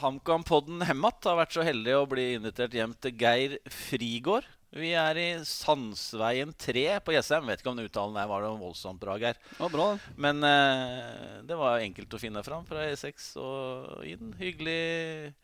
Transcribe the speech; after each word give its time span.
HamKam-podden 0.00 0.80
Hemmat 0.88 1.26
har 1.28 1.36
vært 1.36 1.52
så 1.52 1.64
heldig 1.66 1.92
å 1.98 2.06
bli 2.08 2.30
invitert 2.38 2.72
hjem 2.76 2.94
til 3.04 3.12
Geir 3.20 3.56
Frigård. 3.68 4.46
Vi 4.72 4.92
er 4.94 5.18
i 5.18 5.26
Sandsveien 5.44 6.54
3 6.62 6.84
på 7.04 7.12
Jessheim. 7.12 7.48
Vet 7.50 7.60
ikke 7.60 7.72
om 7.72 7.80
den 7.80 7.88
uttalen 7.90 8.16
der 8.16 8.28
var 8.30 8.44
noe 8.44 8.60
voldsomt 8.60 9.00
bra, 9.02 9.16
Geir. 9.20 9.36
Ja, 9.58 9.68
bra. 9.72 9.88
Men 10.16 10.40
eh, 10.46 11.42
det 11.44 11.58
var 11.58 11.82
enkelt 11.82 12.16
å 12.16 12.20
finne 12.22 12.44
fram 12.46 12.64
fra 12.68 12.86
E6 12.86 13.26
og 13.42 14.06
inn. 14.08 14.30
Hyggelig, 14.40 15.34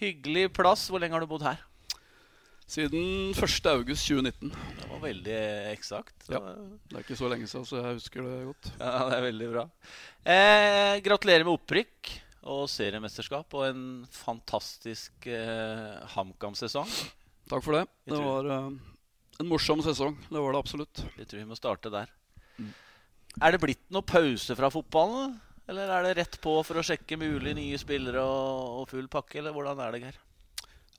hyggelig 0.00 0.48
plass. 0.56 0.88
Hvor 0.90 1.04
lenge 1.04 1.14
har 1.14 1.22
du 1.22 1.30
bodd 1.30 1.46
her? 1.46 1.62
Siden 2.64 3.30
1. 3.36 3.70
august 3.70 4.08
2019. 4.08 4.50
Det 4.80 4.90
var 4.90 5.04
veldig 5.04 5.40
eksakt. 5.74 6.16
Ja. 6.32 6.40
Det 6.88 6.96
er 6.98 7.04
ikke 7.04 7.20
så 7.20 7.30
lenge 7.30 7.46
siden, 7.46 7.68
så 7.68 7.78
jeg 7.82 8.00
husker 8.00 8.26
det 8.26 8.42
godt. 8.48 8.74
Ja, 8.80 8.96
det 9.12 9.18
er 9.20 9.26
veldig 9.28 9.54
bra. 9.54 9.68
Eh, 10.24 10.94
gratulerer 11.04 11.44
med 11.44 11.58
opprykk 11.60 12.14
og 12.50 12.66
seriemesterskap 12.68 13.54
og 13.56 13.66
en 13.66 13.84
fantastisk 14.12 15.28
eh, 15.30 16.02
HamKam-sesong. 16.14 16.90
Takk 17.50 17.64
for 17.64 17.78
det. 17.78 17.84
Det 18.08 18.20
var 18.20 18.50
eh, 18.52 18.68
en 19.40 19.50
morsom 19.50 19.82
sesong. 19.84 20.16
Det 20.28 20.40
var 20.40 20.54
det 20.54 20.60
absolutt. 20.60 21.04
Jeg 21.18 21.30
tror 21.30 21.42
vi 21.42 21.48
må 21.48 21.58
starte 21.58 21.92
der. 21.92 22.12
Mm. 22.58 22.70
Er 23.42 23.54
det 23.54 23.62
blitt 23.64 23.84
noe 23.94 24.06
pause 24.06 24.56
fra 24.56 24.70
fotballen? 24.72 25.34
Eller 25.70 25.88
er 25.88 26.04
det 26.04 26.18
rett 26.18 26.36
på 26.44 26.58
for 26.66 26.76
å 26.76 26.84
sjekke 26.84 27.16
mulig 27.16 27.54
nye 27.56 27.80
spillere 27.80 28.20
og, 28.20 28.82
og 28.82 28.90
full 28.92 29.08
pakke? 29.12 29.40
Eller 29.40 29.54
hvordan 29.56 29.80
er 29.80 29.94
det, 29.94 30.02
Geir? 30.04 30.20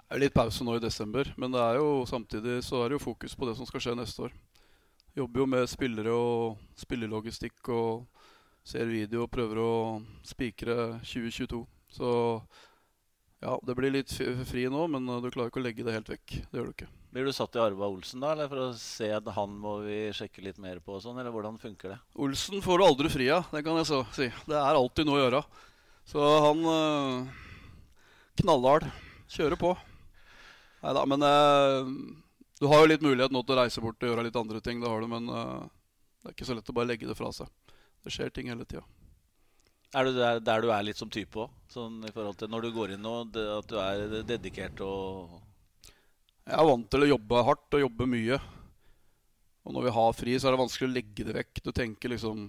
Det 0.06 0.18
er 0.18 0.22
litt 0.22 0.36
pause 0.38 0.66
nå 0.66 0.76
i 0.78 0.82
desember, 0.84 1.32
men 1.38 1.54
det 1.54 1.62
er 1.62 1.80
jo 1.80 2.04
samtidig 2.10 2.60
så 2.66 2.84
er 2.84 2.92
det 2.92 3.00
jo 3.00 3.06
fokus 3.08 3.34
på 3.38 3.48
det 3.50 3.56
som 3.58 3.66
skal 3.70 3.82
skje 3.82 3.96
neste 3.98 4.28
år. 4.28 4.36
Jobber 5.18 5.42
jo 5.42 5.48
med 5.50 5.70
spillere 5.72 6.14
og 6.14 6.60
spillelogistikk 6.78 7.70
og 7.74 8.04
ser 8.66 8.90
video 8.90 9.26
og 9.26 9.32
prøver 9.34 9.62
å 9.62 9.74
spikre 10.26 10.98
2022. 11.06 11.62
Så 11.96 12.10
ja, 13.46 13.56
det 13.62 13.76
blir 13.78 13.94
litt 13.94 14.12
fri 14.50 14.66
nå, 14.72 14.88
men 14.92 15.08
uh, 15.12 15.22
du 15.22 15.30
klarer 15.30 15.52
ikke 15.52 15.62
å 15.62 15.66
legge 15.66 15.86
det 15.86 15.94
helt 15.94 16.10
vekk. 16.10 16.38
Det 16.50 16.60
gjør 16.60 16.70
du 16.70 16.74
ikke. 16.74 16.90
Blir 17.16 17.30
du 17.30 17.32
satt 17.32 17.56
i 17.56 17.62
Arva 17.64 17.88
Olsen 17.88 18.24
da, 18.24 18.34
eller 18.34 18.50
for 18.52 18.60
å 18.66 18.72
se 18.76 19.08
at 19.16 19.28
han 19.38 19.54
må 19.62 19.78
vi 19.86 20.00
sjekke 20.18 20.44
litt 20.44 20.58
mer 20.60 20.82
på? 20.84 20.98
og 20.98 21.04
sånn, 21.04 21.20
Eller 21.22 21.32
hvordan 21.32 21.62
funker 21.62 21.94
det? 21.94 22.00
Olsen 22.20 22.60
får 22.66 22.82
du 22.82 22.86
aldri 22.90 23.12
fri 23.14 23.30
av, 23.32 23.46
det 23.54 23.62
kan 23.64 23.80
jeg 23.80 23.88
så 23.88 24.02
si. 24.18 24.28
Det 24.50 24.58
er 24.60 24.80
alltid 24.82 25.08
noe 25.08 25.22
å 25.22 25.24
gjøre. 25.24 25.42
Så 26.12 26.26
han 26.50 26.66
øh, 26.74 27.30
knallhard. 28.42 28.90
Kjører 29.32 29.58
på. 29.58 29.72
Nei 30.84 30.92
da, 30.94 31.06
men 31.10 31.24
øh, 31.26 31.88
du 32.62 32.68
har 32.70 32.84
jo 32.84 32.92
litt 32.92 33.06
mulighet 33.06 33.34
nå 33.34 33.42
til 33.42 33.56
å 33.56 33.62
reise 33.64 33.82
bort 33.82 34.04
og 34.04 34.12
gjøre 34.12 34.28
litt 34.28 34.38
andre 34.38 34.62
ting. 34.62 34.84
Det 34.84 34.92
har 34.92 35.02
du, 35.02 35.10
men 35.10 35.32
øh, 35.32 35.64
det 36.22 36.30
er 36.30 36.36
ikke 36.36 36.50
så 36.50 36.58
lett 36.58 36.70
å 36.70 36.76
bare 36.78 36.92
legge 36.92 37.10
det 37.10 37.18
fra 37.18 37.32
seg. 37.34 37.50
Det 38.06 38.14
skjer 38.14 38.30
ting 38.34 38.52
hele 38.52 38.68
tida. 38.70 38.84
Er 39.96 40.06
du 40.06 40.18
der, 40.18 40.42
der 40.44 40.62
du 40.62 40.70
er 40.76 40.84
litt 40.86 41.00
som 41.00 41.10
type 41.10 41.40
òg? 41.46 41.54
Sånn 41.72 42.04
i 42.06 42.12
forhold 42.14 42.38
til 42.38 42.52
når 42.52 42.68
du 42.68 42.74
går 42.76 42.96
inn 42.96 43.08
det, 43.34 43.46
at 43.58 43.70
du 43.72 43.80
er 43.82 44.22
dedikert 44.28 44.82
og 44.84 45.40
Jeg 46.46 46.60
er 46.60 46.68
vant 46.68 46.90
til 46.92 47.06
å 47.06 47.10
jobbe 47.16 47.46
hardt 47.48 47.78
og 47.78 47.84
jobbe 47.88 48.08
mye. 48.12 48.38
Og 49.66 49.74
når 49.74 49.88
vi 49.88 49.96
har 49.96 50.14
fri, 50.14 50.36
så 50.38 50.48
er 50.48 50.54
det 50.54 50.62
vanskelig 50.62 50.90
å 50.90 50.94
legge 50.94 51.26
det 51.26 51.34
vekk. 51.40 51.64
Du 51.66 51.72
tenker 51.74 52.12
liksom 52.14 52.44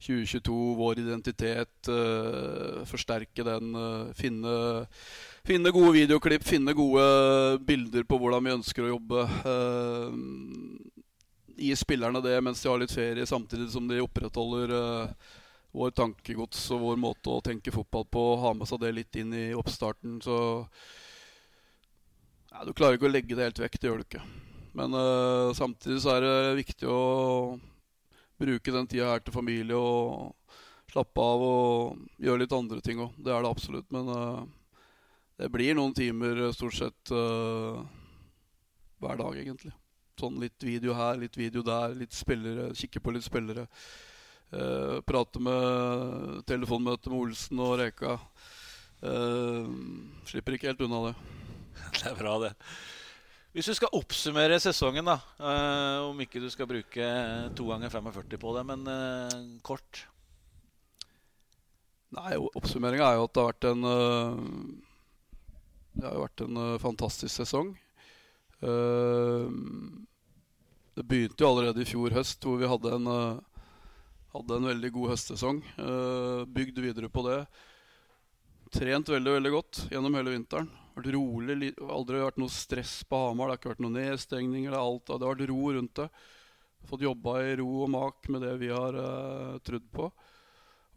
2022, 0.00 0.76
vår 0.78 1.00
identitet, 1.02 1.88
øh, 1.88 2.84
forsterke 2.88 3.44
den, 3.44 3.74
øh, 3.76 4.12
finne, 4.16 4.86
finne 5.44 5.72
gode 5.74 5.92
videoklipp, 5.98 6.44
finne 6.46 6.72
gode 6.72 7.58
bilder 7.66 8.06
på 8.08 8.20
hvordan 8.20 8.46
vi 8.46 8.54
ønsker 8.54 8.86
å 8.86 8.94
jobbe. 8.94 9.26
eh, 9.44 10.89
gi 11.60 11.74
spillerne 11.76 12.22
det 12.24 12.38
mens 12.42 12.62
de 12.62 12.70
har 12.70 12.80
litt 12.80 12.94
ferie, 12.94 13.26
samtidig 13.28 13.68
som 13.72 13.86
de 13.88 14.00
opprettholder 14.02 14.72
uh, 14.72 15.30
vår 15.76 15.92
tankegods 15.94 16.62
og 16.74 16.84
vår 16.86 17.00
måte 17.00 17.30
å 17.30 17.42
tenke 17.44 17.74
fotball 17.74 18.06
på. 18.10 18.24
Ha 18.42 18.54
med 18.56 18.68
seg 18.68 18.80
det 18.82 18.94
litt 18.96 19.20
inn 19.20 19.34
i 19.36 19.50
oppstarten. 19.54 20.18
Så 20.24 20.36
ja, 22.50 22.64
Du 22.66 22.72
klarer 22.72 22.98
ikke 22.98 23.10
å 23.10 23.12
legge 23.12 23.36
det 23.36 23.50
helt 23.50 23.62
vekk, 23.62 23.78
det 23.78 23.90
gjør 23.90 24.00
du 24.00 24.08
ikke. 24.08 24.24
Men 24.78 24.94
uh, 24.94 25.52
samtidig 25.56 26.00
så 26.02 26.16
er 26.16 26.26
det 26.26 26.60
viktig 26.62 26.90
å 26.90 27.00
bruke 28.40 28.72
den 28.72 28.88
tida 28.88 29.12
her 29.12 29.22
til 29.22 29.34
familie 29.34 29.76
og 29.76 30.32
slappe 30.90 31.22
av 31.22 31.42
og 31.44 32.22
gjøre 32.22 32.44
litt 32.44 32.56
andre 32.56 32.80
ting 32.82 33.02
òg. 33.02 33.14
Det 33.18 33.34
er 33.34 33.44
det 33.44 33.52
absolutt. 33.52 33.90
Men 33.94 34.10
uh, 34.10 34.42
det 35.38 35.50
blir 35.52 35.76
noen 35.78 35.94
timer 35.96 36.48
stort 36.56 36.78
sett 36.78 37.14
uh, 37.14 37.82
hver 39.00 39.20
dag, 39.20 39.38
egentlig. 39.38 39.74
Sånn 40.20 40.40
litt 40.42 40.60
video 40.60 40.94
her, 40.96 41.16
litt 41.20 41.36
video 41.38 41.64
der, 41.64 41.94
litt 41.96 42.12
spillere, 42.12 42.70
kikke 42.76 43.00
på 43.00 43.14
litt 43.14 43.24
spillere. 43.24 43.66
Uh, 44.50 44.98
prate 45.06 45.40
med 45.40 46.42
telefonmøte 46.50 47.12
med 47.12 47.22
Olsen 47.22 47.60
og 47.62 47.76
Reka. 47.80 48.18
Uh, 49.00 49.68
slipper 50.28 50.58
ikke 50.58 50.72
helt 50.72 50.82
unna 50.84 51.06
det. 51.08 51.14
Det 52.00 52.10
er 52.10 52.18
bra, 52.18 52.34
det. 52.42 52.50
Hvis 53.54 53.66
du 53.66 53.74
skal 53.74 53.96
oppsummere 53.96 54.60
sesongen, 54.62 55.08
da 55.08 55.16
uh, 55.40 56.10
Om 56.10 56.20
ikke 56.22 56.42
du 56.42 56.46
skal 56.52 56.68
bruke 56.70 57.06
to 57.58 57.66
ganger 57.66 57.90
45 57.90 58.36
på 58.38 58.52
det, 58.54 58.64
men 58.68 58.84
uh, 58.86 59.38
kort. 59.66 60.04
Nei, 62.14 62.34
Oppsummeringa 62.36 63.08
er 63.08 63.18
jo 63.18 63.26
at 63.26 63.34
det 63.34 63.42
har 63.42 63.52
vært 63.54 63.68
en 63.70 63.88
uh, 63.88 64.38
Det 65.96 66.06
har 66.06 66.18
jo 66.18 66.26
vært 66.26 66.44
en 66.46 66.60
fantastisk 66.82 67.34
sesong. 67.40 67.72
Uh, 68.60 69.48
det 71.00 71.06
begynte 71.08 71.40
jo 71.40 71.48
allerede 71.48 71.80
i 71.80 71.88
fjor 71.88 72.12
høst, 72.12 72.44
hvor 72.44 72.58
vi 72.60 72.68
hadde 72.68 72.90
en, 72.92 73.06
øh, 73.08 73.60
hadde 74.34 74.56
en 74.58 74.66
veldig 74.68 74.90
god 74.92 75.12
høstsesong. 75.14 75.60
Uh, 75.80 76.42
bygd 76.44 76.76
videre 76.84 77.08
på 77.08 77.22
det. 77.24 77.38
Trent 78.76 79.08
veldig 79.08 79.32
veldig 79.38 79.52
godt 79.54 79.80
gjennom 79.88 80.18
hele 80.18 80.34
vinteren. 80.34 80.68
Vært 80.98 81.08
rolig, 81.14 81.70
Aldri 81.80 82.20
vært 82.20 82.42
noe 82.42 82.52
stress 82.52 82.98
på 83.08 83.16
Hamar. 83.16 83.48
Det 83.48 83.54
har 83.54 83.62
ikke 83.62 83.72
vært 83.72 83.82
noen 83.86 83.96
nedstengninger. 83.96 84.76
Det, 84.76 84.82
alt, 84.82 85.06
det 85.08 85.16
har 85.24 85.32
vært 85.32 85.48
ro 85.48 85.72
rundt 85.78 86.02
det. 86.02 86.06
Fått 86.90 87.06
jobba 87.08 87.38
i 87.46 87.56
ro 87.62 87.70
og 87.86 87.90
mak 87.96 88.28
med 88.28 88.44
det 88.44 88.52
vi 88.60 88.68
har 88.74 89.00
uh, 89.00 89.56
trodd 89.64 89.88
på. 89.96 90.10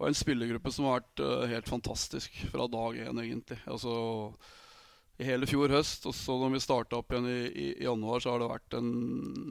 Og 0.02 0.10
en 0.10 0.20
spillergruppe 0.20 0.76
som 0.76 0.90
har 0.90 1.00
vært 1.00 1.24
uh, 1.24 1.48
helt 1.54 1.72
fantastisk 1.72 2.44
fra 2.52 2.68
dag 2.76 3.00
én, 3.08 3.24
egentlig. 3.24 3.62
Altså 3.72 3.96
i 5.22 5.28
hele 5.28 5.48
fjor 5.50 5.70
høst, 5.70 6.08
og 6.10 6.16
så 6.18 6.36
når 6.42 6.56
vi 6.56 6.62
starta 6.64 6.98
opp 6.98 7.14
igjen 7.14 7.30
i, 7.30 7.40
i, 7.50 7.68
i 7.84 7.86
januar, 7.86 8.22
så 8.24 8.34
har 8.34 8.42
det 8.42 8.50
vært 8.50 8.78
en 8.80 8.92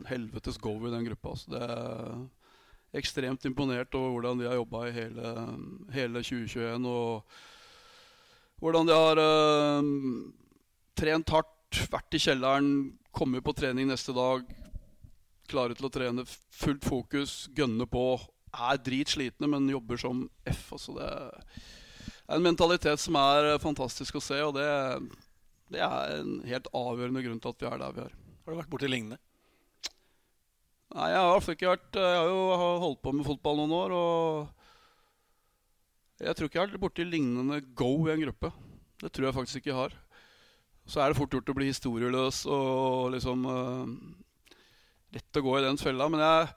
helvetes 0.09 0.59
go 0.63 0.75
i 0.81 0.93
den 0.93 1.07
gruppa. 1.07 1.37
Så 1.39 1.53
Det 1.55 1.63
er 1.63 2.99
ekstremt 2.99 3.47
imponert 3.49 3.95
over 3.99 4.17
hvordan 4.17 4.43
de 4.43 4.49
har 4.51 4.59
jobba 4.59 4.89
i 4.89 4.97
hele, 4.97 5.35
hele 5.95 6.25
2021. 6.27 6.89
Og 6.91 7.23
hvordan 8.63 8.91
de 8.91 8.99
har 8.99 9.23
eh, 9.23 9.93
trent 10.99 11.35
hardt, 11.35 11.81
vært 11.93 12.19
i 12.19 12.21
kjelleren, 12.21 12.75
kommet 13.15 13.45
på 13.45 13.55
trening 13.57 13.89
neste 13.89 14.13
dag. 14.17 14.45
Klare 15.49 15.77
til 15.79 15.89
å 15.89 15.93
trene, 15.93 16.27
fullt 16.59 16.85
fokus, 16.85 17.47
gønne 17.57 17.87
på 17.89 18.07
er 18.53 18.81
dritslitne, 18.85 19.49
men 19.49 19.71
jobber 19.73 20.01
som 20.01 20.27
F. 20.49 20.67
Altså 20.77 20.99
det 20.99 21.09
er 21.09 22.37
en 22.37 22.45
mentalitet 22.45 23.01
som 23.01 23.17
er 23.21 23.55
fantastisk 23.63 24.19
å 24.19 24.25
se, 24.25 24.39
og 24.45 24.57
det, 24.57 24.67
det 25.73 25.83
er 25.85 26.17
en 26.21 26.41
helt 26.47 26.69
avgjørende 26.77 27.23
grunn 27.25 27.41
til 27.43 27.53
at 27.53 27.63
vi 27.63 27.69
er 27.69 27.79
der 27.81 27.95
vi 27.97 28.03
er. 28.05 28.17
Har 28.43 28.53
du 28.53 28.59
vært 28.59 28.73
borti 28.73 28.89
lignende? 28.91 29.19
Nei, 30.93 31.09
Jeg 31.09 31.21
har 31.25 31.53
ikke 31.55 31.73
vært 31.73 31.97
Jeg 31.97 32.17
har 32.19 32.29
jo 32.29 32.41
holdt 32.83 33.03
på 33.03 33.13
med 33.17 33.25
fotball 33.25 33.57
noen 33.63 33.73
år, 33.79 33.91
og 33.97 34.61
jeg 36.23 36.37
tror 36.37 36.47
ikke 36.47 36.59
jeg 36.59 36.63
har 36.63 36.71
vært 36.71 36.85
borti 36.85 37.05
lignende 37.09 37.57
go 37.75 37.93
i 38.07 38.13
en 38.13 38.25
gruppe. 38.27 38.53
Det 39.03 39.11
tror 39.11 39.27
jeg 39.27 39.35
faktisk 39.35 39.57
ikke 39.59 39.73
jeg 39.73 39.81
har. 39.81 39.95
Så 40.87 41.01
er 41.01 41.11
det 41.11 41.19
fort 41.19 41.33
gjort 41.35 41.51
å 41.51 41.57
bli 41.57 41.71
historieløs 41.71 42.45
og 42.51 43.15
liksom 43.15 43.47
uh, 43.47 43.87
Lett 45.13 45.37
å 45.37 45.43
gå 45.45 45.59
i 45.59 45.65
den 45.65 45.77
fella. 45.77 46.07
Men 46.09 46.23
jeg, 46.25 46.53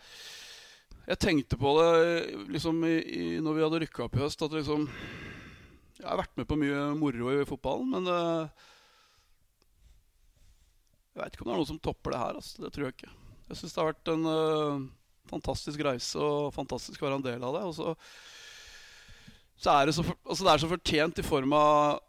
jeg 1.10 1.20
tenkte 1.20 1.58
på 1.60 1.74
det 1.80 1.90
liksom 2.54 2.78
i, 2.88 2.94
i, 3.04 3.24
når 3.44 3.58
vi 3.58 3.66
hadde 3.66 3.82
rykka 3.84 4.06
opp 4.06 4.16
i 4.16 4.22
høst, 4.24 4.46
at 4.46 4.56
liksom 4.56 4.86
Jeg 5.98 6.08
har 6.08 6.22
vært 6.22 6.38
med 6.40 6.48
på 6.48 6.60
mye 6.60 6.86
moro 7.00 7.34
i 7.34 7.48
fotballen, 7.48 7.92
men 7.98 8.14
eh, 8.14 8.70
jeg 11.16 11.24
veit 11.24 11.36
ikke 11.38 11.46
om 11.46 11.48
det 11.48 11.56
er 11.56 11.62
noe 11.62 11.70
som 11.70 11.80
topper 11.80 12.12
det 12.12 12.20
her. 12.20 12.38
Altså. 12.42 12.60
Det 12.60 12.72
tror 12.76 12.86
jeg 12.86 12.96
ikke. 12.98 13.12
Jeg 13.46 13.60
syns 13.60 13.76
det 13.76 13.80
har 13.80 13.92
vært 13.94 14.10
en 14.12 14.26
uh, 14.28 14.88
fantastisk 15.32 15.84
reise 15.88 16.20
og 16.20 16.50
fantastisk 16.56 17.02
å 17.02 17.08
være 17.08 17.20
en 17.22 17.28
del 17.28 17.46
av 17.48 17.56
det. 17.56 17.62
Og 17.70 17.76
så, 17.78 17.94
så 19.64 19.78
er 19.78 19.88
det 19.88 19.96
så, 19.96 20.04
for, 20.04 20.20
altså 20.28 20.48
det 20.48 20.52
er 20.52 20.64
så 20.64 20.72
fortjent 20.74 21.22
i 21.22 21.26
form 21.26 21.56
av 21.56 22.02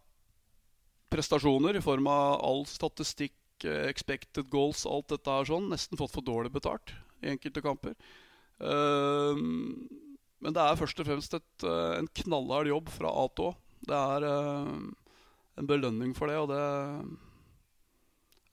prestasjoner, 1.14 1.79
i 1.79 1.85
form 1.85 2.08
av 2.11 2.41
all 2.43 2.64
statistikk, 2.67 3.37
eh, 3.62 3.87
expected 3.87 4.50
goals, 4.50 4.82
alt 4.91 5.12
dette 5.12 5.37
her 5.37 5.47
sånn. 5.47 5.69
Nesten 5.70 6.00
fått 6.00 6.17
for 6.17 6.26
dårlig 6.26 6.50
betalt 6.56 6.91
i 7.23 7.31
enkelte 7.31 7.62
kamper. 7.62 7.94
Uh, 8.59 9.38
men 10.43 10.56
det 10.56 10.64
er 10.64 10.81
først 10.81 10.99
og 10.99 11.06
fremst 11.06 11.37
et, 11.37 11.52
uh, 11.62 11.94
en 12.00 12.11
knallhard 12.25 12.73
jobb 12.73 12.91
fra 12.91 13.12
A 13.12 13.29
til 13.37 13.52
Å. 13.52 13.55
Det 13.87 14.02
er 14.17 14.26
uh, 14.26 14.75
en 15.61 15.70
belønning 15.70 16.17
for 16.17 16.32
det, 16.32 16.41
og 16.43 16.50
det 16.50 17.25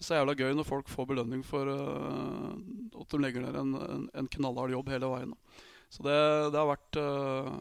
så 0.03 0.19
jævla 0.19 0.35
gøy 0.37 0.53
når 0.57 0.67
folk 0.67 0.89
får 0.91 1.09
belønning 1.13 1.43
for 1.47 1.69
uh, 1.69 2.53
at 3.01 3.13
de 3.13 3.21
legger 3.21 3.45
ned 3.45 3.59
en, 3.59 3.73
en, 3.81 4.05
en 4.21 4.29
knallhard 4.35 4.73
jobb 4.75 4.91
hele 4.93 5.09
veien. 5.13 5.33
da. 5.33 5.63
Så 5.93 6.05
det, 6.05 6.17
det 6.53 6.59
har 6.59 6.71
vært 6.71 6.99
uh, 6.99 7.51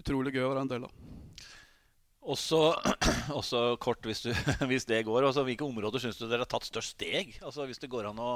utrolig 0.00 0.34
gøy 0.34 0.44
å 0.46 0.52
være 0.52 0.64
en 0.64 0.72
del 0.74 0.86
av. 0.88 1.00
Også, 2.34 2.60
også 3.38 3.64
kort, 3.82 4.04
hvis, 4.08 4.24
du, 4.24 4.30
hvis 4.70 4.86
det 4.88 5.02
går. 5.06 5.26
Også, 5.28 5.44
hvilke 5.46 5.66
områder 5.66 6.02
syns 6.04 6.20
du 6.20 6.26
dere 6.26 6.46
har 6.46 6.50
tatt 6.50 6.68
størst 6.68 6.96
steg? 6.96 7.36
Altså 7.44 7.66
Hvis 7.68 7.82
det 7.82 7.92
går 7.92 8.08
an 8.12 8.22
å 8.22 8.34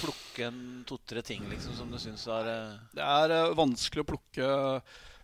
plukke 0.00 0.48
en 0.48 0.62
to-tre 0.88 1.22
ting 1.24 1.44
liksom, 1.48 1.76
som 1.78 1.92
du 1.92 2.00
syns 2.02 2.24
er 2.34 2.48
uh... 2.50 2.80
Det 2.96 3.04
er 3.04 3.54
vanskelig 3.56 4.02
å 4.02 4.08
plukke 4.08 4.48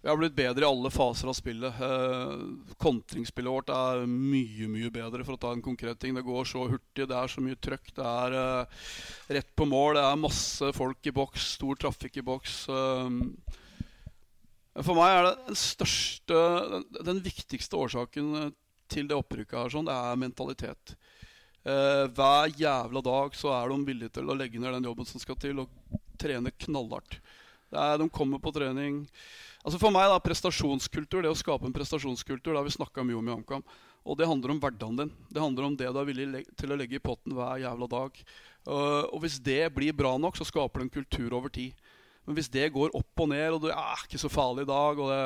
Vi 0.05 0.11
har 0.11 0.19
blitt 0.21 0.35
bedre 0.37 0.67
i 0.67 0.69
alle 0.69 0.91
faser 0.93 1.31
av 1.33 1.33
spillet. 1.33 1.79
Eh, 1.81 2.33
kontringsspillet 2.77 3.55
vårt 3.55 3.71
er 3.73 4.03
mye, 4.05 4.67
mye 4.69 4.91
bedre, 4.93 5.25
for 5.25 5.33
å 5.33 5.41
ta 5.41 5.53
en 5.55 5.63
konkret 5.65 5.97
ting. 5.97 6.13
Det 6.13 6.27
går 6.27 6.45
så 6.45 6.67
hurtig, 6.69 7.07
det 7.09 7.17
er 7.17 7.31
så 7.33 7.41
mye 7.41 7.57
trøkk. 7.57 7.87
Det 7.97 8.05
er 8.05 8.35
eh, 8.37 8.83
rett 9.39 9.49
på 9.57 9.65
mål, 9.65 9.95
det 9.97 10.03
er 10.05 10.21
masse 10.21 10.69
folk 10.77 11.09
i 11.09 11.15
boks, 11.17 11.47
stor 11.55 11.81
trafikk 11.81 12.19
i 12.21 12.25
boks. 12.27 12.59
Eh, 12.69 13.17
for 14.83 14.99
meg 14.99 15.15
er 15.15 15.31
det 15.31 15.33
den 15.47 15.59
største, 15.63 16.43
den, 16.99 17.23
viktigste 17.25 17.81
årsaken 17.81 18.29
eh, 18.43 18.51
til 18.93 19.09
det 19.09 19.17
opprykket 19.17 19.57
her, 19.57 19.73
sånn, 19.73 19.89
det 19.89 19.97
er 19.97 20.21
mentalitet. 20.21 20.93
Eh, 21.65 22.05
hver 22.13 22.53
jævla 22.53 23.01
dag 23.09 23.41
så 23.41 23.57
er 23.57 23.73
de 23.73 23.81
villige 23.89 24.19
til 24.21 24.29
å 24.29 24.37
legge 24.37 24.61
ned 24.61 24.77
den 24.77 24.91
jobben 24.91 25.09
som 25.09 25.25
skal 25.25 25.41
til, 25.41 25.65
og 25.65 25.97
trene 26.21 26.53
knallhardt. 26.67 27.23
Er, 27.75 27.99
de 27.99 28.09
kommer 28.13 28.39
på 28.43 28.53
trening 28.55 29.05
Altså 29.65 29.81
For 29.81 29.95
meg 29.95 30.11
da, 30.13 30.21
prestasjonskultur, 30.21 31.23
det 31.25 31.31
å 31.33 31.39
skape 31.39 31.65
en 31.65 31.73
prestasjonskultur, 31.73 32.53
det 32.53 32.59
har 32.59 32.67
vi 32.67 32.75
snakka 32.75 33.05
mye 33.07 33.17
om 33.17 33.29
i 33.31 33.33
HamKam. 33.33 33.63
Og 34.05 34.19
det 34.21 34.27
handler 34.29 34.53
om 34.53 34.59
hverdagen 34.61 34.99
din. 34.99 35.13
Det 35.33 35.41
handler 35.41 35.69
om 35.71 35.77
det 35.81 35.89
du 35.89 36.01
er 36.03 36.09
villig 36.11 36.43
til 36.61 36.75
å 36.75 36.77
legge 36.77 36.99
i 36.99 37.01
potten 37.01 37.33
hver 37.33 37.63
jævla 37.63 37.89
dag. 37.89 38.19
Uh, 38.69 39.09
og 39.09 39.23
hvis 39.25 39.39
det 39.41 39.63
blir 39.73 39.97
bra 39.97 40.13
nok, 40.21 40.37
så 40.37 40.45
skaper 40.45 40.83
det 40.83 40.85
en 40.85 40.93
kultur 40.99 41.37
over 41.39 41.53
tid. 41.53 41.73
Men 42.29 42.37
hvis 42.37 42.51
det 42.53 42.67
går 42.75 42.93
opp 42.97 43.23
og 43.25 43.31
ned, 43.33 43.57
og 43.57 43.65
det 43.65 43.73
er 43.73 44.05
ikke 44.05 44.21
så 44.21 44.29
farlig 44.33 44.67
i 44.67 44.71
dag 44.73 45.01
og 45.01 45.09
det, 45.13 45.23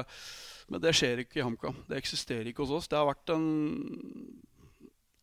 Men 0.68 0.82
det 0.84 0.94
skjer 0.94 1.22
ikke 1.24 1.40
i 1.40 1.42
HamKam. 1.42 1.76
Det 1.88 1.96
eksisterer 1.96 2.46
ikke 2.50 2.62
hos 2.62 2.76
oss. 2.76 2.88
Det 2.90 2.98
har 2.98 3.08
vært 3.08 3.30
en 3.34 3.46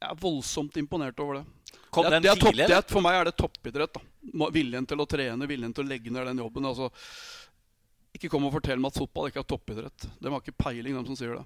Jeg 0.01 0.09
er 0.09 0.19
voldsomt 0.19 0.75
imponert 0.81 1.19
over 1.23 1.39
det. 1.39 1.45
Kom 1.93 2.03
det, 2.03 2.11
er- 2.11 2.15
den 2.17 2.23
det 2.23 2.31
er 2.31 2.43
tidlig? 2.43 2.67
det 2.67 2.77
er, 2.81 2.87
for 2.89 3.05
meg 3.05 3.15
er 3.15 3.29
det 3.29 3.37
toppidrett. 3.39 3.93
da 3.93 4.01
Viljen 4.33 4.87
til 4.89 5.01
å 5.01 5.07
trene, 5.09 5.47
viljen 5.49 5.73
til 5.75 5.85
å 5.85 5.89
legge 5.89 6.13
ned 6.13 6.25
den 6.31 6.41
jobben. 6.41 6.65
Altså, 6.65 6.89
ikke 8.15 8.31
kom 8.31 8.47
og 8.47 8.55
fortell 8.55 8.81
meg 8.81 8.93
at 8.93 9.01
fotball 9.03 9.29
ikke 9.29 9.43
er 9.43 9.49
toppidrett. 9.51 10.07
De 10.19 10.31
har 10.31 10.41
ikke 10.41 10.63
peiling, 10.63 10.95
de 10.97 11.05
som 11.11 11.19
sier 11.19 11.35
det. 11.37 11.45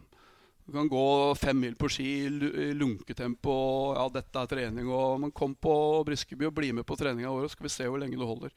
Du 0.70 0.76
kan 0.76 0.90
gå 0.92 1.36
fem 1.42 1.58
mil 1.58 1.74
på 1.76 1.90
ski 1.90 2.08
i 2.30 2.68
lunketempo, 2.78 3.54
ja, 3.98 4.04
dette 4.14 4.44
er 4.44 4.52
trening. 4.52 4.92
Og, 4.94 5.16
men 5.24 5.34
kom 5.34 5.56
på 5.58 5.74
Briskeby 6.06 6.46
og 6.46 6.54
bli 6.60 6.70
med 6.78 6.86
på 6.86 6.98
treninga 7.00 7.32
vår, 7.34 7.48
så 7.48 7.58
skal 7.58 7.66
vi 7.66 7.74
se 7.74 7.88
hvor 7.90 8.02
lenge 8.02 8.20
du 8.20 8.26
holder. 8.28 8.54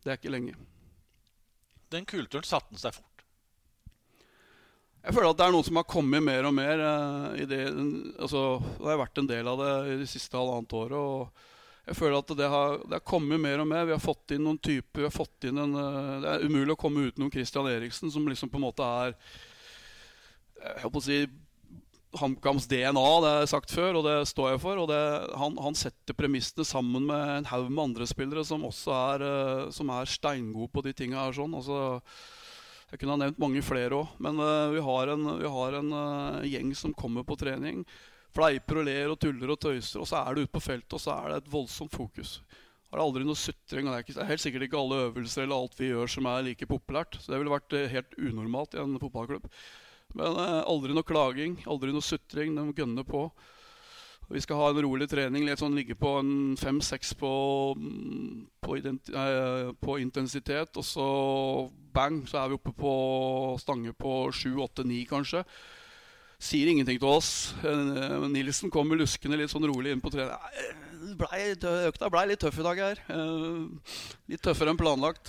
Det 0.00 0.08
er 0.08 0.16
ikke 0.16 0.32
lenge. 0.32 0.56
Den 1.92 2.08
kulturen 2.08 2.48
satte 2.48 2.72
den 2.72 2.80
seg 2.80 2.96
fort. 2.96 3.06
Jeg 5.00 5.16
føler 5.16 5.30
at 5.30 5.38
det 5.40 5.46
er 5.46 5.54
noen 5.54 5.66
som 5.68 5.78
har 5.80 5.88
kommet 5.88 6.24
mer 6.24 6.48
og 6.48 6.56
mer. 6.56 6.80
eh, 6.86 7.42
i 7.44 7.46
det, 7.48 7.60
altså, 8.20 8.42
det 8.78 8.88
har 8.88 9.00
vært 9.00 9.20
en 9.20 9.30
del 9.30 9.48
av 9.48 9.60
det 9.60 9.70
i 9.92 10.00
det 10.00 10.08
siste 10.08 10.36
halvannet 10.36 10.76
året. 10.80 10.96
og 10.96 11.49
jeg 11.90 11.98
føler 11.98 12.20
at 12.20 12.32
det 12.38 12.46
har, 12.46 12.80
det 12.86 12.98
har 13.00 13.06
kommet 13.06 13.42
mer 13.42 13.60
og 13.62 13.66
mer. 13.66 13.86
Vi 13.88 13.96
har 13.96 14.02
fått 14.02 14.36
inn 14.36 14.44
noen 14.46 14.60
typer 14.62 15.02
vi 15.02 15.08
har 15.08 15.14
fått 15.14 15.48
inn 15.48 15.58
en, 15.58 15.72
eh, 15.74 16.16
Det 16.22 16.32
er 16.32 16.44
umulig 16.46 16.76
å 16.76 16.78
komme 16.78 17.08
utenom 17.10 17.32
Christian 17.34 17.66
Eriksen, 17.66 18.12
som 18.14 18.28
liksom 18.30 18.50
på 18.52 18.60
en 18.60 18.66
måte 18.68 18.86
er 18.86 19.14
Jeg 20.60 20.82
håper 20.84 21.00
å 21.00 21.02
si 21.02 21.22
HamKams 22.20 22.66
DNA, 22.66 23.06
det 23.22 23.30
har 23.30 23.40
jeg 23.44 23.50
sagt 23.52 23.70
før, 23.70 24.00
og 24.00 24.04
det 24.04 24.16
står 24.26 24.52
jeg 24.52 24.60
for. 24.60 24.80
og 24.82 24.88
det, 24.90 25.02
han, 25.38 25.56
han 25.62 25.78
setter 25.78 26.16
premissene 26.18 26.66
sammen 26.66 27.06
med 27.06 27.34
en 27.36 27.48
haug 27.52 27.70
med 27.70 27.84
andre 27.84 28.06
spillere 28.10 28.42
som 28.44 28.66
også 28.66 28.94
er, 28.98 29.24
eh, 29.26 29.70
som 29.74 29.90
er 29.94 30.10
steingode 30.10 30.70
på 30.74 30.84
de 30.86 30.94
tinga 30.94 31.24
her. 31.24 31.34
sånn, 31.38 31.54
altså 31.54 32.02
jeg 32.90 32.98
kunne 32.98 33.14
ha 33.14 33.20
nevnt 33.22 33.38
mange 33.38 33.62
flere 33.62 33.94
òg, 34.02 34.14
men 34.18 34.40
uh, 34.42 34.70
vi 34.74 34.80
har 34.82 35.12
en, 35.12 35.26
vi 35.38 35.50
har 35.54 35.76
en 35.78 35.92
uh, 35.94 36.40
gjeng 36.42 36.72
som 36.74 36.94
kommer 36.94 37.22
på 37.22 37.38
trening. 37.38 37.84
Fleiper 38.34 38.80
og 38.80 38.86
ler 38.86 39.10
og 39.10 39.18
tuller 39.20 39.52
og 39.52 39.60
tøyser, 39.60 40.00
og 40.02 40.08
så 40.08 40.20
er 40.22 40.34
du 40.34 40.44
ute 40.44 40.54
på 40.54 40.62
feltet, 40.62 40.94
og 40.94 41.02
så 41.02 41.16
er 41.16 41.32
det 41.32 41.38
et 41.40 41.52
voldsomt 41.52 41.94
fokus. 41.94 42.38
Har 42.90 43.02
aldri 43.04 43.22
noe 43.26 43.38
sutring. 43.38 43.86
og 43.86 43.94
Det 43.94 44.00
er, 44.00 44.16
det 44.16 44.22
er 44.24 44.30
helt 44.32 44.42
sikkert 44.42 44.66
ikke 44.66 44.80
alle 44.80 45.04
øvelser 45.06 45.44
eller 45.44 45.62
alt 45.62 45.78
vi 45.78 45.92
gjør 45.92 46.10
som 46.10 46.26
er 46.26 46.42
like 46.48 46.66
populært. 46.66 47.20
Så 47.20 47.30
det 47.30 47.38
ville 47.38 47.52
vært 47.52 47.76
eh, 47.78 47.90
helt 47.92 48.16
unormalt 48.18 48.74
i 48.74 48.82
en 48.82 48.98
fotballklubb. 48.98 49.46
Men 50.18 50.40
eh, 50.42 50.58
aldri 50.66 50.96
noe 50.96 51.06
klaging, 51.06 51.60
aldri 51.70 51.94
noe 51.94 52.02
sutring. 52.02 52.56
De 52.58 52.66
gønner 52.74 53.06
på. 53.06 53.28
Vi 54.30 54.42
skal 54.42 54.58
ha 54.58 54.70
en 54.70 54.82
rolig 54.82 55.06
trening. 55.10 55.46
Litt 55.46 55.62
sånn 55.62 55.74
Ligge 55.78 55.94
på 55.98 56.16
en 56.20 56.32
fem-seks 56.58 57.14
på, 57.18 57.30
mm, 57.78 58.34
på, 58.62 58.76
eh, 58.82 59.70
på 59.78 59.98
intensitet. 60.02 60.74
Og 60.74 60.86
så 60.86 61.06
bang, 61.94 62.24
så 62.30 62.42
er 62.42 62.50
vi 62.50 62.58
oppe 62.58 62.74
på 62.74 62.94
stange 63.62 63.94
på 63.94 64.16
sju, 64.34 64.56
åtte, 64.66 64.86
ni 64.86 65.04
kanskje. 65.06 65.44
Sier 66.40 66.70
ingenting 66.72 66.96
til 66.98 67.10
oss. 67.10 67.52
Eh, 67.60 68.14
Nilsen 68.32 68.70
kommer 68.72 68.96
luskende 68.96 69.36
litt 69.36 69.52
sånn 69.52 69.66
rolig 69.68 69.92
inn 69.92 70.00
på 70.00 70.08
trening. 70.12 70.32
Nei, 70.32 71.10
det 71.10 71.16
ble- 71.20 71.54
det- 71.60 71.92
Økta 71.92 72.08
blei 72.10 72.26
litt 72.30 72.40
tøff 72.40 72.58
i 72.58 72.64
dag 72.64 72.78
her. 72.80 73.02
Eh, 73.12 73.94
Litt 74.32 74.40
tøffere 74.42 74.70
enn 74.72 74.78
planlagt. 74.80 75.28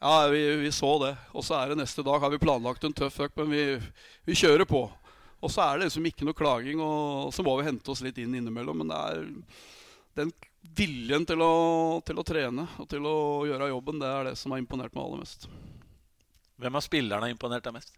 Ja, 0.00 0.28
vi, 0.32 0.40
vi 0.62 0.70
så 0.72 0.94
det. 1.02 1.12
Og 1.36 1.44
så 1.44 1.58
er 1.60 1.68
det 1.68 1.76
neste 1.82 2.02
dag 2.02 2.20
har 2.24 2.30
vi 2.32 2.38
planlagt 2.40 2.84
en 2.88 2.92
tøff 2.96 3.18
økt, 3.20 3.36
men 3.36 3.50
vi, 3.52 3.64
vi 4.24 4.32
kjører 4.32 4.64
på. 4.64 4.86
Og 5.42 5.50
så 5.52 5.60
er 5.64 5.78
det 5.78 5.88
liksom 5.90 6.06
ikke 6.08 6.24
noe 6.24 6.36
klaging, 6.36 6.80
og 6.80 7.32
så 7.36 7.44
må 7.44 7.58
vi 7.60 7.66
hente 7.68 7.88
oss 7.92 8.00
litt 8.04 8.16
inn 8.20 8.32
innimellom. 8.34 8.80
Men 8.80 8.88
det 8.88 8.96
er 8.96 9.28
den 10.16 10.32
viljen 10.76 11.26
til 11.28 11.40
å, 11.44 12.00
til 12.04 12.16
å 12.20 12.24
trene 12.24 12.64
og 12.80 12.88
til 12.88 13.04
å 13.08 13.44
gjøre 13.48 13.68
jobben, 13.72 14.00
det 14.00 14.08
er 14.08 14.24
det 14.30 14.34
som 14.40 14.52
har 14.52 14.60
imponert 14.60 14.92
meg 14.96 15.04
aller 15.04 15.20
mest. 15.20 15.46
Hvem 16.60 16.76
av 16.76 16.84
spillerne 16.84 17.24
har 17.28 17.32
imponert 17.32 17.64
deg 17.64 17.76
mest? 17.76 17.92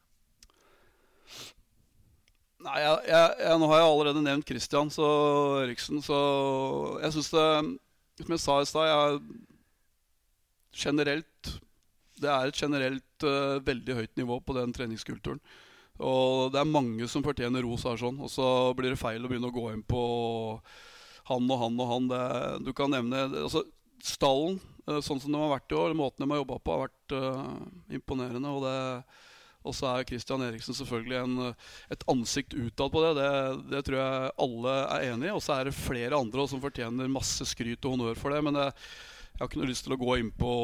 Nei, 2.62 2.78
jeg, 2.78 2.98
jeg, 3.10 3.34
jeg, 3.42 3.58
Nå 3.58 3.68
har 3.70 3.80
jeg 3.80 3.88
allerede 3.88 4.22
nevnt 4.22 4.48
Christian 4.48 4.92
så 4.92 5.08
Eriksen, 5.64 6.02
så 6.04 6.18
jeg 7.02 7.16
syns 7.16 7.32
det 7.34 7.48
Som 8.22 8.36
jeg 8.36 8.42
sa 8.44 8.58
i 8.60 8.68
stad, 8.70 9.26
Generelt 10.84 11.52
Det 12.22 12.30
er 12.30 12.48
et 12.48 12.62
generelt 12.62 13.26
uh, 13.26 13.58
veldig 13.66 13.98
høyt 13.98 14.16
nivå 14.20 14.38
på 14.46 14.54
den 14.54 14.72
treningskulturen. 14.74 15.40
Og 16.02 16.52
det 16.54 16.60
er 16.60 16.68
mange 16.68 17.06
som 17.10 17.24
fortjener 17.24 17.64
ros 17.66 17.82
her, 17.86 17.98
sånn. 17.98 18.20
Og 18.22 18.30
så 18.30 18.46
blir 18.78 18.94
det 18.94 19.00
feil 19.00 19.22
å 19.22 19.30
begynne 19.30 19.50
å 19.50 19.54
gå 19.54 19.64
inn 19.72 19.82
på 19.82 20.02
han 21.28 21.50
og 21.50 21.60
han 21.60 21.80
og 21.82 21.90
han. 21.90 22.06
Det, 22.12 22.22
du 22.68 22.70
kan 22.78 22.94
nevne 22.94 23.24
altså, 23.44 23.64
Stallen, 24.02 24.60
eh, 24.86 25.00
sånn 25.04 25.20
som 25.22 25.34
de 25.34 25.38
har 25.38 25.52
vært 25.52 25.74
i 25.74 25.78
år, 25.78 25.96
måten 25.98 26.24
de 26.24 26.30
har 26.30 26.42
jobba 26.42 26.58
på, 26.58 26.74
har 26.74 26.86
vært 26.86 27.16
uh, 27.18 27.92
imponerende. 27.98 28.54
Og 28.54 28.64
det 28.66 28.78
og 29.62 29.76
så 29.76 29.88
er 29.92 30.06
Christian 30.08 30.42
Eriksen 30.42 30.76
selvfølgelig 30.76 31.18
en, 31.20 31.52
et 31.94 32.04
ansikt 32.10 32.56
utad 32.56 32.92
på 32.92 33.02
det. 33.04 33.12
det. 33.20 33.30
Det 33.70 33.82
tror 33.86 33.98
jeg 34.00 34.32
alle 34.46 34.74
er 34.82 35.06
enig 35.12 35.28
i. 35.28 35.34
Og 35.36 35.42
så 35.44 35.56
er 35.56 35.68
det 35.68 35.76
flere 35.76 36.18
andre 36.18 36.46
som 36.50 36.62
fortjener 36.62 37.12
masse 37.12 37.46
skryt 37.48 37.84
og 37.86 37.94
honnør 37.96 38.18
for 38.18 38.34
det. 38.34 38.42
Men 38.46 38.58
jeg, 38.58 38.74
jeg 39.30 39.38
har 39.42 39.50
ikke 39.50 39.62
noe 39.62 39.70
lyst 39.70 39.86
til 39.86 39.94
å 39.94 40.00
gå 40.02 40.18
inn 40.22 40.32
på 40.34 40.56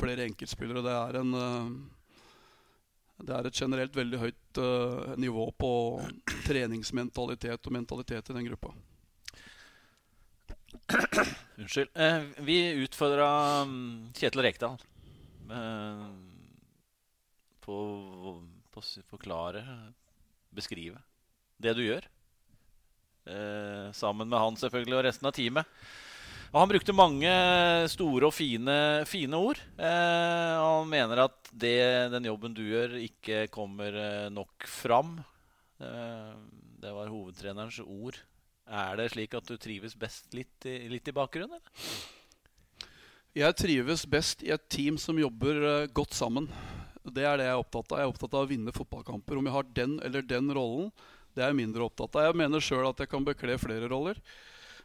flere 0.00 0.28
enkeltspillere. 0.28 0.84
Det 0.84 0.98
er, 0.98 1.20
en, 1.22 1.40
eh, 1.40 3.24
det 3.24 3.38
er 3.38 3.48
et 3.48 3.64
generelt 3.64 3.96
veldig 3.96 4.20
høyt 4.20 4.60
uh, 4.60 5.16
nivå 5.20 5.48
på 5.60 5.72
treningsmentalitet 6.46 7.66
og 7.66 7.76
mentalitet 7.76 8.30
i 8.30 8.36
den 8.36 8.48
gruppa. 8.52 8.74
Unnskyld. 11.58 11.88
Eh, 11.94 12.22
vi 12.46 12.58
utfordra 12.84 13.28
mm, 13.64 14.12
Kjetil 14.16 14.42
Rekdal 14.42 14.76
eh, 15.50 16.04
på 17.64 17.76
å 17.76 18.34
forklare, 19.10 19.62
beskrive, 20.54 21.00
det 21.60 21.74
du 21.78 21.82
gjør. 21.84 22.06
Eh, 23.30 23.90
sammen 23.94 24.28
med 24.30 24.40
han 24.40 24.56
selvfølgelig 24.58 24.96
og 24.98 25.04
resten 25.06 25.28
av 25.28 25.34
teamet. 25.36 25.82
Og 26.50 26.58
han 26.58 26.70
brukte 26.72 26.94
mange 26.96 27.32
store 27.92 28.26
og 28.26 28.34
fine, 28.34 28.76
fine 29.06 29.38
ord. 29.38 29.60
Eh, 29.78 30.54
han 30.58 30.88
mener 30.90 31.26
at 31.28 31.52
det, 31.52 32.10
den 32.10 32.26
jobben 32.26 32.56
du 32.56 32.64
gjør, 32.64 32.96
ikke 32.98 33.44
kommer 33.54 33.94
eh, 33.94 34.30
nok 34.34 34.66
fram. 34.66 35.20
Eh, 35.78 36.32
det 36.82 36.90
var 36.96 37.12
hovedtrenerens 37.12 37.78
ord. 37.84 38.18
Er 38.66 38.98
det 38.98 39.12
slik 39.12 39.36
at 39.38 39.46
du 39.46 39.54
trives 39.58 39.94
best 39.98 40.34
litt 40.34 40.66
i, 40.66 40.88
litt 40.90 41.06
i 41.10 41.14
bakgrunnen? 41.14 41.60
Eller? 41.60 42.90
Jeg 43.30 43.54
trives 43.54 44.02
best 44.10 44.42
i 44.42 44.50
et 44.50 44.66
team 44.66 44.98
som 44.98 45.18
jobber 45.18 45.62
eh, 45.62 45.88
godt 45.94 46.18
sammen. 46.18 46.50
Det 47.04 47.24
er 47.24 47.40
det 47.40 47.48
jeg 47.48 47.54
er 47.54 47.62
opptatt 47.62 47.92
av. 47.94 47.98
Jeg 47.98 48.08
er 48.08 48.12
opptatt 48.12 48.36
av 48.36 48.44
å 48.44 48.50
vinne 48.50 48.74
fotballkamper. 48.76 49.40
Om 49.40 49.48
jeg 49.48 49.56
har 49.56 49.72
den 49.78 49.96
eller 50.04 50.26
den 50.26 50.52
rollen, 50.56 50.90
det 51.34 51.44
er 51.44 51.52
jeg 51.52 51.60
mindre 51.62 51.86
opptatt 51.86 52.18
av. 52.18 52.28
Jeg 52.28 52.40
mener 52.42 52.64
sjøl 52.64 52.88
at 52.90 53.00
jeg 53.00 53.10
kan 53.10 53.26
bekle 53.26 53.58
flere 53.60 53.88
roller. 53.90 54.20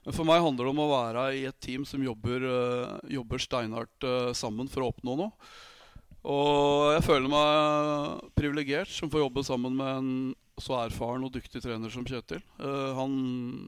Men 0.06 0.14
for 0.14 0.28
meg 0.30 0.44
handler 0.46 0.68
det 0.68 0.72
om 0.76 0.84
å 0.84 0.92
være 0.92 1.28
i 1.34 1.46
et 1.50 1.62
team 1.66 1.86
som 1.90 2.04
jobber, 2.06 2.44
eh, 2.46 3.14
jobber 3.18 3.42
steinhardt 3.42 4.06
eh, 4.06 4.34
sammen 4.38 4.70
for 4.70 4.86
å 4.86 4.92
oppnå 4.94 5.18
noe. 5.18 5.34
Og 6.26 6.94
jeg 6.96 7.06
føler 7.06 7.30
meg 7.30 8.32
privilegert 8.38 8.90
som 8.90 9.10
får 9.14 9.26
jobbe 9.26 9.44
sammen 9.46 9.76
med 9.78 9.92
en 9.92 10.12
så 10.62 10.78
erfaren 10.80 11.26
og 11.28 11.34
dyktig 11.36 11.60
trener 11.62 11.92
som 11.92 12.06
Kjetil. 12.08 12.42
Eh, 12.62 12.92
han, 12.98 13.16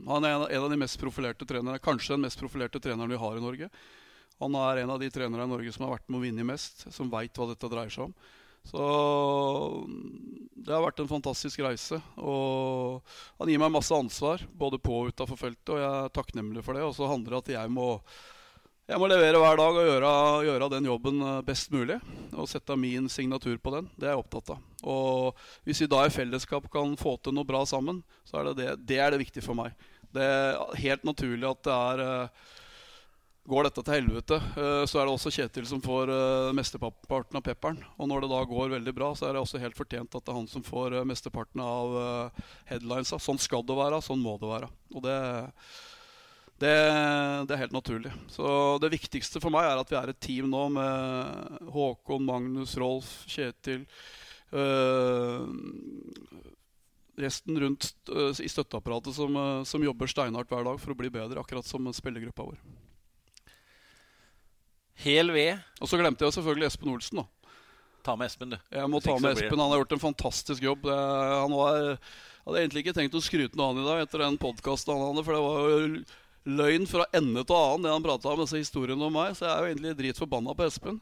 han 0.08 0.26
er 0.26 0.38
en 0.46 0.64
av 0.64 0.70
de 0.72 0.80
mest 0.80 1.00
profilerte 1.02 1.46
trenerne, 1.50 1.82
kanskje 1.84 2.16
den 2.16 2.24
mest 2.24 2.40
profilerte 2.40 2.82
treneren 2.82 3.12
vi 3.12 3.20
har 3.20 3.38
i 3.38 3.44
Norge. 3.44 3.70
Han 4.44 4.58
er 4.60 4.84
en 4.84 4.92
av 4.94 5.00
de 5.02 5.10
trenere 5.14 5.48
i 5.48 5.50
Norge 5.50 5.72
som 5.74 5.88
har 5.88 5.96
vært 5.98 6.10
med 6.10 6.20
å 6.20 6.26
vinne 6.26 6.46
mest, 6.46 6.86
som 6.94 7.10
veit 7.10 7.38
hva 7.38 7.50
dette 7.50 7.72
dreier 7.72 7.94
seg 7.94 8.10
om. 8.10 8.18
Så 8.68 8.84
det 10.68 10.74
har 10.76 10.84
vært 10.84 11.00
en 11.00 11.10
fantastisk 11.10 11.62
reise. 11.64 12.00
Og 12.20 13.00
han 13.40 13.52
gir 13.52 13.62
meg 13.62 13.72
masse 13.74 13.96
ansvar, 13.96 14.44
både 14.52 14.80
på 14.84 15.04
og 15.04 15.14
utafor 15.14 15.40
feltet, 15.40 15.72
og 15.72 15.80
jeg 15.80 15.88
er 15.88 16.16
takknemlig 16.16 16.66
for 16.66 16.76
det. 16.76 16.84
Og 16.84 16.96
så 16.98 17.08
handler 17.08 17.38
det 17.38 17.40
at 17.46 17.54
jeg 17.56 17.72
må, 17.72 17.88
jeg 18.92 19.00
må 19.00 19.08
levere 19.10 19.40
hver 19.42 19.62
dag 19.62 19.80
og 19.80 19.88
gjøre, 19.88 20.12
gjøre, 20.50 20.70
den 20.76 20.90
jobben 20.92 21.24
eh, 21.24 21.40
best 21.48 21.72
mulig. 21.72 22.00
Og 22.36 22.50
sette 22.52 22.78
min 22.80 23.08
signatur 23.12 23.56
på 23.64 23.74
den. 23.78 23.88
Det 23.96 24.10
er 24.10 24.18
jeg 24.18 24.26
opptatt 24.26 24.58
av. 24.58 24.66
Og 24.88 25.48
hvis 25.68 25.86
vi 25.86 25.92
da 25.92 26.04
i 26.04 26.14
fellesskap 26.14 26.68
kan 26.74 26.98
få 27.00 27.16
til 27.24 27.38
noe 27.38 27.48
bra 27.48 27.64
sammen, 27.70 28.04
så 28.28 28.42
er 28.42 28.50
det 28.50 28.58
det, 28.60 28.70
det, 28.92 29.00
er 29.00 29.16
det 29.16 29.24
viktige 29.24 29.48
for 29.48 29.58
meg. 29.58 29.74
Det 30.12 30.24
er 30.24 30.60
helt 30.84 31.08
naturlig 31.08 31.48
at 31.48 31.64
det 31.68 31.78
er 31.78 32.06
eh, 32.10 32.48
Går 33.48 33.64
dette 33.64 33.80
til 33.80 33.96
helvete, 33.96 34.38
eh, 34.60 34.82
så 34.92 35.00
er 35.00 35.06
det 35.08 35.12
også 35.14 35.32
Kjetil 35.32 35.68
som 35.70 35.80
får 35.80 36.10
eh, 36.12 36.50
mesteparten 36.58 37.38
av 37.40 37.44
pepperen. 37.46 37.78
Og 37.96 38.10
når 38.12 38.26
det 38.26 38.30
da 38.34 38.40
går 38.44 38.74
veldig 38.74 38.94
bra, 38.96 39.14
så 39.16 39.30
er 39.30 39.36
det 39.38 39.44
også 39.44 39.62
helt 39.62 39.78
fortjent 39.78 40.18
at 40.18 40.26
det 40.26 40.34
er 40.34 40.36
han 40.36 40.50
som 40.52 40.66
får 40.68 40.98
mesteparten 41.08 41.62
av 41.64 41.94
headlinesa. 42.68 43.16
Sånn 43.24 43.40
skal 43.40 43.64
det 43.64 43.78
være, 43.78 44.02
sånn 44.04 44.20
må 44.20 44.34
det 44.42 44.50
være. 44.52 44.68
Og 44.92 45.06
det, 45.06 45.16
det, 46.60 46.74
det, 47.48 47.56
er 47.56 47.62
helt 47.62 47.76
naturlig. 47.78 48.12
Så 48.34 48.50
det 48.84 48.92
viktigste 48.98 49.40
for 49.40 49.56
meg 49.56 49.70
er 49.70 49.80
at 49.80 49.94
vi 49.94 50.00
er 50.02 50.12
et 50.12 50.20
team 50.28 50.50
nå 50.52 50.66
med 50.76 51.70
Håkon, 51.72 52.28
Magnus, 52.28 52.76
Rolf, 52.82 53.14
Kjetil. 53.32 53.86
Øh, 54.52 55.48
resten 57.16 57.64
rundt 57.64 57.94
i 58.44 58.52
støtteapparatet 58.52 59.16
som, 59.16 59.40
som, 59.66 59.88
jobber 59.88 60.12
steinhardt 60.12 60.52
hver 60.52 60.68
dag 60.68 60.84
for 60.84 60.92
å 60.92 61.00
bli 61.00 61.14
bedre, 61.16 61.40
akkurat 61.40 61.66
som 61.66 61.88
spillergruppa 61.96 62.52
vår. 62.52 62.60
Hel 65.04 65.34
ved. 65.34 65.64
Og 65.82 65.92
så 65.92 66.00
glemte 66.00 66.26
jeg 66.26 66.38
selvfølgelig 66.38 66.72
Espen 66.72 66.94
Olsen. 66.94 67.22
da 67.24 67.28
Ta 68.08 68.16
med 68.16 68.32
Espen, 68.32 68.54
du. 68.54 68.58
Jeg 68.72 68.90
må 68.90 69.02
ta 69.04 69.18
med 69.20 69.36
Espen. 69.36 69.60
Han 69.60 69.74
har 69.74 69.84
gjort 69.84 69.98
en 69.98 70.06
fantastisk 70.06 70.64
jobb. 70.64 70.88
Han 70.88 71.56
var, 71.58 71.98
hadde 72.46 72.62
egentlig 72.62 72.86
ikke 72.86 72.96
tenkt 72.96 73.18
å 73.18 73.24
skryte 73.24 73.60
noe 73.60 73.68
av 73.68 73.76
han 73.76 73.84
i 73.84 73.90
dag 73.90 74.06
etter 74.06 74.24
den 74.24 74.40
podkasten 74.42 74.96
han 74.96 75.10
hadde, 75.10 75.26
for 75.28 75.36
det 75.36 75.44
var 75.44 75.74
jo 75.74 76.06
løgn 76.48 76.86
fra 76.88 77.08
ende 77.18 77.44
til 77.44 77.58
annen, 77.58 77.84
det 77.84 77.92
han 77.92 78.06
prata 78.06 78.32
om, 78.32 78.44
disse 78.44 78.62
historiene 78.62 79.04
om 79.04 79.12
meg. 79.14 79.34
Så 79.36 79.48
jeg 79.48 79.52
er 79.52 79.60
jo 79.60 79.74
egentlig 79.74 79.98
dritforbanna 80.00 80.56
på 80.56 80.68
Espen. 80.68 81.02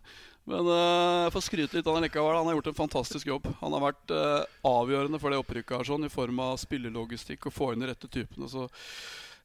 Men 0.49 0.67
uh, 0.69 1.25
jeg 1.25 1.33
får 1.33 1.45
skryte 1.47 1.77
litt 1.77 1.87
av 1.89 1.97
han 1.97 2.05
likevel. 2.05 2.37
Han 2.37 2.49
har 2.49 2.57
gjort 2.59 2.71
en 2.71 2.79
fantastisk 2.79 3.29
jobb. 3.29 3.47
Han 3.61 3.73
har 3.73 3.85
vært 3.87 4.13
uh, 4.13 4.41
avgjørende 4.69 5.21
for 5.21 5.33
det 5.33 5.41
opprykket 5.41 5.77
her 5.79 5.89
sånn, 5.89 6.05
i 6.05 6.13
form 6.13 6.41
av 6.45 6.57
spillelogistikk 6.61 7.49
og 7.49 7.55
få 7.55 7.71
inn 7.73 7.85
de 7.85 7.89
rette 7.89 8.09
typene. 8.09 8.49
Så 8.49 8.67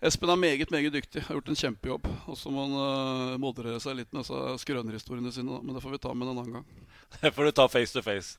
Espen 0.01 0.33
er 0.33 0.41
meget 0.41 0.71
meget 0.73 0.95
dyktig. 0.95 1.23
Har 1.27 1.37
gjort 1.37 1.51
en 1.53 1.61
kjempejobb. 1.61 2.07
Og 2.27 2.39
så 2.39 2.53
må 2.53 2.65
han 2.65 2.77
uh, 2.77 3.41
moderere 3.41 3.81
seg 3.83 3.99
litt 3.99 4.13
med 4.15 4.25
disse 4.25 4.65
skrønerhistoriene 4.65 5.33
sine. 5.35 5.61
Men 5.61 5.77
det 5.77 5.83
får 5.85 5.97
vi 5.97 6.01
ta 6.01 6.15
med 6.15 6.29
en 6.29 6.39
annen 6.39 6.61
gang. 6.61 6.89
Det 7.21 7.33
får 7.35 7.49
du 7.49 7.53
ta 7.59 7.67
face 7.69 7.93
to 7.93 8.03
face. 8.07 8.39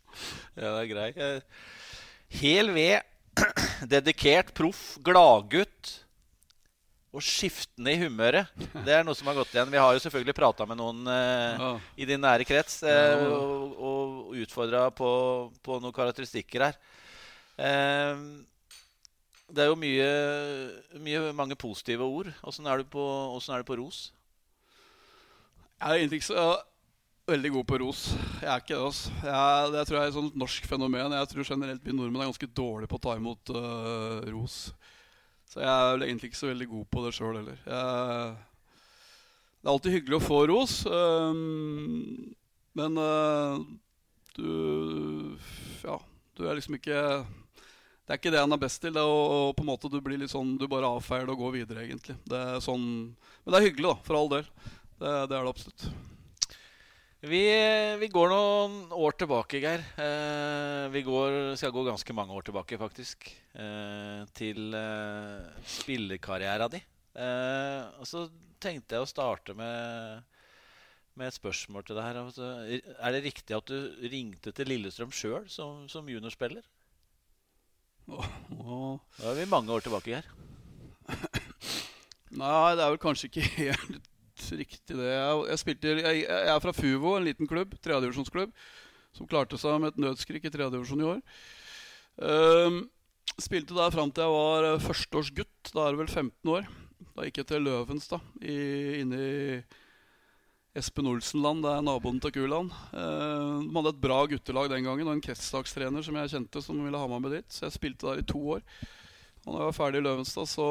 Ja, 0.55 0.71
det 0.71 0.79
er 0.79 0.87
grei. 0.87 1.09
Hel 2.39 2.71
ved, 2.71 3.01
dedikert, 3.93 4.53
proff, 4.55 4.95
gladgutt 5.03 5.97
og 7.11 7.23
skiftende 7.25 7.91
i 7.91 7.99
humøret. 7.99 8.47
Det 8.85 8.93
er 8.95 9.03
noe 9.03 9.17
som 9.17 9.27
har 9.27 9.35
gått 9.35 9.51
igjen. 9.51 9.71
Vi 9.73 9.79
har 9.81 9.91
jo 9.95 10.03
selvfølgelig 10.03 10.35
prata 10.37 10.67
med 10.67 10.79
noen 10.79 11.03
eh, 11.11 11.59
ja. 11.59 11.71
i 11.99 12.07
din 12.07 12.21
nære 12.23 12.47
krets 12.47 12.77
eh, 12.87 13.25
og, 13.27 13.75
og 13.75 14.37
utfordra 14.39 14.85
på, 14.95 15.09
på, 15.59 15.79
noen 15.83 15.95
karakteristikker 15.95 16.69
her. 16.69 16.79
Eh, 17.59 18.23
det 19.51 19.63
er 19.63 19.69
jo 19.69 19.77
mye, 19.79 20.09
mye, 21.03 21.21
mange 21.35 21.57
positive 21.59 22.05
ord. 22.05 22.31
Åssen 22.47 22.67
er, 22.67 22.79
er, 22.79 22.83
du 22.85 23.67
på 23.67 23.77
ros? 23.79 24.11
Jeg 25.81 25.89
er 25.89 25.97
egentlig 25.99 26.21
ikke 26.21 26.31
så 26.31 26.45
veldig 27.27 27.51
god 27.55 27.65
på 27.67 27.79
ros. 27.81 28.03
Jeg 28.41 28.49
er 28.51 28.61
ikke 28.63 28.75
det. 28.75 28.85
altså. 28.85 29.11
Jeg, 29.23 29.71
det 29.73 29.83
tror 29.87 29.97
jeg 29.97 30.03
er 30.03 30.13
et 30.13 30.19
sånt 30.19 30.37
norsk 30.39 30.69
fenomen. 30.69 31.17
Jeg 31.17 31.31
tror 31.31 31.49
generelt 31.51 31.85
vi 31.85 31.95
nordmenn 31.95 32.23
er 32.23 32.31
ganske 32.31 32.51
dårlige 32.61 32.91
på 32.91 32.99
å 32.99 33.03
ta 33.03 33.17
imot 33.19 33.53
uh, 33.55 34.21
ros. 34.31 34.61
Så 35.51 35.59
jeg 35.59 35.71
er 35.71 35.91
vel 35.95 36.07
egentlig 36.07 36.31
ikke 36.31 36.41
så 36.41 36.51
veldig 36.51 36.69
god 36.71 36.87
på 36.93 37.05
det 37.05 37.13
sjøl 37.17 37.37
heller. 37.41 37.59
Jeg, 37.65 38.35
det 39.61 39.67
er 39.67 39.73
alltid 39.75 39.97
hyggelig 39.97 40.17
å 40.17 40.25
få 40.25 40.39
ros, 40.49 40.77
um, 40.89 42.31
men 42.79 42.95
uh, 42.97 43.59
du 44.37 45.37
Ja, 45.83 45.99
du 46.37 46.47
er 46.47 46.57
liksom 46.57 46.79
ikke 46.79 46.97
Det 48.11 48.17
er 48.17 48.19
ikke 48.19 48.31
det 48.33 48.39
han 48.43 48.51
er 48.51 48.59
best 48.59 48.81
til. 48.83 48.91
Det 48.91 48.99
er 48.99 49.07
å, 49.07 49.51
på 49.55 49.63
en 49.63 49.69
måte 49.69 49.87
Du 49.87 50.01
blir 50.03 50.19
litt 50.19 50.33
sånn 50.33 50.57
Du 50.59 50.65
bare 50.67 50.89
avfeier 50.97 51.23
det 51.23 51.31
og 51.31 51.45
går 51.45 51.53
videre, 51.61 51.85
egentlig. 51.85 52.17
Det 52.27 52.35
er 52.35 52.57
sånn, 52.59 52.81
men 53.15 53.53
det 53.53 53.61
er 53.61 53.63
hyggelig, 53.69 53.85
da, 53.87 53.93
for 54.03 54.17
all 54.19 54.31
del. 54.33 54.49
Det, 54.99 55.11
det 55.31 55.37
er 55.37 55.45
det 55.45 55.51
absolutt. 55.53 55.85
Vi, 57.23 57.39
vi, 58.01 58.09
går 58.11 58.33
noen 58.33 58.73
år 58.97 59.15
tilbake, 59.15 59.61
Geir. 59.63 59.85
Eh, 60.03 60.89
vi 60.91 61.05
går, 61.07 61.37
skal 61.61 61.71
gå 61.71 61.85
ganske 61.87 62.17
mange 62.17 62.35
år 62.35 62.49
tilbake, 62.49 62.81
faktisk. 62.81 63.29
Eh, 63.55 64.27
til 64.35 64.75
eh, 64.75 65.63
spillekarriera 65.77 66.67
di. 66.75 66.83
Eh, 67.15 67.95
og 67.95 68.11
så 68.11 68.25
tenkte 68.59 68.99
jeg 68.99 69.07
å 69.07 69.11
starte 69.13 69.55
med, 69.55 70.27
med 71.15 71.31
et 71.31 71.39
spørsmål 71.39 71.87
til 71.87 71.95
deg 71.95 72.09
her. 72.09 72.21
Altså, 72.25 72.51
er 72.67 73.15
det 73.15 73.23
riktig 73.29 73.55
at 73.55 73.71
du 73.71 74.03
ringte 74.11 74.51
til 74.51 74.73
Lillestrøm 74.75 75.15
sjøl 75.15 75.47
som, 75.47 75.87
som 75.87 76.11
juniorspiller? 76.11 76.67
Da 78.09 79.31
er 79.31 79.37
vi 79.37 79.49
mange 79.49 79.73
år 79.73 79.83
tilbake 79.85 80.19
her. 80.19 80.29
Nei, 82.31 82.75
det 82.77 82.83
er 82.83 82.93
vel 82.93 83.01
kanskje 83.01 83.27
ikke 83.29 83.43
helt 83.59 84.45
riktig 84.51 84.97
det. 84.97 85.09
Jeg, 85.11 85.41
jeg, 85.51 85.59
spilte, 85.61 85.95
jeg, 85.99 86.23
jeg, 86.23 86.47
er 86.53 86.63
fra 86.63 86.73
Fuvo, 86.75 87.15
en 87.17 87.27
liten 87.27 87.49
klubb, 87.49 87.75
tredjedivisjonsklubb, 87.83 88.53
som 89.15 89.29
klarte 89.29 89.59
seg 89.59 89.77
med 89.83 89.93
et 89.93 90.01
nødskrik 90.01 90.47
i 90.47 90.53
tredjedivisjon 90.53 91.03
i 91.03 91.09
år. 91.11 91.21
Um, 92.21 92.81
spilte 93.41 93.75
der 93.77 93.93
fram 93.93 94.11
til 94.11 94.25
jeg 94.25 94.35
var 94.35 94.67
eh, 94.67 94.81
førsteårsgutt. 94.83 95.71
Da 95.71 95.85
er 95.85 95.93
det 95.93 96.01
vel 96.01 96.11
15 96.11 96.53
år. 96.55 96.67
Da 97.11 97.27
gikk 97.27 97.41
jeg 97.41 97.49
til 97.51 97.65
Løvens, 97.67 98.07
da, 98.11 98.21
i, 98.39 98.57
inne 99.01 99.19
i 99.19 99.61
Espen 100.77 101.09
Olsen-land, 101.11 101.65
det 101.65 101.71
er 101.75 101.83
naboen 101.83 102.19
til 102.23 102.31
Kuland. 102.31 102.71
Eh, 102.95 103.55
de 103.65 103.75
hadde 103.75 103.91
et 103.91 104.03
bra 104.05 104.21
guttelag 104.31 104.69
den 104.71 104.85
gangen, 104.87 105.09
og 105.09 105.17
en 105.17 105.23
kretslagstrener 105.23 106.05
som 106.05 106.15
jeg 106.15 106.31
kjente, 106.31 106.61
som 106.63 106.79
ville 106.79 107.01
ha 107.01 107.09
meg 107.11 107.23
med 107.25 107.35
dit. 107.35 107.47
Så 107.51 107.65
jeg 107.65 107.75
spilte 107.75 108.07
der 108.07 108.21
i 108.21 108.27
to 108.29 108.39
år. 108.55 108.63
Og 109.43 109.49
da 109.49 109.57
jeg 109.57 109.67
var 109.67 109.75
ferdig 109.75 109.99
i 109.99 110.05
Løvenstad, 110.05 110.47
så 110.47 110.67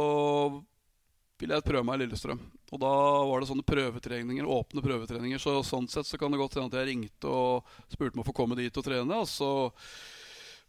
ville 1.40 1.58
jeg 1.58 1.66
prøve 1.66 1.84
meg 1.84 1.98
i 1.98 2.04
Lillestrøm. 2.04 2.40
Og 2.70 2.80
da 2.80 2.94
var 3.28 3.42
det 3.42 3.50
sånne 3.50 3.66
prøvetreninger, 3.66 4.48
åpne 4.48 4.84
prøvetreninger. 4.84 5.42
Så 5.42 5.58
sånn 5.68 5.88
sett 5.90 6.08
så 6.08 6.20
kan 6.20 6.32
det 6.32 6.40
godt 6.40 6.56
hende 6.56 6.72
at 6.72 6.80
jeg 6.80 6.92
ringte 6.94 7.28
og 7.28 7.76
spurte 7.92 8.16
om 8.16 8.24
å 8.24 8.28
få 8.28 8.36
komme 8.40 8.56
dit 8.56 8.72
og 8.72 8.86
trene. 8.86 9.20
Og 9.20 9.28
så 9.28 9.50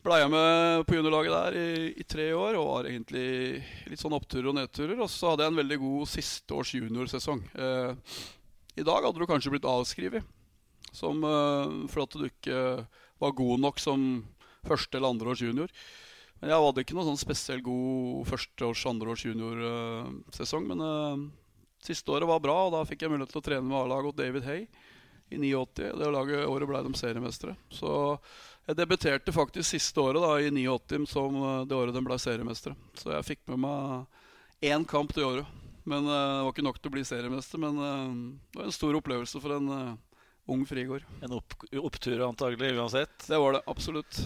blei 0.04 0.20
jeg 0.24 0.34
med 0.34 0.84
på 0.90 0.98
juniorlaget 0.98 1.38
der 1.38 1.58
i, 1.62 1.72
i, 2.02 2.06
tre 2.10 2.32
år 2.34 2.58
og 2.58 2.70
var 2.72 2.90
egentlig 2.90 3.62
litt 3.92 4.02
sånn 4.02 4.18
oppturer 4.18 4.52
og 4.52 4.60
nedturer. 4.60 5.00
Og 5.00 5.12
så 5.14 5.32
hadde 5.32 5.48
jeg 5.48 5.56
en 5.56 5.64
veldig 5.64 5.80
god 5.88 6.14
siste 6.18 6.58
års 6.58 6.76
juniorsesong. 6.76 7.44
Eh, 7.56 8.16
I 8.80 8.86
dag 8.88 9.04
hadde 9.04 9.20
du 9.20 9.28
kanskje 9.30 9.51
blitt 9.54 9.68
avskrevet 9.68 10.22
eh, 10.22 11.74
for 11.92 12.04
at 12.06 12.16
du 12.16 12.28
ikke 12.28 12.62
var 13.22 13.36
god 13.38 13.66
nok 13.66 13.80
som 13.80 14.24
første- 14.68 14.98
eller 14.98 15.13
andreårs 15.13 15.44
junior. 15.44 15.72
Men 16.40 16.50
jeg 16.50 16.63
hadde 16.66 16.84
ikke 16.84 16.96
noen 16.98 17.12
sånn 17.12 17.22
spesielt 17.22 17.66
god 17.66 18.25
førsteårs, 18.32 18.86
andreårs 18.90 19.25
juniorsesong. 19.28 20.66
Uh, 20.66 20.70
men 20.72 20.82
uh, 20.82 21.30
Siste 21.82 22.13
året 22.13 22.30
var 22.30 22.42
bra, 22.42 22.56
og 22.68 22.75
da 22.75 22.84
fikk 22.86 23.04
jeg 23.04 23.10
mulighet 23.10 23.32
til 23.34 23.42
å 23.42 23.46
trene 23.46 23.66
med 23.66 23.78
A-laget 23.80 24.12
og 24.12 24.18
David 24.20 24.46
Hay 24.46 24.68
i 25.34 25.38
89. 25.40 25.96
Det 25.98 26.10
laget, 26.13 26.44
året 26.46 26.70
ble 26.70 26.82
de 26.86 26.92
seriemestere. 26.98 27.56
Så 27.74 27.94
jeg 28.68 28.78
debuterte 28.78 29.34
faktisk 29.34 29.66
siste 29.70 30.04
året, 30.04 30.22
da, 30.22 30.36
i 30.38 30.68
89, 30.68 31.08
som 31.10 31.40
eh, 31.42 31.63
det 31.66 31.78
året 31.78 31.98
de 31.98 32.04
ble 32.06 32.18
seriemestere. 32.22 32.78
Så 33.00 33.16
jeg 33.16 33.28
fikk 33.32 33.42
med 33.50 33.63
meg 33.66 34.70
én 34.70 34.86
kamp 34.86 35.16
det 35.18 35.25
året. 35.25 35.61
Men 35.84 36.06
uh, 36.06 36.14
Det 36.14 36.44
var 36.46 36.54
ikke 36.54 36.68
nok 36.68 36.80
til 36.80 36.92
å 36.92 36.96
bli 36.98 37.04
seriemester, 37.08 37.62
men 37.62 37.80
uh, 37.82 38.12
det 38.52 38.62
var 38.62 38.70
en 38.70 38.76
stor 38.76 38.98
opplevelse 39.00 39.42
for 39.42 39.56
en 39.58 39.72
uh, 39.72 40.20
ung 40.52 40.66
Frigård. 40.70 41.08
En 41.26 41.38
opp 41.40 41.56
opptur 41.82 42.22
antagelig 42.28 42.76
uansett? 42.78 43.16
Det 43.28 43.40
var 43.40 43.58
det, 43.58 43.64
absolutt. 43.72 44.22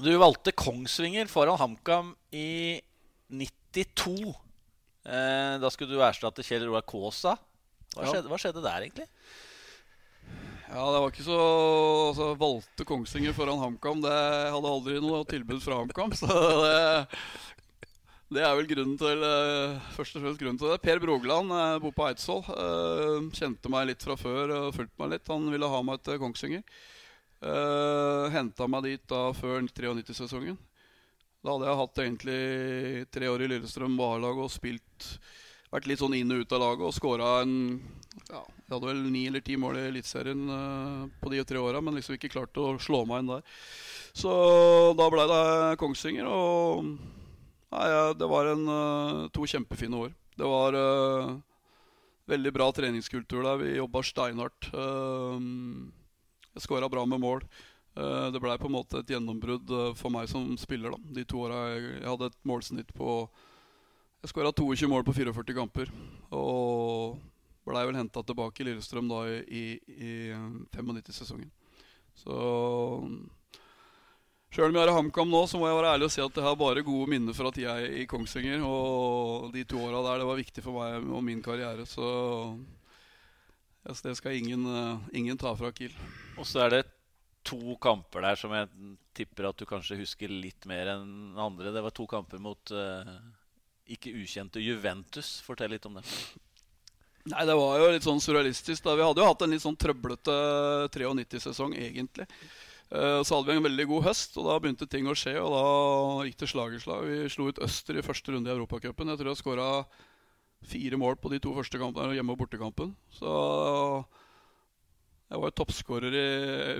Du 0.00 0.12
valgte 0.20 0.52
Kongsvinger 0.54 1.28
foran 1.30 1.58
HamKam 1.60 2.14
i 2.30 2.80
92. 3.30 4.32
Eh, 5.04 5.54
da 5.60 5.70
skulle 5.72 5.94
du 5.96 6.02
erstatte 6.04 6.44
Kjell 6.46 6.66
Roar 6.68 6.84
Kaasa. 6.86 7.36
Hva, 7.96 8.06
ja. 8.06 8.20
hva, 8.22 8.38
skjedde 8.38 8.62
der, 8.62 8.84
egentlig? 8.86 9.08
Ja, 10.70 10.84
det 10.86 10.98
var 11.02 11.08
ikke 11.10 11.26
så 11.26 11.38
altså, 12.10 12.26
Valgte 12.38 12.86
Kongsvinger 12.86 13.34
foran 13.34 13.58
HamKam. 13.58 14.04
Det 14.04 14.18
hadde 14.54 14.74
aldri 14.76 15.00
noe 15.02 15.24
tilbud 15.28 15.62
fra 15.64 15.80
HamKam. 15.80 16.14
Så 16.20 16.28
det, 16.30 17.08
det, 18.30 18.44
er 18.44 18.54
vel 18.58 18.70
grunnen 18.70 18.96
til 19.00 19.24
uh, 19.26 19.90
Først 19.96 20.16
og 20.16 20.24
fremst 20.24 20.40
grunnen 20.40 20.60
til 20.60 20.70
det. 20.70 20.78
Per 20.84 21.02
Brogland 21.02 21.52
uh, 21.52 21.80
bor 21.82 21.94
på 21.96 22.06
Eidsvoll. 22.06 22.44
Uh, 22.46 23.28
kjente 23.36 23.72
meg 23.72 23.90
litt 23.90 24.06
fra 24.06 24.16
før 24.20 24.54
og 24.56 24.72
fulgte 24.76 25.02
meg 25.02 25.14
litt. 25.16 25.30
Han 25.32 25.50
ville 25.52 25.70
ha 25.74 25.82
meg 25.86 26.02
til 26.06 26.20
Kongsvinger. 26.22 26.64
Uh, 27.40 28.28
Henta 28.34 28.68
meg 28.68 28.84
dit 28.86 29.04
da 29.08 29.30
før 29.36 29.62
93-sesongen. 29.64 30.58
Da 31.40 31.54
hadde 31.54 31.68
jeg 31.70 31.80
hatt 31.80 32.00
egentlig 32.02 32.40
tre 33.14 33.30
år 33.32 33.46
i 33.46 33.48
Lillestrøm 33.48 33.94
A-lag 34.04 34.42
og 34.42 34.50
spilt 34.52 35.06
vært 35.70 35.86
litt 35.88 36.02
sånn 36.02 36.16
inn 36.18 36.34
og 36.34 36.42
ut 36.42 36.52
av 36.52 36.60
laget 36.60 36.86
og 36.88 36.96
skåra 36.96 37.28
en 37.44 37.54
ja, 38.26 38.42
Jeg 38.42 38.72
hadde 38.74 38.88
vel 38.88 39.00
ni 39.06 39.22
eller 39.30 39.44
ti 39.46 39.56
mål 39.60 39.78
i 39.78 39.86
Eliteserien 39.88 40.42
uh, 40.50 41.06
på 41.22 41.32
de 41.32 41.40
tre 41.46 41.62
åra, 41.62 41.80
men 41.80 41.96
liksom 41.96 42.18
ikke 42.18 42.32
klart 42.34 42.60
å 42.60 42.74
slå 42.82 43.04
meg 43.08 43.22
inn 43.22 43.32
der. 43.32 43.56
Så 44.12 44.30
da 44.98 45.06
blei 45.12 45.26
det 45.30 45.78
Kongsvinger, 45.80 46.28
og 46.28 46.92
nei, 47.74 47.88
det 48.18 48.28
var 48.30 48.50
en, 48.50 48.66
uh, 48.68 49.28
to 49.34 49.46
kjempefine 49.46 49.96
år. 49.96 50.14
Det 50.38 50.48
var 50.48 50.76
uh, 50.76 51.34
veldig 52.30 52.52
bra 52.54 52.70
treningskultur 52.74 53.42
der. 53.44 53.60
Vi 53.60 53.76
jobba 53.76 54.02
steinhardt. 54.06 54.70
jeg 56.54 56.62
skåra 56.62 56.88
bra 56.88 57.04
med 57.06 57.20
mål. 57.20 57.44
det 58.32 58.40
blei 58.40 58.56
på 58.58 58.68
en 58.68 58.72
måte 58.72 59.00
et 59.00 59.10
gjennombrudd 59.10 59.96
for 59.98 60.10
meg 60.14 60.28
som 60.30 60.56
spiller. 60.56 60.90
da 60.94 61.14
De 61.16 61.24
to 61.24 61.42
åra 61.42 61.74
jeg, 61.74 62.00
jeg 62.00 62.08
hadde 62.08 62.30
et 62.30 62.38
målsnitt 62.46 62.94
på 62.94 63.28
jeg 64.20 64.34
skåra 64.34 64.52
22 64.52 64.88
mål 64.88 65.04
på 65.04 65.14
44 65.16 65.54
kamper. 65.56 65.90
Og 66.36 67.16
blei 67.64 67.86
vel 67.88 67.96
henta 67.96 68.22
tilbake 68.26 68.60
i 68.60 68.66
Lillestrøm 68.68 69.08
da 69.08 69.22
i, 69.30 69.38
i, 69.48 69.64
i 69.96 70.10
95-sesongen. 70.76 71.48
Så 72.20 72.36
Sjøl 74.50 74.72
om 74.72 74.76
jeg 74.78 74.82
er 74.82 74.90
i 74.90 74.94
HamKam 74.96 75.30
nå, 75.30 75.44
så 75.46 75.60
må 75.60 75.68
jeg 75.68 75.78
være 75.78 75.92
ærlig 75.94 76.08
og 76.08 76.12
si 76.14 76.22
at 76.24 76.38
jeg 76.40 76.46
har 76.46 76.56
bare 76.58 76.82
gode 76.86 77.10
minner 77.12 77.36
fra 77.36 77.52
tida 77.54 77.76
i 77.86 78.06
Kongsvinger. 78.10 78.64
Og 78.66 79.50
de 79.54 79.62
to 79.68 79.82
åra 79.86 80.02
der, 80.08 80.22
det 80.22 80.30
var 80.30 80.40
viktig 80.40 80.64
for 80.64 80.80
meg 80.80 81.06
og 81.06 81.22
min 81.26 81.42
karriere. 81.44 81.86
Så 81.86 82.06
det 83.86 84.16
skal 84.18 84.38
ingen, 84.40 84.66
ingen 85.14 85.38
ta 85.38 85.54
fra 85.58 85.70
Kiel. 85.74 85.94
Og 86.34 86.48
så 86.50 86.64
er 86.66 86.74
det 86.74 86.86
to 87.46 87.76
kamper 87.80 88.26
der 88.26 88.36
som 88.36 88.52
jeg 88.52 88.68
tipper 89.16 89.48
at 89.48 89.60
du 89.60 89.68
kanskje 89.70 90.00
husker 90.02 90.32
litt 90.32 90.66
mer 90.68 90.96
enn 90.96 91.38
andre. 91.38 91.70
Det 91.72 91.84
var 91.86 91.94
to 91.94 92.10
kamper 92.10 92.42
mot 92.42 92.74
uh 92.74 93.06
ikke 93.90 94.14
ukjente 94.14 94.62
Juventus. 94.62 95.40
Fortell 95.44 95.74
litt 95.74 95.86
om 95.88 95.98
det. 95.98 96.06
Nei, 97.30 97.44
Det 97.46 97.56
var 97.58 97.78
jo 97.78 97.90
litt 97.92 98.06
sånn 98.06 98.22
surrealistisk. 98.22 98.84
da 98.84 98.94
Vi 98.96 99.04
hadde 99.04 99.22
jo 99.22 99.28
hatt 99.28 99.42
en 99.42 99.54
litt 99.54 99.64
sånn 99.64 99.78
trøblete 99.78 100.36
93-sesong, 100.94 101.74
egentlig. 101.76 102.26
Uh, 102.90 103.22
så 103.22 103.36
hadde 103.36 103.52
vi 103.52 103.58
en 103.60 103.66
veldig 103.68 103.86
god 103.86 104.06
høst, 104.08 104.34
og 104.40 104.48
da 104.48 104.58
begynte 104.58 104.88
ting 104.90 105.06
å 105.06 105.16
skje. 105.18 105.36
Og 105.38 105.50
da 105.54 106.26
gikk 106.26 106.40
det 106.42 106.50
slag 106.50 106.74
i 106.74 106.82
slag. 106.82 107.06
Vi 107.06 107.32
slo 107.32 107.50
ut 107.50 107.62
Øster 107.62 107.98
i 107.98 108.04
første 108.06 108.34
runde 108.34 108.50
i 108.50 108.54
Europacupen. 108.54 109.12
Jeg 109.12 109.20
tror 109.20 109.30
jeg 109.30 109.42
skåra 109.42 109.68
fire 110.70 110.98
mål 111.00 111.16
på 111.20 111.30
de 111.32 111.38
to 111.40 111.54
første 111.56 111.80
kampene, 111.80 112.16
hjemme- 112.18 112.34
og 112.34 112.42
bortekampen. 112.42 112.92
Så 113.16 113.30
jeg 115.30 115.38
var 115.38 115.52
jo 115.52 115.58
toppskårer 115.60 116.16
i 116.18 116.28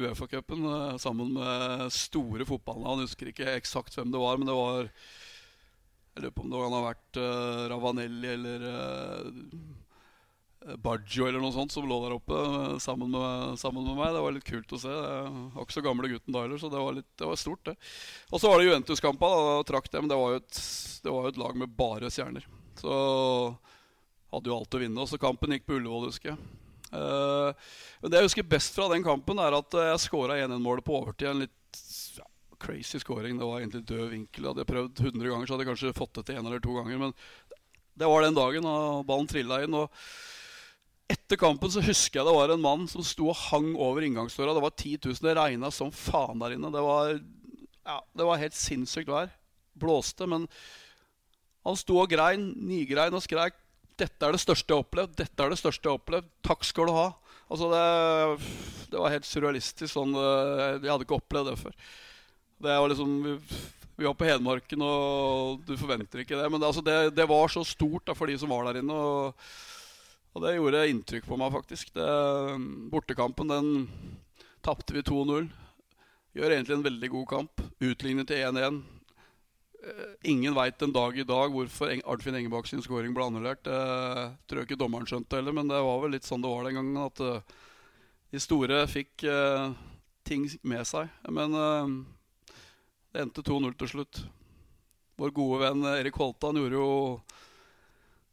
Uefa-cupen 0.02 0.66
uh, 0.66 0.98
sammen 1.00 1.36
med 1.38 1.86
store 1.94 2.46
fotballnavn. 2.48 3.06
Husker 3.06 3.30
ikke 3.30 3.54
eksakt 3.54 3.94
hvem 3.94 4.10
det 4.10 4.22
var, 4.22 4.40
men 4.40 4.50
det 4.50 4.58
var 4.58 4.90
jeg 6.10 6.24
lurer 6.24 6.34
på 6.34 6.42
om 6.42 6.50
det 6.50 6.60
kan 6.60 6.74
ha 6.74 6.80
vært 6.84 7.18
uh, 7.22 7.60
Ravanelli 7.70 8.30
eller 8.34 8.64
uh, 8.66 9.28
Baggio 10.60 11.24
eller 11.24 11.40
noe 11.40 11.54
sånt 11.54 11.72
som 11.72 11.86
lå 11.88 11.96
der 12.02 12.12
oppe 12.18 12.36
uh, 12.36 12.76
sammen, 12.82 13.08
med, 13.14 13.56
sammen, 13.60 13.86
med, 13.86 13.96
meg. 13.96 14.12
Det 14.12 14.24
var 14.24 14.34
litt 14.36 14.46
kult 14.48 14.74
å 14.76 14.80
se. 14.82 14.92
Jeg 14.92 15.30
var 15.54 15.64
ikke 15.64 15.76
så 15.78 15.84
gamle 15.86 16.10
gutten 16.12 16.36
da 16.36 16.44
heller, 16.44 16.60
så 16.60 16.68
det 16.72 16.82
var, 16.84 16.96
litt, 16.98 17.08
det 17.16 17.28
var 17.30 17.40
stort, 17.40 17.62
det. 17.70 17.76
Og 18.28 18.42
så 18.42 18.50
var 18.50 18.60
det 18.60 18.66
Juventus-kampa. 18.68 19.30
Da 19.40 19.54
trakk 19.70 19.88
dem. 19.94 20.10
Det 20.10 20.18
var, 20.20 20.34
jo 20.34 20.40
et, 20.42 20.62
det 21.04 21.14
var 21.14 21.24
jo 21.24 21.32
et 21.32 21.40
lag 21.40 21.60
med 21.62 21.76
bare 21.78 22.10
stjerner. 22.12 22.48
Så 22.80 22.96
hadde 24.30 24.52
jo 24.52 24.58
alt 24.58 24.76
å 24.76 24.82
vinne. 24.82 25.00
Og 25.00 25.08
så 25.08 25.20
kampen 25.20 25.56
gikk 25.56 25.64
på 25.68 25.78
Ullevål, 25.78 26.10
husker 26.10 26.34
jeg. 26.34 26.50
Uh, 26.90 27.56
men 28.02 28.12
Det 28.12 28.20
jeg 28.20 28.28
husker 28.28 28.52
best 28.52 28.76
fra 28.76 28.90
den 28.92 29.06
kampen, 29.06 29.40
er 29.40 29.56
at 29.56 29.78
jeg 29.80 30.02
skåra 30.04 30.36
1-1-målet 30.44 30.84
på 30.84 30.98
overtid. 30.98 31.30
En 31.30 31.44
litt 31.46 31.56
crazy 32.60 33.00
scoring. 33.00 33.38
Det 33.40 33.48
var 33.48 33.62
egentlig 33.62 33.86
død 33.88 34.10
vinkel. 34.12 34.50
Hadde 34.50 34.66
jeg 34.66 34.70
prøvd 34.74 35.06
100 35.08 35.32
ganger, 35.32 35.48
så 35.48 35.56
hadde 35.56 35.64
jeg 35.64 35.70
kanskje 35.72 35.96
fått 35.96 36.20
det 36.20 36.26
til 36.28 36.36
én 36.36 36.44
eller 36.44 36.60
to 36.60 36.76
ganger. 36.76 37.00
Men 37.00 37.16
det 37.96 38.12
var 38.12 38.26
den 38.26 38.36
dagen, 38.36 38.68
og 38.68 39.06
ballen 39.08 39.30
trilla 39.30 39.62
inn. 39.64 39.76
og 39.76 39.88
etter 41.10 41.38
kampen 41.40 41.72
så 41.72 41.82
husker 41.84 42.20
jeg 42.20 42.28
det 42.28 42.36
var 42.36 42.52
en 42.52 42.62
mann 42.62 42.86
som 42.90 43.04
sto 43.06 43.30
og 43.32 43.38
hang 43.48 43.72
over 43.74 44.04
inngangsdøra. 44.06 44.54
Det 44.56 44.64
var 44.64 44.74
10 44.76 44.98
000. 45.06 45.22
Det 45.24 45.36
regna 45.38 45.70
som 45.74 45.90
faen 45.94 46.42
der 46.42 46.56
inne. 46.56 46.70
Det 46.74 46.84
var, 46.84 47.16
ja, 47.16 47.96
det 48.16 48.28
var 48.28 48.42
helt 48.42 48.58
sinnssykt 48.58 49.10
vær. 49.10 49.32
Blåste, 49.80 50.28
men 50.30 50.46
han 51.66 51.78
sto 51.78 51.98
og 52.00 52.10
grein, 52.10 52.52
nigrein 52.56 53.14
og 53.16 53.24
skreik 53.24 53.58
'Dette 54.00 54.24
er 54.24 54.32
det 54.32 54.40
største 54.40 54.72
jeg 54.72 54.78
har 54.78 54.86
opplevd'. 54.86 55.16
Dette 55.18 55.44
er 55.44 55.50
det 55.52 55.58
største 55.60 55.84
jeg 55.84 55.92
har 55.92 55.98
opplevd. 56.00 56.28
Takk 56.46 56.62
skal 56.64 56.88
du 56.88 56.92
ha. 56.96 57.08
Altså 57.52 57.66
det, 57.68 58.46
det 58.88 59.00
var 59.02 59.12
helt 59.12 59.28
surrealistisk. 59.28 59.92
Sånn, 59.92 60.14
jeg 60.16 60.88
hadde 60.88 61.04
ikke 61.04 61.18
opplevd 61.18 61.50
det 61.50 61.58
før. 61.60 61.74
Det 62.64 62.76
var 62.80 62.88
liksom 62.88 63.18
vi, 63.26 64.06
var 64.06 64.16
på 64.16 64.24
Hedmarken, 64.24 64.80
og 64.80 65.66
du 65.68 65.74
forventer 65.76 66.22
ikke 66.22 66.38
det. 66.38 66.46
Men 66.48 66.62
det, 66.62 66.70
altså, 66.70 66.84
det, 66.86 66.96
det 67.12 67.28
var 67.28 67.52
så 67.52 67.64
stort 67.68 68.06
da, 68.08 68.16
for 68.16 68.30
de 68.30 68.38
som 68.40 68.52
var 68.52 68.70
der 68.70 68.80
inne. 68.80 68.96
Og, 68.96 69.52
og 70.30 70.44
det 70.44 70.54
gjorde 70.54 70.86
inntrykk 70.92 71.26
på 71.26 71.38
meg, 71.40 71.50
faktisk. 71.54 71.90
Det, 71.96 72.06
bortekampen 72.92 73.50
den 73.50 73.70
tapte 74.62 74.94
vi 74.94 75.02
2-0. 75.02 75.48
Gjør 76.38 76.54
egentlig 76.54 76.76
en 76.76 76.86
veldig 76.86 77.10
god 77.16 77.26
kamp. 77.32 77.62
Utlignet 77.82 78.30
til 78.30 78.44
1-1. 78.46 78.78
Eh, 79.80 80.12
ingen 80.30 80.54
veit 80.54 80.82
en 80.84 80.94
dag 80.94 81.18
i 81.18 81.26
dag 81.26 81.50
hvorfor 81.54 81.90
Arnfinn 81.98 82.38
Engebakk 82.38 82.70
sin 82.70 82.82
scoring 82.84 83.14
ble 83.16 83.26
annullert. 83.26 83.64
Det 83.66 83.80
tror 84.46 84.62
jeg 84.62 84.70
ikke 84.70 84.78
dommeren 84.84 85.08
skjønte 85.10 85.40
heller, 85.40 85.56
men 85.56 85.72
det 85.72 85.82
var 85.82 85.98
vel 86.04 86.14
litt 86.14 86.28
sånn 86.28 86.44
det 86.44 86.52
var 86.52 86.68
den 86.68 86.78
gangen. 86.78 87.02
At 87.02 87.24
uh, 87.26 87.58
de 88.30 88.42
store 88.42 88.84
fikk 88.92 89.26
uh, 89.26 89.74
ting 90.28 90.46
med 90.62 90.86
seg. 90.86 91.10
Men 91.26 91.58
det 93.10 93.24
endte 93.24 93.42
2-0 93.42 93.74
til 93.80 93.96
slutt. 93.96 94.22
Vår 95.18 95.34
gode 95.34 95.64
venn 95.64 95.82
Erik 95.96 96.22
Holtan 96.22 96.60
gjorde 96.60 96.78
jo 96.78 96.90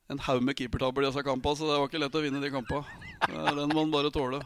en 0.07 0.21
haug 0.27 0.43
med 0.43 0.55
keepertabber 0.57 1.01
i 1.03 1.07
disse 1.09 1.23
kampene, 1.25 1.55
så 1.59 1.63
det 1.67 1.79
var 1.79 1.87
ikke 1.89 2.01
lett 2.03 2.15
å 2.15 2.23
vinne 2.23 2.43
de 2.43 2.53
kampene. 2.53 2.83
Den 3.27 3.73
må 3.73 3.81
man 3.81 3.93
bare 3.93 4.13
tåle. 4.13 4.39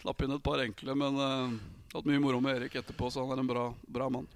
Slapp 0.00 0.22
inn 0.24 0.36
et 0.36 0.44
par 0.44 0.58
enkle, 0.62 0.94
men 0.96 1.12
uh, 1.18 1.48
hatt 1.92 2.06
mye 2.08 2.22
moro 2.22 2.38
med 2.40 2.56
Erik 2.56 2.74
etterpå, 2.80 3.04
så 3.10 3.18
han 3.26 3.34
er 3.34 3.40
en 3.42 3.50
bra, 3.50 3.64
bra 3.88 4.06
mann. 4.12 4.28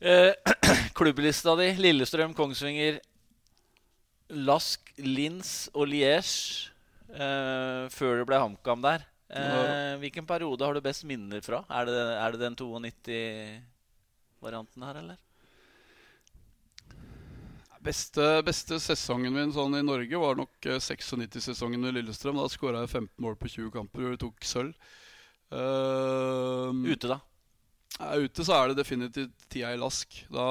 Eh, 0.00 0.32
klubblista 0.98 1.56
di 1.60 1.68
Lillestrøm, 1.76 2.34
Kongsvinger, 2.36 2.94
Lask, 4.46 4.80
Lins 5.02 5.70
og 5.74 5.88
Liège 5.90 6.70
eh, 7.12 7.84
før 7.92 8.16
det 8.20 8.26
ble 8.28 8.38
HamKam 8.40 8.82
der. 8.84 9.00
Eh, 9.30 9.94
hvilken 10.02 10.26
periode 10.26 10.64
har 10.64 10.74
du 10.74 10.80
best 10.84 11.04
minner 11.06 11.40
fra? 11.44 11.64
Er 11.68 11.84
det, 11.86 12.16
er 12.16 12.30
det 12.32 12.40
den 12.42 12.56
92-varianten 12.58 14.82
her, 14.88 14.96
eller? 15.02 15.16
Beste, 17.80 18.24
beste, 18.44 18.76
sesongen 18.76 19.32
min 19.32 19.52
sånn 19.56 19.78
i 19.78 19.80
Norge 19.80 20.18
var 20.20 20.36
nok 20.36 20.66
96-sesongen 20.68 21.80
med 21.80 21.94
Lillestrøm. 21.96 22.36
Da 22.36 22.50
skåra 22.52 22.82
jeg 22.82 22.90
15 22.92 23.24
mål 23.24 23.38
på 23.40 23.48
20 23.48 23.70
kamper 23.72 24.10
og 24.10 24.18
tok 24.20 24.44
sølv. 24.44 24.74
Uh, 25.50 26.68
ute, 26.84 27.08
da? 27.08 27.16
Ja, 27.96 28.18
ute 28.20 28.44
så 28.44 28.58
er 28.58 28.68
det 28.70 28.82
definitivt 28.82 29.48
tida 29.48 29.72
i 29.72 29.80
Lask. 29.80 30.20
Da 30.28 30.44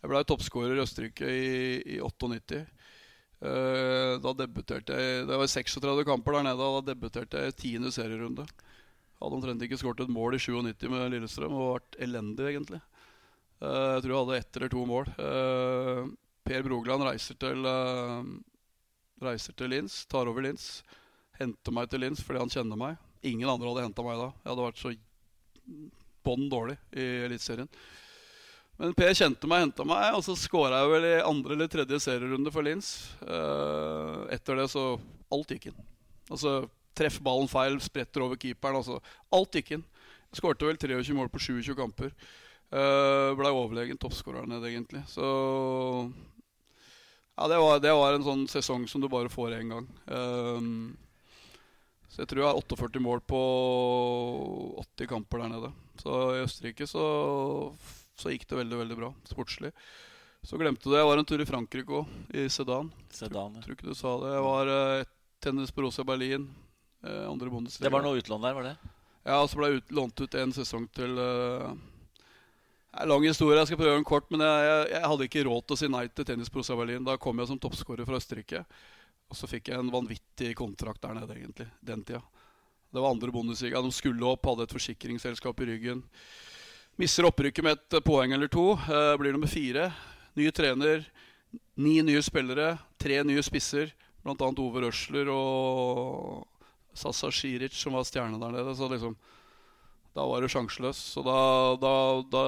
Jeg 0.00 0.12
ble 0.12 0.22
toppskårer 0.24 0.78
i 0.78 0.84
Østerrike 0.84 1.26
i, 1.34 1.50
i 1.96 1.98
98. 1.98 2.62
Uh, 3.40 4.14
da 4.22 4.34
debuterte 4.36 4.96
jeg 5.00 5.26
Det 5.26 5.36
var 5.40 5.48
36 5.50 6.06
kamper 6.06 6.38
der 6.38 6.46
nede, 6.46 6.62
og 6.62 6.78
da 6.78 6.92
debuterte 6.92 7.42
jeg 7.42 7.56
i 7.56 7.58
tiende 7.64 7.90
serierunde. 7.90 8.46
Hadde 9.18 9.34
omtrent 9.34 9.66
ikke 9.66 9.82
skåret 9.82 10.06
et 10.06 10.14
mål 10.14 10.38
i 10.38 10.44
97 10.46 10.86
med 10.94 11.10
Lillestrøm 11.10 11.58
og 11.58 11.74
vært 11.74 12.00
elendig, 12.06 12.52
egentlig. 12.54 12.80
Uh, 13.60 13.96
jeg 13.96 14.04
tror 14.04 14.12
jeg 14.12 14.20
hadde 14.20 14.38
ett 14.40 14.58
eller 14.58 14.72
to 14.72 14.84
mål. 14.88 15.10
Uh, 15.20 16.08
per 16.46 16.64
Brogland 16.66 17.04
reiser 17.06 17.36
til, 17.38 17.66
reiser 19.22 19.54
til 19.54 19.70
Lins, 19.70 20.00
tar 20.10 20.26
over 20.26 20.42
Lins. 20.42 20.80
Henter 21.38 21.74
meg 21.76 21.90
til 21.92 22.02
Lins 22.02 22.22
fordi 22.24 22.40
han 22.42 22.50
kjenner 22.50 22.80
meg. 22.80 22.96
Ingen 23.28 23.52
andre 23.52 23.68
hadde 23.68 23.84
henta 23.84 24.04
meg 24.06 24.18
da. 24.18 24.30
Jeg 24.40 24.50
hadde 24.50 24.64
vært 24.64 24.80
så 24.80 24.94
bånn 26.26 26.48
dårlig 26.50 26.74
i 26.96 27.06
Eliteserien. 27.28 27.70
Men 28.80 28.96
Per 28.96 29.12
kjente 29.14 29.46
meg, 29.46 29.66
henta 29.66 29.84
meg, 29.86 30.16
og 30.16 30.24
så 30.24 30.34
skåra 30.40 30.80
jeg 30.80 30.92
vel 30.94 31.06
i 31.06 31.14
andre 31.20 31.54
eller 31.54 31.70
tredje 31.70 32.00
serierunde 32.02 32.50
for 32.50 32.66
Lins. 32.66 32.90
Etter 34.32 34.58
det 34.62 34.70
så 34.72 34.94
Alt 35.30 35.52
gikk 35.54 35.68
inn. 35.70 35.82
Altså 36.32 36.64
Treff 36.96 37.20
ballen 37.22 37.48
feil, 37.48 37.78
spretter 37.80 38.24
over 38.24 38.38
keeperen. 38.40 38.80
Altså, 38.80 38.98
alt 39.32 39.56
gikk 39.56 39.76
inn. 39.76 39.84
Skårte 40.36 40.66
vel 40.66 40.78
23 40.78 41.14
mål 41.16 41.30
på 41.32 41.40
27 41.42 41.74
kamper. 41.78 42.10
Uh, 42.70 43.34
Blei 43.38 43.50
overlegen 43.50 43.98
toppskårer 43.98 44.46
nede, 44.46 44.70
egentlig. 44.70 45.02
Så 45.10 45.26
Ja, 47.36 47.48
det 47.48 47.58
var, 47.58 47.78
det 47.80 47.92
var, 47.96 48.14
en 48.14 48.26
sånn 48.26 48.42
sesong 48.50 48.84
som 48.88 49.00
du 49.00 49.08
bare 49.08 49.32
får 49.32 49.56
én 49.58 49.72
gang. 49.72 49.86
Uh, 50.10 50.92
så 52.10 52.22
jeg 52.22 52.30
tror 52.30 52.42
jeg 52.42 52.50
har 52.50 52.60
48 52.60 53.02
mål 53.02 53.22
på 53.22 53.40
80 54.82 55.10
kamper 55.10 55.44
der 55.44 55.54
nede. 55.54 55.72
Så 56.02 56.20
i 56.34 56.44
Østerrike 56.44 56.86
så 56.90 57.06
så 58.20 58.32
gikk 58.34 58.46
det 58.48 58.58
veldig 58.58 58.78
veldig 58.82 58.96
bra 58.98 59.10
sportslig. 59.24 59.72
Så 60.44 60.58
glemte 60.60 60.84
du 60.84 60.92
det. 60.92 61.00
Jeg 61.00 61.08
var 61.08 61.20
en 61.20 61.28
tur 61.28 61.42
i 61.42 61.48
Frankrike 61.48 62.00
òg, 62.00 62.16
i 62.36 62.46
Sedan. 62.52 62.90
Sedan 63.12 63.56
ja. 63.56 63.64
Tror 63.64 63.76
ikke 63.76 63.88
du 63.88 63.96
sa 63.96 64.14
det. 64.22 64.32
Jeg 64.34 64.44
var 64.46 64.72
uh, 64.72 65.08
tennis 65.40 65.72
på 65.72 65.84
Rosia 65.84 66.04
Berlin. 66.04 66.48
Uh, 67.04 67.28
andre 67.30 67.52
Bundesliga. 67.52 67.88
Det 67.88 67.94
var 67.94 68.04
noe 68.04 68.20
utlån 68.20 68.44
der, 68.44 68.56
var 68.56 68.68
det? 68.68 68.74
Ja, 69.24 69.38
og 69.40 69.48
så 69.52 69.60
ble 69.60 69.70
jeg 69.70 69.80
ut, 69.80 69.94
lånt 69.96 70.20
ut 70.20 70.36
en 70.40 70.52
sesong 70.56 70.86
til 70.96 71.16
uh, 71.20 71.72
er 73.00 73.10
lang 73.10 73.24
historie, 73.26 73.58
jeg 73.58 73.70
skal 73.70 73.80
prøve 73.80 73.98
en 74.00 74.06
kort. 74.06 74.26
Men 74.32 74.44
jeg, 74.44 74.66
jeg, 74.68 74.88
jeg 74.94 75.10
hadde 75.12 75.28
ikke 75.28 75.44
råd 75.48 75.64
til 75.66 75.76
å 75.76 75.80
si 75.80 75.90
nei 75.92 76.04
til 76.08 76.26
Tennis 76.28 76.52
Pro 76.52 76.64
Berlin. 76.80 77.06
Da 77.06 77.16
kom 77.20 77.40
jeg 77.40 77.50
som 77.50 77.60
toppskårer 77.60 78.08
fra 78.08 78.20
Østerrike. 78.20 78.64
Og 79.30 79.38
så 79.38 79.48
fikk 79.50 79.70
jeg 79.70 79.78
en 79.78 79.92
vanvittig 79.92 80.54
kontrakt 80.58 81.02
der 81.04 81.14
nede, 81.16 81.36
egentlig. 81.38 81.68
Den 81.86 82.02
tida. 82.06 82.22
Det 82.90 82.98
var 82.98 83.14
andre 83.14 83.30
Bundesliga. 83.30 83.82
De 83.82 83.92
skulle 83.94 84.26
opp, 84.26 84.46
hadde 84.50 84.66
et 84.66 84.74
forsikringsselskap 84.74 85.60
i 85.62 85.68
ryggen. 85.68 86.02
Mister 86.98 87.28
opprykket 87.28 87.64
med 87.64 87.78
et 87.78 88.02
poeng 88.04 88.34
eller 88.34 88.50
to. 88.50 88.72
Eh, 88.74 89.14
blir 89.20 89.32
nummer 89.36 89.50
fire. 89.50 89.92
Ny 90.34 90.50
trener. 90.50 91.04
Ni 91.78 92.00
nye 92.02 92.22
spillere. 92.26 92.74
Tre 92.98 93.22
nye 93.24 93.44
spisser. 93.46 93.94
Blant 94.24 94.42
annet 94.42 94.60
Ove 94.60 94.82
Røsler 94.84 95.30
og 95.32 96.48
Sasa 96.92 97.30
Shiric, 97.32 97.78
som 97.78 97.94
var 97.96 98.04
stjerne 98.04 98.40
der 98.42 98.58
nede. 98.58 98.74
Så 98.76 98.90
liksom 98.90 99.14
da 100.20 100.26
var 100.28 100.44
det 100.44 100.50
sjanseløs. 100.52 100.98
Så 101.14 101.22
da, 101.24 101.38
da, 101.80 101.94
da, 102.28 102.44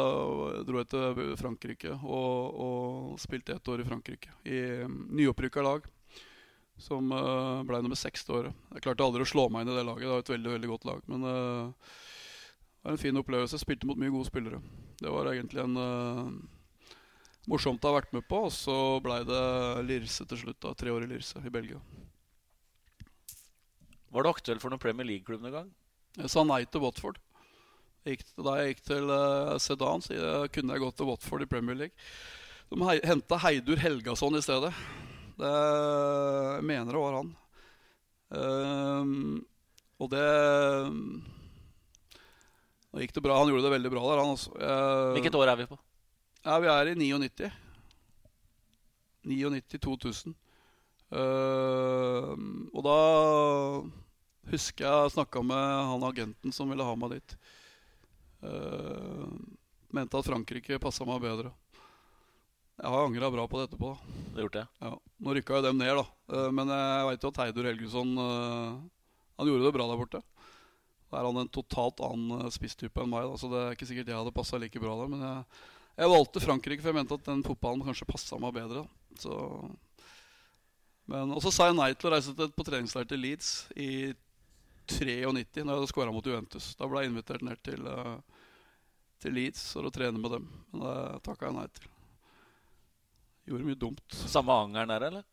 dro 0.68 0.80
jeg 0.82 0.90
til 0.92 1.34
Frankrike 1.40 1.94
og, 2.04 2.60
og 2.66 3.20
spilte 3.22 3.56
ett 3.56 3.68
år 3.72 3.80
i 3.80 3.86
Frankrike. 3.88 4.32
I 4.44 4.58
um, 4.84 5.06
nyopprykka 5.16 5.64
lag. 5.64 5.86
Som 6.82 7.12
uh, 7.14 7.62
ble 7.64 7.80
nummer 7.80 7.96
seks 7.96 8.26
det 8.28 8.34
året. 8.36 8.64
Jeg 8.74 8.84
klarte 8.84 9.06
aldri 9.06 9.24
å 9.24 9.30
slå 9.30 9.46
meg 9.52 9.64
inn 9.64 9.72
i 9.72 9.78
det 9.78 9.86
laget. 9.88 10.04
Det 10.04 10.12
var 10.12 10.24
et 10.24 10.34
veldig 10.34 10.52
veldig 10.56 10.72
godt 10.74 10.86
lag. 10.90 11.00
Men 11.14 11.24
uh, 11.24 11.96
det 12.76 12.90
var 12.90 12.98
en 12.98 13.04
fin 13.06 13.22
opplevelse. 13.22 13.56
Jeg 13.56 13.64
spilte 13.64 13.88
mot 13.88 14.00
mye 14.02 14.12
gode 14.12 14.28
spillere. 14.28 14.60
Det 15.00 15.16
var 15.16 15.32
egentlig 15.32 15.64
en 15.64 15.80
uh, 15.80 16.94
morsomt 17.48 17.80
å 17.80 17.94
ha 17.94 18.02
vært 18.02 18.12
med 18.12 18.28
på. 18.28 18.44
Og 18.50 18.52
så 18.52 18.78
ble 19.04 19.22
det 19.32 19.42
Lirse 19.88 20.28
til 20.28 20.44
slutt. 20.44 20.60
da, 20.60 20.76
Tre 20.76 20.92
år 20.92 21.08
i 21.08 21.12
Lirse 21.14 21.40
i 21.40 21.56
Belgia. 21.56 21.80
Var 24.12 24.26
du 24.26 24.28
aktuell 24.28 24.60
for 24.60 24.68
noen 24.68 24.82
Premier 24.82 25.08
League-klubb 25.08 25.40
noen 25.40 25.60
gang? 25.62 25.76
Jeg 26.20 26.28
sa 26.28 26.44
nei 26.44 26.66
til 26.68 26.84
Watford. 26.84 27.16
Gikk, 28.02 28.24
da 28.42 28.56
jeg 28.58 28.72
gikk 28.72 28.80
til 28.88 29.10
uh, 29.14 29.54
Sedan, 29.62 30.02
så 30.02 30.16
jeg, 30.16 30.50
kunne 30.56 30.74
jeg 30.74 30.82
gått 30.82 30.96
til 30.98 31.06
Watford 31.06 31.44
i 31.44 31.50
Premier 31.50 31.78
League. 31.78 31.94
De 32.72 32.80
hei, 32.88 32.96
henta 33.06 33.38
Heidur 33.44 33.78
Helgason 33.78 34.34
i 34.34 34.42
stedet. 34.42 34.72
Det 35.38 35.52
jeg 35.52 36.66
mener 36.66 36.90
det 36.90 37.02
var 37.02 37.18
han. 37.20 37.30
Uh, 38.32 39.38
og 40.02 40.10
det 40.10 40.26
Nå 42.92 43.00
gikk 43.00 43.14
det 43.16 43.24
bra. 43.24 43.38
Han 43.38 43.48
gjorde 43.52 43.68
det 43.68 43.74
veldig 43.76 43.92
bra 43.94 44.04
der, 44.08 44.20
han 44.20 44.34
også. 44.34 44.52
Uh, 44.58 45.14
Hvilket 45.14 45.38
år 45.38 45.52
er 45.52 45.62
vi 45.62 45.70
på? 45.70 45.78
Ja, 46.42 46.58
Vi 46.58 46.72
er 46.74 46.90
i 46.90 46.98
99. 46.98 47.52
99-2000. 49.30 50.34
Uh, 51.12 52.34
og 52.72 52.82
da 52.82 52.98
husker 54.50 54.88
jeg 54.88 55.14
snakka 55.14 55.44
med 55.46 55.74
han 55.92 56.06
agenten 56.08 56.52
som 56.52 56.72
ville 56.72 56.84
ha 56.84 56.98
meg 56.98 57.14
dit. 57.14 57.36
Uh, 58.42 59.28
mente 59.94 60.18
at 60.18 60.26
Frankrike 60.26 60.80
passa 60.82 61.06
meg 61.08 61.22
bedre. 61.22 61.52
Jeg 62.80 62.90
har 62.90 63.06
angra 63.06 63.30
bra 63.30 63.44
på 63.46 63.60
det 63.60 63.68
etterpå. 63.68 63.92
Det 64.02 64.38
har 64.38 64.46
gjort 64.46 64.58
det? 64.58 64.64
Ja. 64.82 64.92
Nå 65.22 65.36
rykka 65.36 65.58
jo 65.58 65.66
dem 65.68 65.78
ned, 65.78 65.92
da. 66.00 66.06
Uh, 66.32 66.48
men 66.54 66.72
jeg 66.74 67.08
veit 67.10 67.26
jo 67.26 67.32
at 67.32 67.42
Heidur 67.44 67.68
Helgesson 67.68 68.16
uh, 68.18 68.80
Han 69.38 69.50
gjorde 69.50 69.68
det 69.68 69.76
bra 69.76 69.86
der 69.90 70.00
borte. 70.00 70.22
Da 71.12 71.20
er 71.20 71.28
han 71.28 71.42
en 71.42 71.52
totalt 71.52 72.00
annen 72.02 72.50
spisstype 72.54 73.02
enn 73.02 73.12
meg, 73.12 73.28
da, 73.28 73.36
så 73.36 73.50
det 73.52 73.60
er 73.60 73.76
ikke 73.76 73.88
sikkert 73.90 74.10
jeg 74.10 74.16
hadde 74.16 74.34
passa 74.34 74.58
like 74.58 74.80
bra 74.80 74.96
der. 75.02 75.12
Men 75.12 75.24
jeg, 75.26 75.62
jeg, 75.98 76.12
valgte 76.16 76.44
Frankrike, 76.44 76.80
for 76.80 76.90
jeg 76.90 76.98
mente 77.02 77.18
at 77.20 77.28
den 77.28 77.44
fotballen 77.44 77.84
kanskje 77.84 78.08
passa 78.08 78.40
meg 78.40 78.56
bedre. 78.56 78.86
Da. 78.86 79.20
Så 79.20 79.38
men, 81.12 81.32
og 81.34 81.42
så 81.44 81.50
sa 81.52 81.68
jeg 81.68 81.76
nei 81.76 81.90
til 81.98 82.08
å 82.08 82.14
reise 82.14 82.34
til, 82.36 82.50
på 82.54 82.64
treningsleir 82.66 83.08
til 83.10 83.20
Leeds 83.20 83.50
i 83.74 83.90
93, 84.88 85.62
når 85.62 85.72
jeg 85.72 85.78
hadde 85.80 85.90
skåra 85.90 86.14
mot 86.14 86.26
Juventus. 86.26 86.72
Da 86.78 86.88
ble 86.88 87.02
jeg 87.02 87.12
invitert 87.12 87.44
ned 87.46 87.60
til, 87.66 87.84
uh, 87.86 88.31
til 89.22 89.36
Leeds 89.36 89.64
for 89.76 89.86
å 89.86 89.92
trene 89.94 90.18
med 90.18 90.34
dem. 90.34 90.46
Men 90.72 90.84
det 90.84 91.22
takka 91.26 91.48
jeg 91.48 91.56
nei 91.56 91.68
til. 91.76 91.88
Gjorde 93.50 93.66
mye 93.66 93.78
dumt. 93.78 94.18
Samme 94.30 94.54
angeren 94.54 94.92
der, 94.92 95.06
eller? 95.08 95.28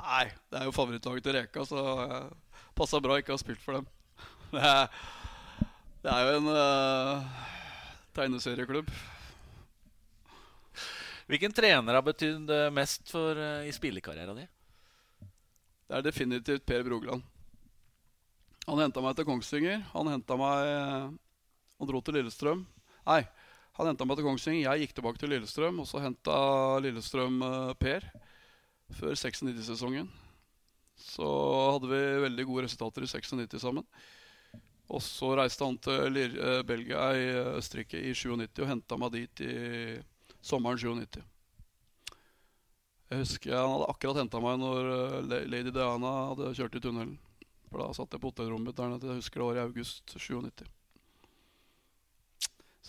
Nei, 0.00 0.26
det 0.50 0.60
er 0.60 0.68
jo 0.68 0.74
favorittlaget 0.74 1.26
til 1.26 1.36
Reka, 1.36 1.64
så 1.68 1.80
uh, 2.00 2.60
passa 2.78 3.00
bra 3.02 3.18
ikke 3.20 3.34
å 3.34 3.36
ha 3.36 3.42
spilt 3.42 3.62
for 3.64 3.80
dem. 3.80 3.88
Det 4.50 4.60
er, 4.66 4.88
det 6.02 6.10
er 6.10 6.24
jo 6.26 6.38
en 6.40 6.48
uh, 6.50 7.42
tegneserieklubb. 8.16 8.88
Hvilken 11.30 11.54
trener 11.54 11.94
har 11.94 12.02
betydd 12.02 12.50
mest 12.74 13.12
for, 13.14 13.38
uh, 13.38 13.62
i 13.62 13.70
spillekarrieren 13.70 14.40
din? 14.40 14.50
Det 15.86 16.00
er 16.00 16.06
definitivt 16.08 16.66
Per 16.66 16.82
Brogland. 16.88 17.22
Han 18.66 18.82
henta 18.82 19.04
meg 19.04 19.14
til 19.18 19.28
Kongsvinger. 19.28 19.84
Han 19.94 20.10
henta 20.10 20.38
meg 20.38 20.74
Han 21.78 21.88
dro 21.88 22.02
til 22.02 22.18
Lillestrøm. 22.18 22.66
Nei, 23.06 23.22
han 23.78 23.88
henta 23.88 24.06
meg 24.06 24.18
til 24.18 24.26
Kongsvinger. 24.26 24.66
Jeg 24.66 24.84
gikk 24.84 24.96
tilbake 24.98 25.20
til 25.20 25.32
Lillestrøm, 25.32 25.80
og 25.80 25.88
så 25.88 26.02
henta 26.04 26.36
Lillestrøm 26.84 27.40
uh, 27.40 27.72
Per 27.80 28.04
før 28.96 29.14
96-sesongen. 29.14 30.08
Så 31.00 31.26
hadde 31.72 31.88
vi 31.88 32.00
veldig 32.26 32.46
gode 32.48 32.66
resultater 32.66 33.06
i 33.06 33.08
96 33.08 33.62
sammen. 33.62 33.86
Og 34.90 35.00
så 35.06 35.30
reiste 35.38 35.64
han 35.64 35.78
til 35.80 36.18
uh, 36.36 36.60
Belgia 36.66 37.06
i 37.16 37.28
Østerrike 37.56 38.00
i 38.02 38.12
97 38.12 38.64
og 38.64 38.72
henta 38.72 38.98
meg 39.00 39.14
dit 39.14 39.44
i 39.46 39.54
sommeren 40.44 40.80
97. 40.80 41.22
Jeg 43.10 43.24
husker 43.24 43.56
Han 43.56 43.72
hadde 43.74 43.88
akkurat 43.90 44.20
henta 44.20 44.42
meg 44.42 44.60
når 44.60 44.90
uh, 44.90 45.38
Lady 45.48 45.72
Diana 45.72 46.12
hadde 46.34 46.52
kjørt 46.58 46.76
i 46.76 46.84
tunnelen. 46.84 47.16
For 47.70 47.80
da 47.80 47.94
satt 47.94 48.12
jeg 48.12 48.22
på 48.22 48.32
hotellrommet 48.34 48.76
der 48.76 48.92
nede. 48.92 49.08
Jeg 49.08 49.22
husker 49.22 49.40
det 49.40 49.48
var 49.48 49.62
i 49.62 49.64
august 49.64 50.18
97. 50.18 50.68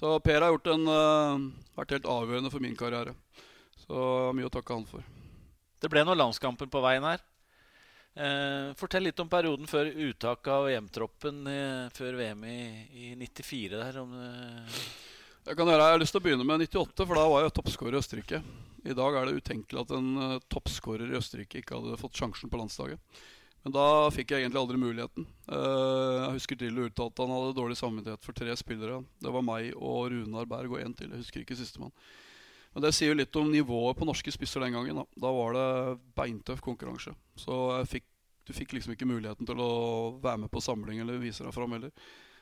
Så 0.02 0.16
Per 0.26 0.42
har 0.42 0.70
en, 0.74 0.88
uh, 0.90 1.74
vært 1.78 1.92
helt 1.94 2.08
avgjørende 2.10 2.50
for 2.50 2.64
min 2.64 2.78
karriere. 2.78 3.14
Så 3.84 4.32
mye 4.34 4.48
å 4.48 4.54
takke 4.54 4.74
han 4.74 4.88
for. 4.90 5.06
Det 5.82 5.90
ble 5.94 6.02
noen 6.02 6.18
landskamper 6.18 6.70
på 6.74 6.82
veien 6.82 7.06
her. 7.06 7.22
Eh, 8.12 8.74
fortell 8.76 9.06
litt 9.08 9.20
om 9.24 9.30
perioden 9.32 9.70
før 9.72 9.88
uttaket 9.88 10.50
av 10.52 10.66
EM-troppen 10.68 11.46
eh, 11.48 11.86
før 11.96 12.18
VM 12.20 12.42
i, 12.44 12.58
i 12.92 13.12
94. 13.16 13.78
Der, 13.78 14.00
om, 14.02 14.12
eh... 14.20 14.82
jeg, 15.46 15.56
kan 15.56 15.70
gjøre, 15.70 15.86
jeg 15.86 15.96
har 15.96 16.02
lyst 16.02 16.16
til 16.18 16.20
å 16.20 16.26
begynne 16.26 16.48
med 16.48 16.66
98, 16.66 17.06
for 17.06 17.16
da 17.16 17.24
var 17.32 17.46
jeg 17.46 17.54
toppskårer 17.56 17.96
i 17.96 18.02
Østerrike. 18.02 18.42
I 18.84 18.98
dag 18.98 19.16
er 19.16 19.30
det 19.30 19.38
utenkelig 19.40 19.86
at 19.86 19.94
en 19.96 20.10
uh, 20.18 20.36
toppskårer 20.52 21.14
i 21.14 21.18
Østerrike 21.22 21.62
ikke 21.62 21.78
hadde 21.78 22.02
fått 22.02 22.20
sjansen 22.20 22.52
på 22.52 22.60
landslaget. 22.60 23.00
Men 23.62 23.76
da 23.76 23.86
fikk 24.14 24.34
jeg 24.34 24.44
egentlig 24.44 24.62
aldri 24.62 24.80
muligheten. 24.82 25.28
Uh, 25.46 26.26
jeg 26.26 26.38
husker 26.40 26.58
Drillo 26.58 26.88
uttalte 26.88 27.22
at 27.22 27.28
han 27.28 27.36
hadde 27.36 27.58
dårlig 27.60 27.78
samvittighet 27.78 28.26
for 28.26 28.38
tre 28.38 28.56
spillere. 28.58 29.04
Det 29.22 29.34
var 29.36 29.46
meg 29.46 29.70
og 29.78 30.10
Runar 30.14 30.50
Berg 30.50 30.74
og 30.74 30.82
én 30.82 30.96
til. 30.98 31.12
Jeg 31.14 31.22
husker 31.22 31.44
ikke 31.44 31.60
sistemann. 31.60 31.94
Men 32.74 32.86
det 32.86 32.94
sier 32.96 33.12
jo 33.12 33.20
litt 33.20 33.38
om 33.38 33.52
nivået 33.52 34.00
på 34.00 34.08
norske 34.08 34.34
spisser 34.34 34.64
den 34.64 34.74
gangen. 34.74 35.02
Da, 35.02 35.06
da 35.28 35.34
var 35.36 35.58
det 35.58 35.68
beintøff 36.18 36.64
konkurranse. 36.66 37.14
Så 37.38 37.56
fikk, 37.92 38.08
du 38.48 38.54
fikk 38.56 38.74
liksom 38.78 38.96
ikke 38.96 39.10
muligheten 39.10 39.48
til 39.48 39.62
å 39.62 39.72
være 40.24 40.46
med 40.46 40.54
på 40.54 40.64
samling 40.64 41.04
eller 41.04 41.22
vise 41.22 41.46
deg 41.46 41.54
fram 41.54 41.76
heller. 41.76 41.94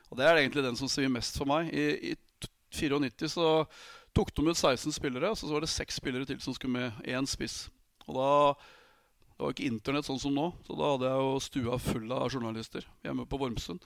Og 0.08 0.18
det 0.18 0.26
er 0.26 0.40
egentlig 0.40 0.64
den 0.64 0.78
som 0.78 0.88
sier 0.90 1.10
mest 1.12 1.36
for 1.38 1.50
meg. 1.50 1.68
I, 1.74 2.14
i 2.14 2.48
94 2.72 3.34
så 3.34 3.48
tok 4.16 4.32
de 4.34 4.46
ut 4.48 4.56
16 4.56 4.94
spillere, 4.94 5.30
og 5.30 5.38
så 5.38 5.50
var 5.50 5.66
det 5.66 5.70
seks 5.70 5.98
spillere 6.00 6.26
til 6.26 6.40
som 6.42 6.54
skulle 6.56 6.78
med. 6.78 7.02
Én 7.04 7.28
spiss. 7.28 7.66
Og 8.06 8.16
da 8.16 8.30
det 9.40 9.46
var 9.46 9.54
ikke 9.54 9.70
Internett 9.70 10.04
sånn 10.04 10.18
som 10.20 10.34
nå, 10.36 10.50
så 10.66 10.74
da 10.76 10.88
hadde 10.90 11.08
jeg 11.08 11.20
jo 11.24 11.36
stua 11.40 11.76
full 11.80 12.10
av 12.12 12.26
journalister 12.28 12.84
hjemme 13.00 13.24
på 13.24 13.38
Vormsund. 13.40 13.80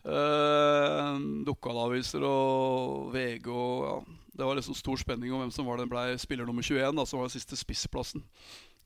Eh, 0.00 1.18
Lokalaviser 1.44 2.24
og 2.24 3.10
VG 3.12 3.50
og 3.50 3.82
ja, 3.84 3.96
Det 4.38 4.46
var 4.48 4.56
liksom 4.56 4.78
stor 4.78 5.00
spenning 5.02 5.34
om 5.34 5.42
hvem 5.42 5.52
som 5.52 5.68
var 5.68 5.82
den 5.82 5.90
ble 5.92 6.14
spiller 6.22 6.48
nummer 6.48 6.64
21, 6.64 6.96
da, 6.96 7.04
som 7.04 7.20
var 7.20 7.28
den 7.28 7.34
siste 7.36 7.58
spissplassen. 7.60 8.24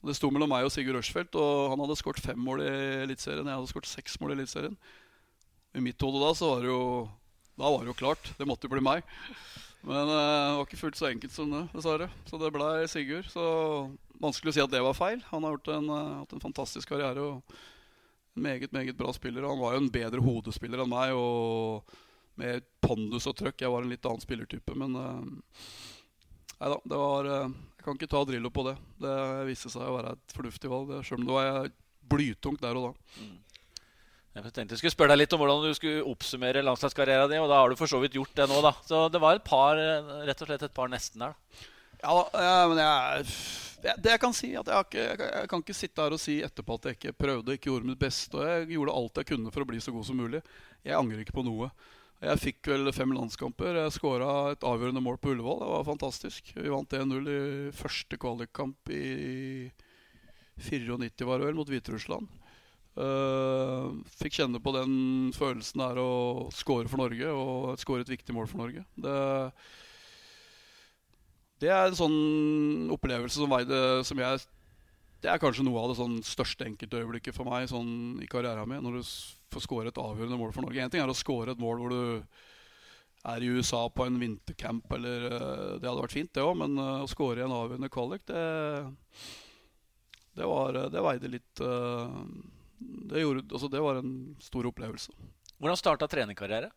Det 0.02 0.16
sto 0.18 0.32
mellom 0.34 0.50
meg 0.50 0.66
og 0.66 0.74
Sigurd 0.74 0.98
Rushfeldt, 0.98 1.38
og 1.38 1.70
han 1.70 1.84
hadde 1.84 1.98
skåret 2.00 2.24
fem 2.24 2.42
mål 2.42 2.64
i 2.66 2.74
Eliteserien. 3.04 3.46
Jeg 3.46 3.60
hadde 3.60 3.70
skåret 3.70 3.90
seks 3.94 4.18
mål 4.18 4.34
i 4.34 4.38
Eliteserien. 4.40 4.78
I 5.78 5.86
mitt 5.86 6.02
hode 6.02 6.18
da 6.18 6.34
så 6.34 6.50
var 6.50 6.64
det 6.64 6.72
jo 6.72 6.84
Da 7.60 7.70
var 7.70 7.84
det 7.84 7.92
jo 7.92 7.98
klart. 8.02 8.34
Det 8.38 8.46
måtte 8.48 8.66
jo 8.66 8.74
bli 8.74 8.82
meg. 8.82 9.06
Men 9.86 10.10
uh, 10.10 10.18
det 10.18 10.54
var 10.58 10.66
ikke 10.66 10.82
fullt 10.82 10.98
så 10.98 11.10
enkelt 11.12 11.34
som 11.34 11.52
det, 11.52 11.66
dessverre. 11.76 12.10
Så 12.26 12.40
det 12.42 12.54
ble 12.58 12.70
Sigurd. 12.90 13.28
Så 13.30 13.44
vanskelig 14.20 14.52
å 14.52 14.56
si 14.56 14.62
at 14.62 14.72
det 14.72 14.82
var 14.84 14.96
feil. 14.96 15.22
Han 15.30 15.46
har 15.46 15.58
en, 15.74 15.90
uh, 15.90 16.18
hatt 16.20 16.34
en 16.36 16.42
fantastisk 16.42 16.92
karriere 16.92 17.24
og 17.24 17.54
en 18.36 18.44
meget, 18.44 18.72
meget 18.72 18.98
bra 18.98 19.12
spiller. 19.16 19.48
Han 19.48 19.60
var 19.60 19.74
jo 19.74 19.82
en 19.84 19.92
bedre 19.92 20.24
hodespiller 20.24 20.84
enn 20.84 20.92
meg 20.92 21.16
og 21.16 21.96
med 22.40 22.64
pondus 22.80 23.28
og 23.28 23.36
trøkk. 23.38 23.60
Jeg 23.64 23.72
var 23.72 23.84
en 23.84 23.92
litt 23.92 24.06
annen 24.08 24.24
spillertype, 24.24 24.76
men 24.78 24.96
uh, 24.98 25.68
Nei 26.60 26.68
da, 26.68 26.76
det 26.92 26.96
var 27.00 27.24
uh, 27.24 27.52
Jeg 27.78 27.84
kan 27.86 27.96
ikke 27.96 28.10
ta 28.12 28.20
Drillo 28.28 28.50
på 28.52 28.66
det. 28.66 28.74
Det 29.00 29.12
viste 29.48 29.72
seg 29.72 29.86
å 29.86 29.94
være 29.96 30.16
et 30.16 30.34
fornuftig 30.36 30.72
valg, 30.72 30.98
sjøl 31.06 31.22
om 31.22 31.30
det 31.30 31.38
var 31.38 31.70
blytungt 32.10 32.60
der 32.60 32.76
og 32.76 32.90
da. 32.90 33.22
Mm. 33.22 33.38
Jeg 34.30 34.52
tenkte 34.54 34.76
jeg 34.76 34.80
skulle 34.84 34.94
spørre 34.94 35.14
deg 35.14 35.24
litt 35.24 35.32
om 35.34 35.40
hvordan 35.42 35.64
du 35.64 35.72
skulle 35.74 36.04
oppsummere 36.06 36.62
landslagskarrieren 36.62 37.32
din. 37.32 37.42
Og 37.42 37.48
da 37.50 37.58
har 37.58 37.72
du 37.72 37.80
for 37.80 37.90
så 37.90 37.98
vidt 38.02 38.14
gjort 38.14 38.36
det 38.36 38.46
nå, 38.46 38.60
da. 38.62 38.70
Så 38.86 39.08
det 39.10 39.20
var 39.22 39.40
et 39.40 39.46
par, 39.46 39.80
rett 40.28 40.44
og 40.44 40.50
slett 40.50 40.68
et 40.68 40.76
par 40.76 40.92
nesten 40.92 41.24
der. 41.24 41.34
da. 41.34 41.70
Ja, 42.00 42.66
men 42.70 42.80
jeg 42.80 43.26
det 43.80 44.12
jeg 44.12 44.20
kan 44.20 44.34
si, 44.36 44.50
at 44.58 44.68
jeg, 44.68 44.86
ikke, 44.86 45.04
jeg, 45.24 45.48
kan 45.48 45.62
ikke 45.62 45.76
sitte 45.76 46.04
her 46.04 46.12
og 46.12 46.20
si 46.20 46.34
etterpå 46.44 46.76
at 46.76 46.88
jeg 46.88 46.98
ikke 46.98 47.14
prøvde, 47.16 47.54
ikke 47.56 47.70
gjorde 47.70 47.88
mitt 47.88 48.00
beste. 48.00 48.36
Og 48.36 48.44
jeg 48.44 48.74
gjorde 48.74 48.96
alt 48.98 49.20
jeg 49.20 49.28
kunne 49.30 49.52
for 49.54 49.64
å 49.64 49.70
bli 49.70 49.80
så 49.80 49.94
god 49.94 50.06
som 50.08 50.20
mulig. 50.20 50.42
Jeg 50.84 50.98
angrer 50.98 51.22
ikke 51.24 51.36
på 51.38 51.46
noe. 51.46 51.70
Jeg 52.20 52.42
fikk 52.42 52.68
vel 52.68 52.92
fem 52.92 53.14
landskamper. 53.16 53.78
Jeg 53.80 53.94
skåra 53.96 54.32
et 54.52 54.66
avgjørende 54.68 55.00
mål 55.04 55.16
på 55.20 55.32
Ullevål. 55.32 55.62
Det 55.62 55.70
var 55.72 55.88
fantastisk. 55.88 56.52
Vi 56.52 56.72
vant 56.72 56.98
1-0 56.98 57.30
i 57.32 57.40
første 57.76 58.20
kvalikkamp 58.20 58.92
i 58.92 59.70
94, 60.60 61.24
var 61.24 61.40
det 61.40 61.48
vel, 61.48 61.56
mot 61.56 61.72
Hviterussland. 61.72 62.28
Uh, 63.00 63.96
fikk 64.20 64.36
kjenne 64.36 64.60
på 64.60 64.74
den 64.76 65.30
følelsen 65.32 65.80
der 65.80 66.00
å 66.02 66.10
score 66.52 66.90
for 66.90 67.00
Norge, 67.00 67.32
og 67.32 67.80
score 67.80 68.04
et 68.04 68.12
viktig 68.12 68.36
mål 68.36 68.50
for 68.50 68.60
Norge. 68.66 68.84
Det, 69.00 69.14
det 71.60 71.70
er 71.72 71.88
en 71.88 71.98
sånn 71.98 72.90
opplevelse 72.94 73.36
som, 73.36 73.50
veide, 73.52 74.00
som 74.08 74.20
jeg 74.20 74.44
Det 75.20 75.28
er 75.28 75.40
kanskje 75.42 75.66
noe 75.66 75.82
av 75.82 75.90
det 75.90 75.98
sånn 75.98 76.20
største 76.24 76.64
enkeltøyeblikket 76.64 77.36
for 77.36 77.48
meg 77.48 77.68
sånn 77.68 78.20
i 78.24 78.28
karrieren 78.30 78.68
min. 78.68 78.80
Når 78.84 79.00
du 79.00 79.10
får 79.52 79.66
score 79.66 79.90
et 79.90 80.00
avgjørende 80.00 80.38
mål 80.40 80.54
for 80.54 80.64
Norge. 80.64 80.80
Én 80.80 80.92
ting 80.92 81.02
er 81.02 81.10
å 81.10 81.16
score 81.16 81.52
et 81.52 81.60
mål 81.60 81.82
hvor 81.82 81.92
du 81.92 82.02
er 83.28 83.44
i 83.44 83.50
USA 83.52 83.82
på 83.92 84.06
en 84.08 84.16
vintercamp, 84.16 84.86
eller 84.96 85.26
uh, 85.28 85.76
Det 85.76 85.84
hadde 85.84 86.04
vært 86.06 86.16
fint, 86.16 86.32
det 86.32 86.44
òg, 86.44 86.54
men 86.62 86.78
uh, 86.80 87.02
å 87.04 87.10
score 87.10 87.42
i 87.42 87.44
en 87.44 87.52
avgjørende 87.52 87.92
kvalik, 87.92 88.24
det 88.30 88.44
det, 90.38 90.46
var, 90.46 90.76
det 90.88 91.02
veide 91.04 91.28
litt 91.28 91.60
det, 91.60 93.20
gjorde, 93.20 93.42
altså 93.50 93.68
det, 93.68 93.80
var 93.82 93.98
en 93.98 94.12
stor 94.40 94.68
opplevelse. 94.70 95.12
Hvordan 95.58 95.76
starta 95.76 96.08
trenerkarriere? 96.08 96.70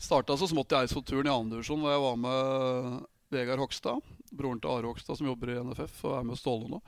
Starta 0.00 0.36
så 0.38 0.48
smått 0.48 0.72
i 0.72 0.78
Eidsvoll-turen 0.78 1.28
i 1.28 1.34
andredivisjon, 1.34 1.82
hvor 1.82 1.92
jeg 1.92 2.04
var 2.06 2.16
med 2.22 3.11
Vegard 3.32 3.62
Hogstad. 3.62 4.04
Broren 4.32 4.60
til 4.60 4.72
Are 4.72 4.88
Hogstad, 4.88 5.18
som 5.18 5.28
jobber 5.28 5.52
i 5.52 5.58
NFF 5.60 6.04
og 6.08 6.18
er 6.18 6.28
med 6.28 6.40
Ståle 6.40 6.70
nå. 6.72 6.82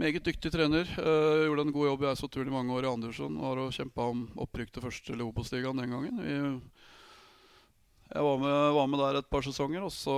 Meget 0.00 0.24
dyktig 0.24 0.52
trener. 0.54 0.88
Uh, 0.96 1.44
gjorde 1.44 1.66
en 1.66 1.74
god 1.74 1.90
jobb 1.90 2.04
i 2.04 2.08
Eidsvoll-turen 2.10 2.48
i 2.48 2.54
mange 2.54 2.72
år 2.72 2.86
i 2.86 2.92
Andersson. 2.92 3.36
Og 3.36 3.74
kjempa 3.76 4.08
om 4.08 4.24
opprykk 4.40 4.72
til 4.72 4.84
første 4.86 5.12
eller 5.12 5.28
Obos-ligaen 5.28 5.82
den 5.82 5.92
gangen. 5.92 6.22
Vi, 6.24 6.38
jeg 8.12 8.24
var 8.26 8.40
med, 8.40 8.56
var 8.76 8.88
med, 8.92 9.00
der 9.00 9.18
et 9.20 9.28
par 9.32 9.44
sesonger, 9.44 9.84
og 9.86 9.92
så 9.92 10.16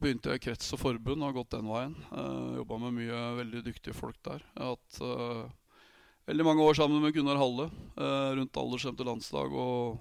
begynte 0.00 0.32
jeg 0.32 0.40
i 0.40 0.44
krets 0.46 0.70
og 0.72 0.80
forbund 0.80 1.20
og 1.20 1.28
har 1.28 1.34
gått 1.40 1.50
den 1.56 1.68
veien. 1.68 1.96
Uh, 2.12 2.60
Jobba 2.60 2.78
med 2.86 2.96
mye 3.00 3.24
veldig 3.40 3.64
dyktige 3.66 3.96
folk 3.96 4.16
der. 4.24 4.44
Jeg 4.54 4.62
har 4.64 4.76
hatt 4.76 5.00
uh, 5.04 5.50
veldig 6.30 6.46
mange 6.48 6.64
år 6.64 6.78
sammen 6.78 7.04
med 7.04 7.12
Gunnar 7.16 7.40
Halle 7.40 7.68
uh, 7.72 8.30
rundt 8.38 8.60
aldersskjemte 8.60 9.08
landslag. 9.08 9.52
Og 9.52 10.00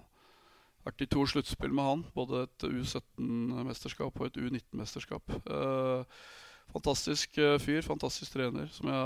vært 0.86 1.04
i 1.06 1.10
to 1.12 1.26
sluttspill 1.30 1.74
med 1.76 1.88
han. 1.88 2.04
Både 2.16 2.46
et 2.48 2.68
U17-mesterskap 2.68 4.20
og 4.20 4.28
et 4.28 4.40
U19-mesterskap. 4.42 5.36
Eh, 5.46 6.20
fantastisk 6.72 7.40
fyr, 7.60 7.82
fantastisk 7.86 8.38
trener, 8.38 8.70
som 8.72 8.88
jeg 8.92 9.00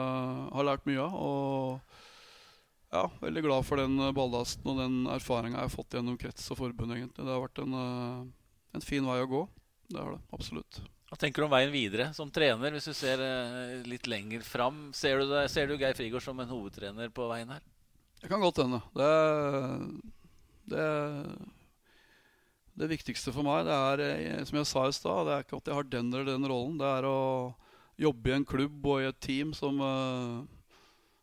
har 0.57 0.67
lært 0.67 0.85
mye 0.89 1.01
av. 1.01 1.19
Og 1.19 2.95
ja, 2.95 3.05
veldig 3.21 3.45
glad 3.47 3.67
for 3.67 3.81
den 3.81 3.99
ballasten 4.15 4.71
og 4.71 4.81
den 4.83 4.99
erfaringa 5.11 5.59
jeg 5.59 5.67
har 5.67 5.73
fått 5.73 5.97
gjennom 5.97 6.19
krets 6.21 6.51
og 6.53 6.61
forbund. 6.61 6.93
egentlig. 6.95 7.25
Det 7.25 7.33
har 7.33 7.43
vært 7.43 7.63
en, 7.63 7.79
en 8.77 8.85
fin 8.85 9.07
vei 9.07 9.21
å 9.23 9.31
gå. 9.31 9.45
Det 9.89 10.01
har 10.01 10.15
det 10.15 10.21
absolutt. 10.35 10.81
Hva 11.09 11.17
tenker 11.21 11.43
du 11.43 11.45
om 11.45 11.53
veien 11.53 11.73
videre 11.73 12.09
som 12.17 12.31
trener, 12.33 12.73
hvis 12.73 12.89
du 12.89 12.95
ser 12.97 13.21
litt 13.85 14.07
lenger 14.09 14.41
fram? 14.45 14.89
Ser 14.97 15.21
du, 15.21 15.29
det, 15.29 15.45
ser 15.53 15.69
du 15.69 15.77
Geir 15.77 15.97
Frigård 15.97 16.23
som 16.25 16.39
en 16.41 16.49
hovedtrener 16.49 17.11
på 17.13 17.27
veien 17.29 17.51
her? 17.53 17.61
Det 18.21 18.31
kan 18.31 18.41
godt 18.41 18.57
hende. 18.63 18.81
Det, 18.97 19.09
det, 20.73 20.85
det 22.75 22.89
viktigste 22.91 23.31
for 23.31 23.47
meg, 23.47 23.67
det 23.67 23.75
er 23.75 24.47
som 24.47 24.57
jeg 24.59 24.67
sa 24.69 24.83
i 24.87 24.95
sted, 24.95 25.21
det 25.27 25.33
er 25.35 25.45
ikke 25.45 25.59
at 25.61 25.69
jeg 25.69 25.77
har 25.77 25.87
den 25.87 26.11
eller 26.11 26.27
den 26.27 26.47
rollen. 26.49 26.75
Det 26.79 26.89
er 26.89 27.07
å 27.07 27.19
jobbe 28.01 28.31
i 28.31 28.35
en 28.35 28.47
klubb 28.47 28.89
og 28.91 28.99
i 28.99 29.07
et 29.07 29.21
team 29.23 29.53
som, 29.55 29.79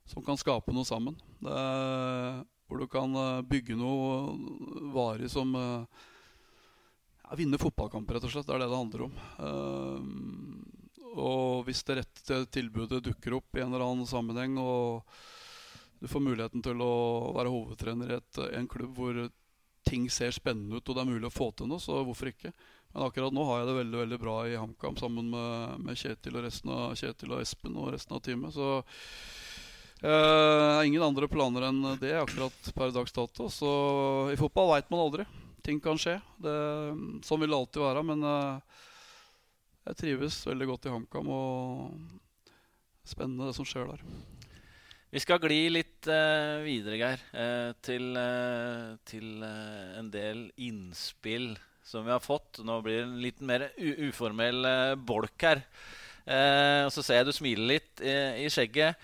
som 0.08 0.24
kan 0.24 0.40
skape 0.40 0.72
noe 0.72 0.88
sammen. 0.88 1.18
Er, 1.44 2.40
hvor 2.64 2.80
du 2.80 2.86
kan 2.88 3.12
bygge 3.44 3.76
noe 3.76 4.32
varig 4.94 5.28
som 5.32 5.52
ja, 5.52 7.36
Vinne 7.36 7.60
fotballkamper, 7.60 8.16
rett 8.16 8.24
og 8.28 8.32
slett. 8.32 8.48
Det 8.48 8.56
er 8.56 8.64
det 8.64 8.70
det 8.72 8.80
handler 8.80 9.04
om. 9.08 9.14
Og 11.12 11.66
hvis 11.66 11.84
det 11.84 11.98
rette 12.00 12.40
tilbudet 12.52 13.02
dukker 13.04 13.36
opp 13.36 13.56
i 13.56 13.62
en 13.64 13.72
eller 13.72 13.84
annen 13.84 14.08
sammenheng, 14.08 14.56
og 14.60 15.04
du 16.00 16.08
får 16.08 16.24
muligheten 16.24 16.64
til 16.64 16.80
å 16.84 16.94
være 17.36 17.52
hovedtrener 17.52 18.12
i 18.12 18.18
et, 18.18 18.42
en 18.56 18.68
klubb 18.68 18.96
hvor 18.96 19.20
ting 19.86 20.08
ser 20.10 20.34
spennende 20.34 20.78
ut 20.78 20.88
og 20.88 20.96
det 20.96 21.02
er 21.02 21.10
mulig 21.10 21.28
å 21.28 21.34
få 21.34 21.50
til 21.56 21.70
noe, 21.70 21.82
så 21.82 22.02
hvorfor 22.06 22.30
ikke? 22.30 22.52
Men 22.92 23.06
akkurat 23.06 23.34
nå 23.34 23.44
har 23.48 23.62
jeg 23.62 23.68
det 23.70 23.78
veldig 23.78 24.00
veldig 24.02 24.18
bra 24.20 24.34
i 24.48 24.58
HamKam 24.60 24.98
sammen 25.00 25.30
med, 25.32 25.84
med, 25.86 25.96
Kjetil 25.96 26.36
og 26.36 26.44
resten 26.44 26.72
av 26.74 26.96
Kjetil 27.00 27.32
og 27.32 27.40
Espen 27.40 27.78
og 27.80 27.92
resten 27.94 28.18
av 28.18 28.20
teamet. 28.24 28.52
Så 28.52 28.66
eh, 30.04 30.80
ingen 30.88 31.04
andre 31.06 31.28
planer 31.32 31.70
enn 31.70 31.80
det 32.02 32.12
akkurat 32.20 32.68
per 32.76 32.92
dags 32.92 33.16
dato. 33.16 33.48
Så 33.48 33.70
i 34.34 34.36
fotball 34.40 34.74
veit 34.74 34.92
man 34.92 35.06
aldri. 35.06 35.26
Ting 35.64 35.80
kan 35.80 36.00
skje. 36.00 36.18
Det, 36.42 36.56
sånn 37.24 37.40
vil 37.40 37.54
det 37.54 37.60
alltid 37.62 37.86
være. 37.86 38.04
Men 38.12 38.28
eh, 38.28 38.82
jeg 39.88 40.00
trives 40.02 40.42
veldig 40.46 40.68
godt 40.74 40.86
i 40.86 40.92
HamKam, 40.92 41.32
og 41.32 43.08
spennende 43.08 43.48
det 43.48 43.56
som 43.56 43.66
skjer 43.66 43.88
der. 43.88 44.04
Vi 45.12 45.20
skal 45.20 45.42
gli 45.44 45.66
litt 45.68 46.06
uh, 46.08 46.62
videre, 46.64 46.96
Geir, 46.96 47.22
uh, 47.36 47.74
til, 47.84 48.14
uh, 48.16 48.94
til 49.04 49.42
en 49.44 50.06
del 50.08 50.46
innspill 50.56 51.50
som 51.84 52.06
vi 52.06 52.14
har 52.14 52.22
fått. 52.24 52.62
Nå 52.64 52.78
blir 52.80 53.02
det 53.02 53.04
en 53.04 53.18
litt 53.20 53.42
mer 53.44 53.66
uformell 54.08 54.64
bolk 55.04 55.44
her. 55.44 55.60
og 56.86 56.92
så 56.94 57.02
ser 57.02 57.18
jeg 57.18 57.26
du 57.28 57.32
smiler 57.34 57.68
litt 57.74 58.00
i, 58.00 58.14
i 58.46 58.48
skjegget. 58.48 58.96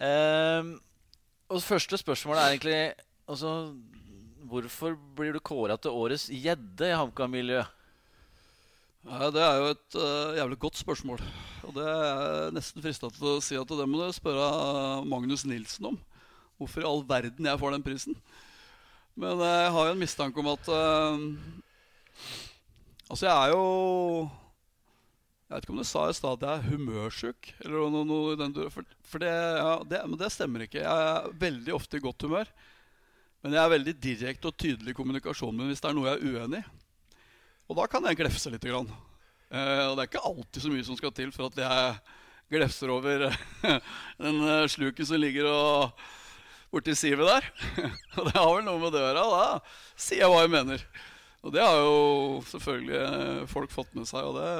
og 0.00 1.62
første 1.62 2.00
spørsmål 2.00 2.40
er 2.40 2.48
egentlig 2.48 2.80
altså, 3.28 3.74
Hvorfor 4.50 4.96
blir 5.14 5.36
du 5.36 5.44
kåra 5.44 5.76
til 5.76 5.94
årets 5.94 6.26
gjedde 6.32 6.88
i 6.88 6.96
HamKam-miljøet? 6.96 7.79
Ja, 9.00 9.30
det 9.32 9.40
er 9.40 9.54
jo 9.56 9.68
et 9.72 9.94
uh, 9.96 10.36
jævlig 10.36 10.58
godt 10.60 10.76
spørsmål. 10.76 11.22
Og 11.64 11.72
det 11.72 11.84
er 11.88 12.50
nesten 12.52 12.84
frista 12.84 13.08
til 13.08 13.30
å 13.30 13.38
si 13.40 13.56
at 13.56 13.70
det 13.72 13.86
må 13.88 14.02
du 14.02 14.12
spørre 14.12 15.00
Magnus 15.08 15.46
Nilsen 15.48 15.88
om. 15.88 15.96
Hvorfor 16.60 16.84
i 16.84 16.88
all 16.88 17.00
verden 17.08 17.48
jeg 17.48 17.60
får 17.62 17.72
den 17.72 17.86
prisen. 17.86 18.18
Men 19.16 19.40
uh, 19.40 19.46
jeg 19.64 19.70
har 19.72 19.88
jo 19.88 19.94
en 19.94 20.02
mistanke 20.02 20.42
om 20.42 20.50
at 20.52 20.68
uh, 20.68 21.16
Altså, 23.10 23.24
jeg 23.24 23.32
er 23.32 23.50
jo 23.50 23.62
Jeg 25.48 25.54
vet 25.56 25.64
ikke 25.64 25.72
om 25.74 25.80
du 25.80 25.88
sa 25.88 26.04
i 26.06 26.14
stad 26.14 26.36
at 26.36 26.44
jeg 26.44 26.60
er 26.60 26.68
humørsjuk. 26.74 27.50
Eller 27.64 27.88
noe, 27.96 28.04
noe 28.06 28.36
den, 28.38 28.52
for, 28.74 28.92
for 29.00 29.24
det, 29.24 29.32
ja, 29.32 29.72
det, 29.94 30.02
men 30.12 30.20
det 30.20 30.30
stemmer 30.34 30.66
ikke. 30.66 30.84
Jeg 30.84 31.08
er 31.08 31.32
veldig 31.40 31.74
ofte 31.74 31.96
i 31.96 32.04
godt 32.04 32.28
humør. 32.28 32.52
Men 33.40 33.56
jeg 33.56 33.64
er 33.64 33.74
veldig 33.78 33.96
direkte 33.96 34.52
og 34.52 34.60
tydelig 34.60 34.92
i 34.92 35.00
kommunikasjonen 35.00 35.56
min 35.56 35.72
hvis 35.72 35.80
det 35.80 35.88
er 35.88 35.96
noe 35.96 36.12
jeg 36.12 36.20
er 36.20 36.36
uenig 36.36 36.60
i. 36.60 36.68
Og 37.70 37.76
da 37.78 37.86
kan 37.86 38.06
jeg 38.08 38.18
glefse 38.18 38.50
litt. 38.50 38.64
Grann. 38.66 38.88
Eh, 39.50 39.84
og 39.86 39.94
det 39.94 40.02
er 40.02 40.08
ikke 40.10 40.26
alltid 40.26 40.64
så 40.64 40.70
mye 40.72 40.86
som 40.86 40.96
skal 40.98 41.12
til 41.14 41.30
for 41.34 41.46
at 41.46 41.60
jeg 41.62 41.92
glefser 42.50 42.90
over 42.90 43.28
den 44.24 44.40
eh, 44.42 44.66
sluken 44.70 45.06
som 45.06 45.22
ligger 45.22 45.46
og 45.46 46.02
borti 46.74 46.96
sivet 46.98 47.30
der. 47.30 47.46
og 48.18 48.26
det 48.26 48.34
har 48.34 48.50
vel 48.50 48.66
noe 48.66 48.82
med 48.82 48.98
gjøre. 48.98 49.22
Da 49.22 49.94
sier 49.94 50.24
jeg 50.24 50.32
hva 50.32 50.42
jeg 50.42 50.54
mener. 50.56 50.82
Og 51.40 51.54
det 51.54 51.62
har 51.62 51.78
jo 51.78 52.00
selvfølgelig 52.50 52.98
eh, 53.04 53.44
folk 53.50 53.74
fått 53.74 53.94
med 53.94 54.10
seg. 54.10 54.26
Det, 54.34 54.50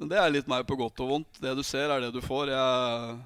men 0.00 0.12
det 0.12 0.22
er 0.22 0.32
litt 0.32 0.48
meg 0.50 0.64
på 0.68 0.78
godt 0.80 1.04
og 1.04 1.12
vondt. 1.12 1.42
Det 1.42 1.52
du 1.58 1.64
ser, 1.66 1.92
er 1.92 2.06
det 2.06 2.14
du 2.16 2.22
får. 2.24 2.54
Jeg, 2.54 3.18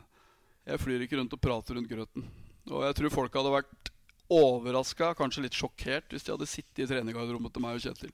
jeg 0.73 0.83
flyr 0.83 1.07
ikke 1.07 1.21
rundt 1.21 1.39
og 1.39 1.45
prater 1.47 1.79
rundt 1.79 1.91
grøten. 1.91 2.27
Og 2.75 2.83
jeg 2.89 2.99
tror 2.99 3.17
folk 3.23 3.39
hadde 3.39 3.55
vært 3.55 3.93
overraska, 4.33 5.13
kanskje 5.19 5.47
litt 5.47 5.57
sjokkert, 5.57 6.11
hvis 6.11 6.27
de 6.27 6.35
hadde 6.35 6.49
sittet 6.49 6.85
i 6.85 6.91
trenergarderoben 6.91 7.53
til 7.53 7.65
meg 7.65 7.79
og 7.79 7.87
Kjetil. 7.87 8.13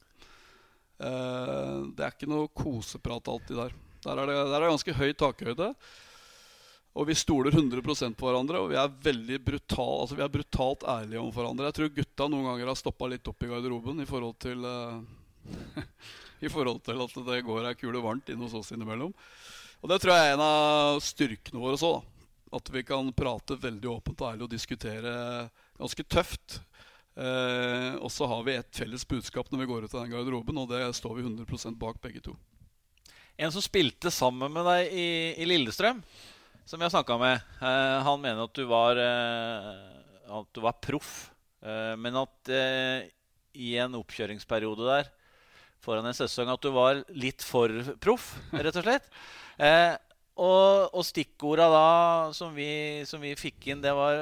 Uh, 0.99 1.89
det 1.95 2.05
er 2.05 2.15
ikke 2.15 2.31
noe 2.31 2.51
koseprat 2.51 3.31
alltid 3.31 3.59
der. 3.61 3.75
Der 4.05 4.21
er 4.21 4.31
det, 4.31 4.37
der 4.37 4.57
er 4.57 4.67
det 4.67 4.75
ganske 4.75 4.97
høy 4.99 5.11
takhøyde. 5.19 5.73
Og 6.99 7.07
vi 7.07 7.15
stoler 7.15 7.55
100% 7.55 8.17
på 8.19 8.27
hverandre, 8.27 8.59
og 8.59 8.73
vi 8.73 8.79
er 8.81 8.95
veldig 9.05 9.39
brutal, 9.45 10.01
altså 10.03 10.17
vi 10.19 10.25
er 10.25 10.33
brutalt 10.35 10.83
ærlige 10.89 11.21
om 11.23 11.31
hverandre. 11.35 11.69
Jeg 11.69 11.77
tror 11.77 11.93
gutta 12.01 12.27
noen 12.27 12.49
ganger 12.49 12.73
har 12.73 12.79
stoppa 12.81 13.11
litt 13.13 13.31
opp 13.31 13.45
i 13.47 13.51
garderoben 13.53 14.03
i 14.03 14.09
forhold 14.09 14.35
til 14.43 14.67
uh, 14.67 14.99
I 16.47 16.51
forhold 16.51 16.83
til 16.87 17.03
at 17.03 17.15
det 17.29 17.45
går 17.47 17.69
ei 17.69 17.79
kule 17.79 18.03
varmt 18.03 18.31
inn 18.33 18.43
hos 18.43 18.57
oss 18.59 18.73
innimellom. 18.75 19.15
Og 19.79 19.91
det 19.93 20.01
tror 20.03 20.15
jeg 20.15 20.27
er 20.27 20.35
en 20.35 20.43
av 20.43 20.99
styrkene 21.03 21.63
våre 21.63 21.79
så. 21.79 21.93
At 22.55 22.71
vi 22.73 22.83
kan 22.87 23.13
prate 23.15 23.59
veldig 23.61 23.91
åpent 23.93 24.23
og 24.23 24.33
ærlig 24.33 24.47
og 24.47 24.53
diskutere 24.55 25.13
ganske 25.79 26.07
tøft. 26.11 26.59
Eh, 27.19 27.95
og 27.99 28.13
så 28.15 28.29
har 28.31 28.45
vi 28.47 28.55
et 28.61 28.79
felles 28.79 29.03
budskap 29.09 29.51
når 29.51 29.65
vi 29.65 29.69
går 29.73 29.87
ut 29.87 29.95
av 29.95 30.05
den 30.05 30.13
garderoben, 30.15 30.61
og 30.63 30.71
det 30.71 30.85
står 30.95 31.19
vi 31.19 31.27
100% 31.27 31.79
bak 31.81 31.99
begge 32.05 32.23
to. 32.23 32.37
En 33.39 33.51
som 33.55 33.63
spilte 33.63 34.11
sammen 34.15 34.53
med 34.55 34.67
deg 34.67 34.93
i, 34.95 35.09
i 35.39 35.47
Lillestrøm, 35.47 36.03
som 36.69 36.83
har 36.85 36.93
snakka 36.95 37.17
med, 37.19 37.43
eh, 37.63 37.99
han 38.07 38.23
mener 38.23 38.47
at 38.47 38.55
du 38.55 38.65
var, 38.71 38.99
eh, 39.03 40.33
at 40.39 40.51
du 40.55 40.63
var 40.63 40.79
proff. 40.85 41.31
Eh, 41.65 41.95
men 41.99 42.19
at 42.21 42.51
eh, 42.55 43.09
i 43.59 43.73
en 43.83 43.97
oppkjøringsperiode 43.99 44.87
der 44.87 45.09
foran 45.83 46.07
en 46.07 46.17
sesong 46.17 46.51
at 46.53 46.63
du 46.63 46.71
var 46.75 47.03
litt 47.15 47.43
for 47.47 47.73
proff, 48.03 48.37
rett 48.55 48.79
og 48.79 48.87
slett. 48.87 49.11
Eh, 49.59 49.97
og, 50.39 50.93
og 50.95 51.03
stikkorda 51.03 51.65
da 51.67 51.87
som 52.31 52.53
vi, 52.55 53.03
som 53.11 53.19
vi, 53.19 53.33
fikk 53.35 53.65
inn, 53.73 53.81
det 53.83 53.91
var 53.91 54.21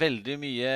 veldig 0.00 0.34
mye 0.42 0.72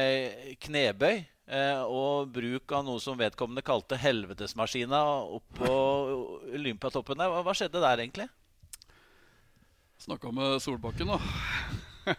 knebøy. 0.62 1.16
Eh, 1.48 1.80
og 1.82 2.30
bruk 2.34 2.74
av 2.76 2.84
noe 2.86 3.00
som 3.02 3.18
vedkommende 3.18 3.64
kalte 3.66 3.98
helvetesmaskina 4.00 5.00
oppå 5.38 5.72
Olympiatoppen 6.58 7.20
der. 7.20 7.32
Hva, 7.42 7.56
skjedde 7.56 7.82
der, 7.82 8.04
egentlig? 8.04 8.28
Snakka 10.04 10.32
med 10.34 10.60
Solbakken, 10.64 11.16
da. 11.16 12.14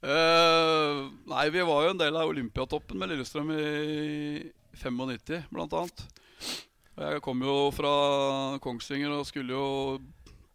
Eh, 0.00 0.98
nei, 1.28 1.42
vi 1.52 1.60
var 1.60 1.82
jo 1.84 1.90
en 1.92 1.98
del 2.00 2.16
av 2.16 2.30
Olympiatoppen 2.30 2.96
med 2.96 3.10
Lillestrøm 3.10 3.50
i 3.52 4.46
95, 4.80 5.42
blant 5.52 5.74
annet. 5.76 6.00
Jeg 6.96 7.20
kom 7.20 7.44
jo 7.44 7.68
fra 7.76 7.90
Kongsvinger 8.64 9.12
og 9.18 9.28
skulle 9.28 9.52
jo 9.52 9.66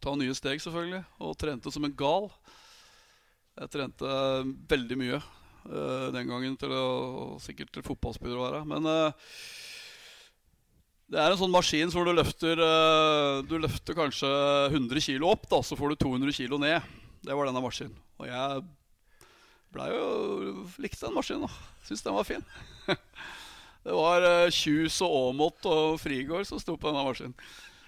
ta 0.02 0.16
nye 0.18 0.34
steg, 0.34 0.58
selvfølgelig. 0.66 1.04
Og 1.22 1.38
trente 1.38 1.70
som 1.74 1.86
en 1.86 1.94
gal. 1.94 2.26
Jeg 3.62 3.72
trente 3.78 4.18
veldig 4.74 4.98
mye 5.00 5.22
eh, 5.70 6.08
den 6.16 6.30
gangen, 6.30 6.58
til 6.60 6.74
å, 6.74 6.86
sikkert 7.44 7.72
til 7.74 7.86
fotballspiller 7.86 8.38
å 8.40 8.46
være. 8.46 8.62
Men 8.70 8.88
uh, 8.90 9.36
det 11.12 11.22
er 11.22 11.34
en 11.34 11.40
sånn 11.40 11.54
maskin 11.54 11.92
hvor 11.94 12.08
du 12.08 12.16
løfter 12.16 12.58
uh, 12.58 13.44
Du 13.46 13.60
løfter 13.62 13.98
kanskje 13.98 14.30
100 14.72 15.04
kg 15.06 15.28
opp, 15.30 15.46
da, 15.52 15.62
så 15.66 15.78
får 15.78 15.94
du 15.94 16.06
200 16.06 16.34
kg 16.38 16.58
ned. 16.62 16.96
Det 17.26 17.38
var 17.38 17.50
denne 17.50 17.64
maskinen. 17.64 17.98
Og 18.22 18.30
jeg 18.30 18.66
blei 19.76 19.90
jo 19.92 20.06
likte 20.82 21.06
den 21.08 21.18
maskinen. 21.18 21.60
Syns 21.86 22.06
den 22.06 22.16
var 22.16 22.28
fin. 22.28 22.46
det 23.86 23.98
var 23.98 24.26
uh, 24.26 24.54
Kjus 24.54 25.02
og 25.06 25.20
Aamodt 25.22 25.70
og 25.70 26.00
Frigård 26.02 26.48
som 26.50 26.62
sto 26.62 26.78
på 26.78 26.90
denne 26.90 27.06
maskinen. 27.06 27.38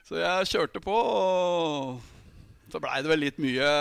Så 0.07 0.21
jeg 0.21 0.47
kjørte 0.53 0.79
på, 0.79 0.93
og 0.95 1.97
så 2.71 2.79
blei 2.79 3.01
det 3.03 3.09
vel 3.11 3.25
litt 3.25 3.39
mye 3.43 3.71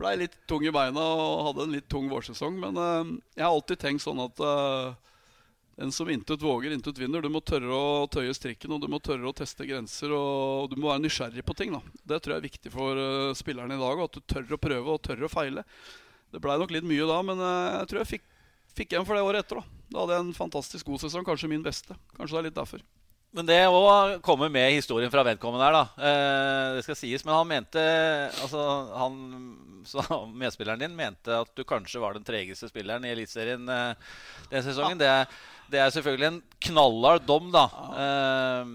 Blei 0.00 0.16
litt 0.20 0.36
tung 0.48 0.64
i 0.64 0.72
beina 0.72 1.02
og 1.02 1.48
hadde 1.48 1.66
en 1.66 1.74
litt 1.76 1.88
tung 1.92 2.08
vårsesong. 2.10 2.58
Men 2.60 2.78
uh, 2.80 3.16
jeg 3.36 3.44
har 3.44 3.52
alltid 3.52 3.82
tenkt 3.82 4.04
sånn 4.04 4.22
at 4.24 4.40
uh, 4.40 4.92
en 5.82 5.92
som 5.92 6.08
intet 6.12 6.42
våger, 6.42 6.72
intet 6.74 6.98
vinner. 7.00 7.24
Du 7.24 7.30
må 7.32 7.40
tørre 7.44 7.72
å 7.72 8.06
tøye 8.12 8.34
strikken, 8.36 8.72
og 8.74 8.82
du 8.82 8.88
må 8.92 9.00
tørre 9.04 9.28
å 9.28 9.34
teste 9.36 9.66
grenser. 9.68 10.12
Og 10.16 10.72
du 10.72 10.78
må 10.80 10.90
være 10.90 11.04
nysgjerrig 11.04 11.44
på 11.46 11.56
ting. 11.58 11.74
da 11.76 11.82
Det 12.14 12.22
tror 12.22 12.36
jeg 12.36 12.42
er 12.42 12.48
viktig 12.48 12.72
for 12.74 13.02
uh, 13.02 13.34
spillerne 13.36 13.76
i 13.76 13.82
dag. 13.82 14.06
At 14.06 14.16
du 14.16 14.24
tør 14.24 14.56
å 14.56 14.62
prøve 14.62 14.96
og 14.96 15.04
tør 15.04 15.28
å 15.28 15.32
feile. 15.32 15.66
Det 16.32 16.40
blei 16.40 16.56
nok 16.56 16.72
litt 16.72 16.86
mye 16.88 17.06
da, 17.08 17.18
men 17.28 17.40
eh, 17.44 17.74
jeg 17.82 17.88
tror 17.90 18.00
jeg 18.00 18.10
fikk, 18.14 18.22
fikk 18.72 18.94
igjen 18.94 19.04
for 19.04 19.18
det 19.18 19.24
året 19.26 19.44
etter. 19.44 19.60
Da 19.60 19.92
Da 19.92 20.00
hadde 20.00 20.16
jeg 20.16 20.24
en 20.24 20.36
fantastisk 20.36 20.88
god 20.88 21.02
sesong, 21.02 21.26
kanskje 21.28 21.50
min 21.52 21.64
beste. 21.64 21.96
Kanskje 22.16 22.38
det 22.38 22.40
er 22.40 22.46
litt 22.48 22.56
derfor. 22.56 22.84
Men 23.32 23.48
det 23.48 23.62
òg 23.64 24.18
kommer 24.24 24.50
med 24.52 24.74
historien 24.74 25.10
fra 25.12 25.24
vedkommende 25.24 25.64
her, 25.64 25.76
da. 25.78 25.84
Eh, 25.96 26.74
det 26.76 26.82
skal 26.84 26.98
sies. 27.00 27.24
Men 27.24 27.38
han 27.38 27.48
mente 27.48 27.84
Altså, 28.42 28.64
han 28.92 29.16
medspilleren 30.36 30.82
din 30.82 30.94
mente 30.96 31.32
at 31.42 31.50
du 31.56 31.64
kanskje 31.66 32.02
var 32.02 32.14
den 32.14 32.26
tregeste 32.26 32.68
spilleren 32.70 33.04
i 33.06 33.12
Eliteserien 33.14 33.64
eh, 33.72 34.12
den 34.52 34.62
sesongen. 34.66 35.00
Ja. 35.00 35.24
Det, 35.24 35.72
det, 35.72 35.80
er 35.80 35.94
selvfølgelig 35.94 36.28
en 36.28 36.40
knallhard 36.68 37.24
dom, 37.26 37.48
da. 37.54 37.64
Eh, 38.04 38.72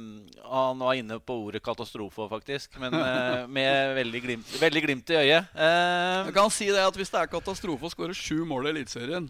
han 0.47 0.81
var 0.81 0.97
inne 0.97 1.19
på 1.21 1.37
ordet 1.45 1.61
katastrofe, 1.63 2.27
faktisk. 2.31 2.79
Men 2.81 2.97
eh, 2.97 3.43
med 3.59 3.95
veldig 4.01 4.23
glimt, 4.25 4.55
veldig 4.61 4.85
glimt 4.87 5.13
i 5.13 5.21
øyet. 5.21 5.53
Eh, 5.53 6.21
Jeg 6.31 6.37
kan 6.41 6.53
si 6.53 6.71
det 6.73 6.81
at 6.81 6.97
Hvis 6.97 7.13
det 7.13 7.21
er 7.21 7.35
katastrofe 7.37 7.87
å 7.87 7.93
skåre 7.93 8.17
sju 8.17 8.41
mål 8.47 8.71
i 8.71 8.79
Eliteserien 8.79 9.29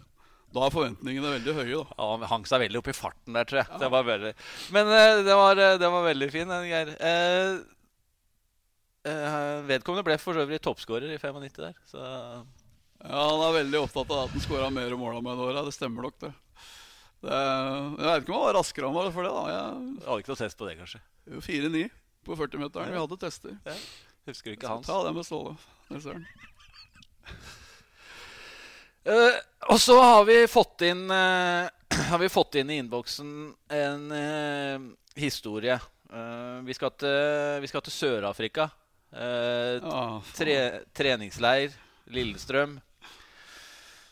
da 0.56 0.64
er 0.64 0.74
forventningene 0.74 1.32
veldig 1.38 1.56
høye. 1.58 1.80
da 1.82 1.96
Ja, 1.98 2.06
Han 2.14 2.28
hang 2.32 2.46
seg 2.48 2.62
veldig 2.64 2.80
opp 2.80 2.92
i 2.92 2.96
farten 2.96 3.36
der, 3.36 3.48
tror 3.48 3.62
jeg. 3.62 3.70
Ja. 3.72 3.80
Det 3.84 3.90
var 3.94 4.06
veldig... 4.08 4.34
Men 4.76 4.92
uh, 4.92 5.24
det, 5.28 5.36
var, 5.36 5.60
det, 5.60 5.90
var, 5.96 6.06
veldig 6.08 6.30
fin, 6.34 6.54
Geir. 6.70 6.94
Uh, 7.02 7.60
uh, 9.10 9.60
vedkommende 9.68 10.08
ble 10.08 10.18
for 10.22 10.40
øvrig 10.40 10.62
toppskårer 10.64 11.12
i 11.12 11.20
95 11.20 11.60
der. 11.60 11.78
Så 11.92 12.02
ja, 12.02 13.20
Han 13.20 13.44
er 13.50 13.60
veldig 13.60 13.84
opptatt 13.84 14.12
av 14.16 14.26
at 14.26 14.36
han 14.36 14.46
skåra 14.46 14.72
mer 14.74 14.96
mål 15.00 15.20
enn 15.20 15.32
åra. 15.36 15.66
Det 15.68 15.76
stemmer 15.76 16.08
nok, 16.08 16.18
det. 16.24 16.34
det. 17.28 17.38
Jeg 17.38 18.08
vet 18.08 18.24
ikke 18.24 18.34
om 18.34 18.40
han 18.40 18.48
var 18.48 18.60
raskere 18.62 18.90
han 18.90 18.98
var 18.98 19.14
for 19.20 19.28
det. 19.28 19.36
da 19.36 19.46
Jeg, 19.52 19.86
jeg 20.00 20.10
hadde 20.10 20.20
ikke 20.24 20.34
noe 20.34 20.44
test 20.46 20.60
på 20.60 20.70
det, 20.70 20.78
kanskje? 20.82 21.04
4-9 21.44 21.88
på 22.28 22.40
40-meteren. 22.40 22.96
Vi 22.96 23.04
hadde 23.04 23.20
tester. 23.22 23.60
Ja. 23.68 23.80
Husker 24.28 24.56
ikke 24.56 24.72
hans? 24.72 24.88
Ta 24.88 25.04
det 25.06 25.16
med 25.16 25.28
Ståle. 25.28 25.56
Det 25.92 26.02
Uh, 29.08 29.38
og 29.72 29.80
så 29.80 29.96
har 30.02 30.26
vi 30.28 30.42
fått 30.52 30.84
inn 30.90 31.06
uh, 31.08 31.68
Har 32.12 32.20
vi 32.20 32.28
fått 32.28 32.58
inn 32.60 32.72
i 32.74 32.82
innboksen 32.82 33.30
en 33.72 34.10
uh, 34.12 34.90
historie. 35.16 35.80
vi 36.64 36.74
skal 36.76 36.92
til, 36.96 37.16
vi 37.60 37.68
skal 37.68 37.82
til 37.84 37.92
Sør-Afrika. 37.92 38.68
Oh, 39.12 40.20
tre, 40.38 40.84
treningsleir. 40.96 41.74
Lillestrøm. 42.14 42.78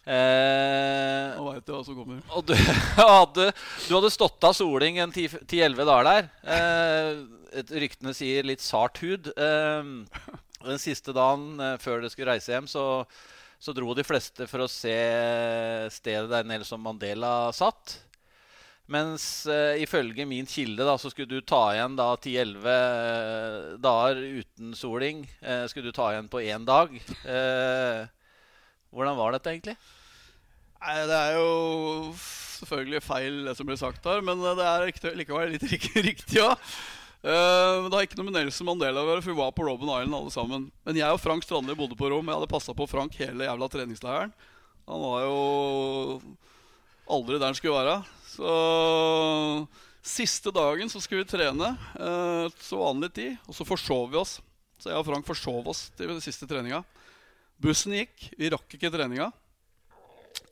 Nå 0.05 1.45
veit 1.45 1.61
jeg 1.61 1.75
hva 1.75 1.83
som 1.85 1.99
kommer. 1.99 2.23
Og 2.35 2.47
du 2.49 2.55
hadde, 2.97 3.51
du 3.85 3.93
hadde 3.93 4.11
stått 4.11 4.49
av 4.49 4.57
soling 4.57 4.99
en 5.03 5.13
10-11 5.13 5.77
dager 5.91 6.09
der. 6.09 6.27
Et 7.61 7.77
ryktene 7.85 8.15
sier 8.17 8.49
litt 8.49 8.65
sart 8.65 8.99
hud. 9.05 9.31
den 9.35 10.81
siste 10.81 11.13
dagen 11.15 11.61
før 11.79 12.01
du 12.01 12.09
skulle 12.09 12.33
reise 12.33 12.57
hjem, 12.57 12.67
så 12.71 13.05
så 13.59 13.73
dro 13.75 13.93
de 13.97 14.05
fleste 14.05 14.47
for 14.49 14.65
å 14.65 14.71
se 14.71 14.95
stedet 15.93 16.29
der 16.31 16.47
Nelson 16.47 16.81
Mandela 16.83 17.51
satt. 17.55 17.99
Mens 18.91 19.47
uh, 19.49 19.73
ifølge 19.81 20.27
min 20.29 20.45
kilde 20.45 20.85
da, 20.85 20.93
så 21.01 21.09
skulle 21.09 21.39
du 21.39 21.41
ta 21.41 21.71
igjen 21.73 21.95
da 21.97 22.11
10-11 22.13 22.57
uh, 22.61 22.69
eh, 22.69 23.69
dager 23.81 24.19
uten 24.43 24.75
soling. 24.77 25.23
Uh, 25.41 25.65
skulle 25.71 25.89
du 25.89 25.95
ta 25.95 26.11
igjen 26.13 26.29
på 26.29 26.43
én 26.45 26.67
dag. 26.67 26.93
hvordan 28.93 29.17
var 29.17 29.33
dette 29.33 29.55
egentlig? 29.55 29.77
Nei, 30.83 30.99
Det 31.09 31.17
er 31.17 31.39
jo 31.39 32.13
selvfølgelig 32.19 33.01
feil, 33.01 33.41
det 33.47 33.57
som 33.57 33.65
blir 33.65 33.81
sagt 33.81 34.05
her. 34.05 34.21
Men 34.21 34.43
det 34.45 34.69
er 34.69 35.17
likevel 35.17 35.57
litt 35.57 35.65
riktig 36.11 36.43
òg. 36.43 36.53
Ja. 36.53 36.59
Uh, 37.25 37.87
det 37.89 37.95
har 37.95 38.03
ikke 38.05 38.19
noe 38.19 38.27
med 38.27 38.35
Nelson 38.37 38.67
Mandela 38.67 39.01
å 39.01 39.07
gjøre, 39.07 39.21
for 39.25 39.33
vi 39.33 39.39
var 39.39 39.53
på 39.57 39.63
Robben 39.65 39.89
Island 39.89 40.13
alle 40.13 40.33
sammen. 40.33 40.67
Men 40.85 40.97
jeg 40.99 41.09
og 41.09 41.21
Frank 41.23 41.45
Strandli 41.45 41.73
bodde 41.77 41.97
på 41.97 42.09
rom. 42.11 42.27
Jeg 42.29 42.37
hadde 42.37 42.51
passa 42.51 42.75
på 42.77 42.85
Frank 42.85 43.15
hele 43.17 43.47
jævla 43.47 43.69
treningsleiren. 43.73 44.33
Han 44.85 45.01
var 45.01 45.23
jo 45.25 45.39
aldri 47.09 47.39
der 47.39 47.49
han 47.49 47.57
skulle 47.57 47.79
være. 47.79 47.95
Så 48.29 48.51
siste 50.05 50.53
dagen 50.53 50.91
så 50.91 51.01
skulle 51.01 51.23
vi 51.23 51.31
trene 51.31 51.71
uh, 51.97 52.45
så 52.61 52.77
vanlig 52.83 53.09
tid, 53.15 53.39
og 53.49 53.57
så 53.57 53.65
forsov 53.65 54.11
vi 54.13 54.19
oss. 54.21 54.35
Så 54.77 54.91
jeg 54.91 54.99
og 54.99 55.07
Frank 55.07 55.25
forsov 55.25 55.71
oss 55.71 55.87
til 55.97 56.11
den 56.13 56.21
siste 56.21 56.45
treninga. 56.49 56.83
Bussen 57.57 57.95
gikk. 57.95 58.27
Vi 58.37 58.51
rakk 58.53 58.77
ikke 58.77 58.91
treninga. 58.93 59.31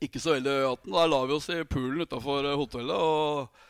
Ikke 0.02 0.18
så 0.18 0.34
veldig 0.34 0.58
øyaten. 0.58 0.90
Da 0.96 1.06
la 1.06 1.22
vi 1.28 1.38
oss 1.38 1.46
i 1.54 1.60
poolen 1.68 2.02
utafor 2.02 2.50
hotellet. 2.58 2.98
og 2.98 3.62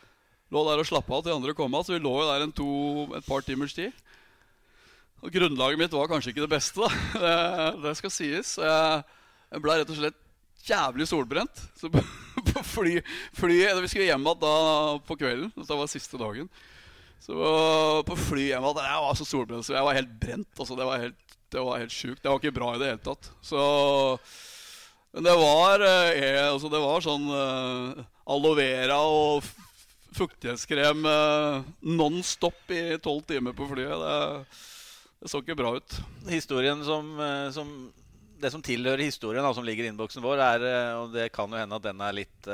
Lå 0.53 0.61
der 0.67 0.81
og 0.81 0.87
slappa 0.87 1.17
av 1.17 1.25
til 1.25 1.33
andre 1.35 1.55
kom 1.57 1.73
av. 1.77 1.85
Så 1.87 1.95
vi 1.95 2.03
lå 2.03 2.11
jo 2.19 2.27
der 2.29 2.45
to, 2.53 2.69
et 3.17 3.25
par 3.25 3.45
timers 3.45 3.73
tid. 3.77 3.95
Og 5.25 5.33
Grunnlaget 5.33 5.79
mitt 5.81 5.95
var 5.95 6.09
kanskje 6.11 6.33
ikke 6.33 6.45
det 6.45 6.53
beste, 6.53 6.85
da. 6.85 6.91
Det, 7.23 7.81
det 7.87 7.95
skal 7.97 8.13
sies. 8.13 8.55
Jeg, 8.61 9.63
ble 9.63 9.79
rett 9.79 9.89
og 9.89 9.97
slett 9.97 10.21
jævlig 10.67 11.09
solbrent. 11.09 11.65
Så 11.79 11.89
på, 11.93 12.03
på 12.45 12.65
fly, 12.75 12.99
flyet 13.37 13.81
Vi 13.81 13.91
skulle 13.91 14.09
hjem 14.11 14.25
igjen 14.25 15.03
på 15.07 15.19
kvelden. 15.19 15.51
Det 15.57 15.81
var 15.81 15.91
siste 15.91 16.21
dagen. 16.21 16.49
Så 17.25 17.33
på 18.05 18.17
fly 18.27 18.49
hjem 18.51 18.67
igjen 18.69 18.83
Jeg 18.85 19.05
var 19.07 19.17
så 19.17 19.25
solbrent, 19.25 19.65
så 19.65 19.77
jeg 19.79 19.87
var 19.87 19.97
helt 19.97 20.17
brent. 20.21 20.51
Altså, 20.59 20.77
det 20.77 20.89
var 20.91 21.01
helt, 21.01 21.37
det 21.53 21.69
var 21.69 21.81
helt 21.81 21.95
sjukt. 21.95 22.21
Det 22.21 22.29
var 22.29 22.43
ikke 22.43 22.59
bra 22.59 22.75
i 22.75 22.81
det 22.83 22.91
hele 22.91 23.05
tatt. 23.05 23.31
Så 23.41 23.61
Men 25.15 25.25
det 25.25 25.37
var, 25.39 25.81
eh, 25.81 26.43
altså, 26.51 26.69
det 26.69 26.81
var 26.83 27.01
sånn 27.01 27.29
eh, 27.31 28.05
aloe 28.35 28.57
vera 28.59 28.99
og 29.07 29.47
fuktighetskrem 30.15 31.05
eh, 31.09 31.67
non 31.91 32.23
stop 32.23 32.71
i 32.71 32.97
tolv 33.03 33.25
timer 33.27 33.55
på 33.55 33.67
flyet. 33.69 33.93
Det, 33.99 34.63
det, 35.19 35.29
så 35.31 35.41
ikke 35.41 35.57
bra 35.59 35.75
ut. 35.77 35.99
Historien 36.31 36.81
som, 36.87 37.11
eh, 37.19 37.49
som 37.55 37.69
det 38.39 38.51
som 38.51 38.63
tilhører 38.63 39.05
historien, 39.05 39.43
da, 39.45 39.53
som 39.55 39.65
ligger 39.65 39.85
i 39.85 39.91
innboksen 39.91 40.23
vår, 40.23 40.41
er 40.43 40.65
eh, 40.67 40.97
Og 40.99 41.13
det 41.15 41.29
kan 41.35 41.51
jo 41.51 41.59
hende 41.59 41.77
at 41.79 41.85
den 41.85 42.03
er 42.03 42.17
litt, 42.17 42.49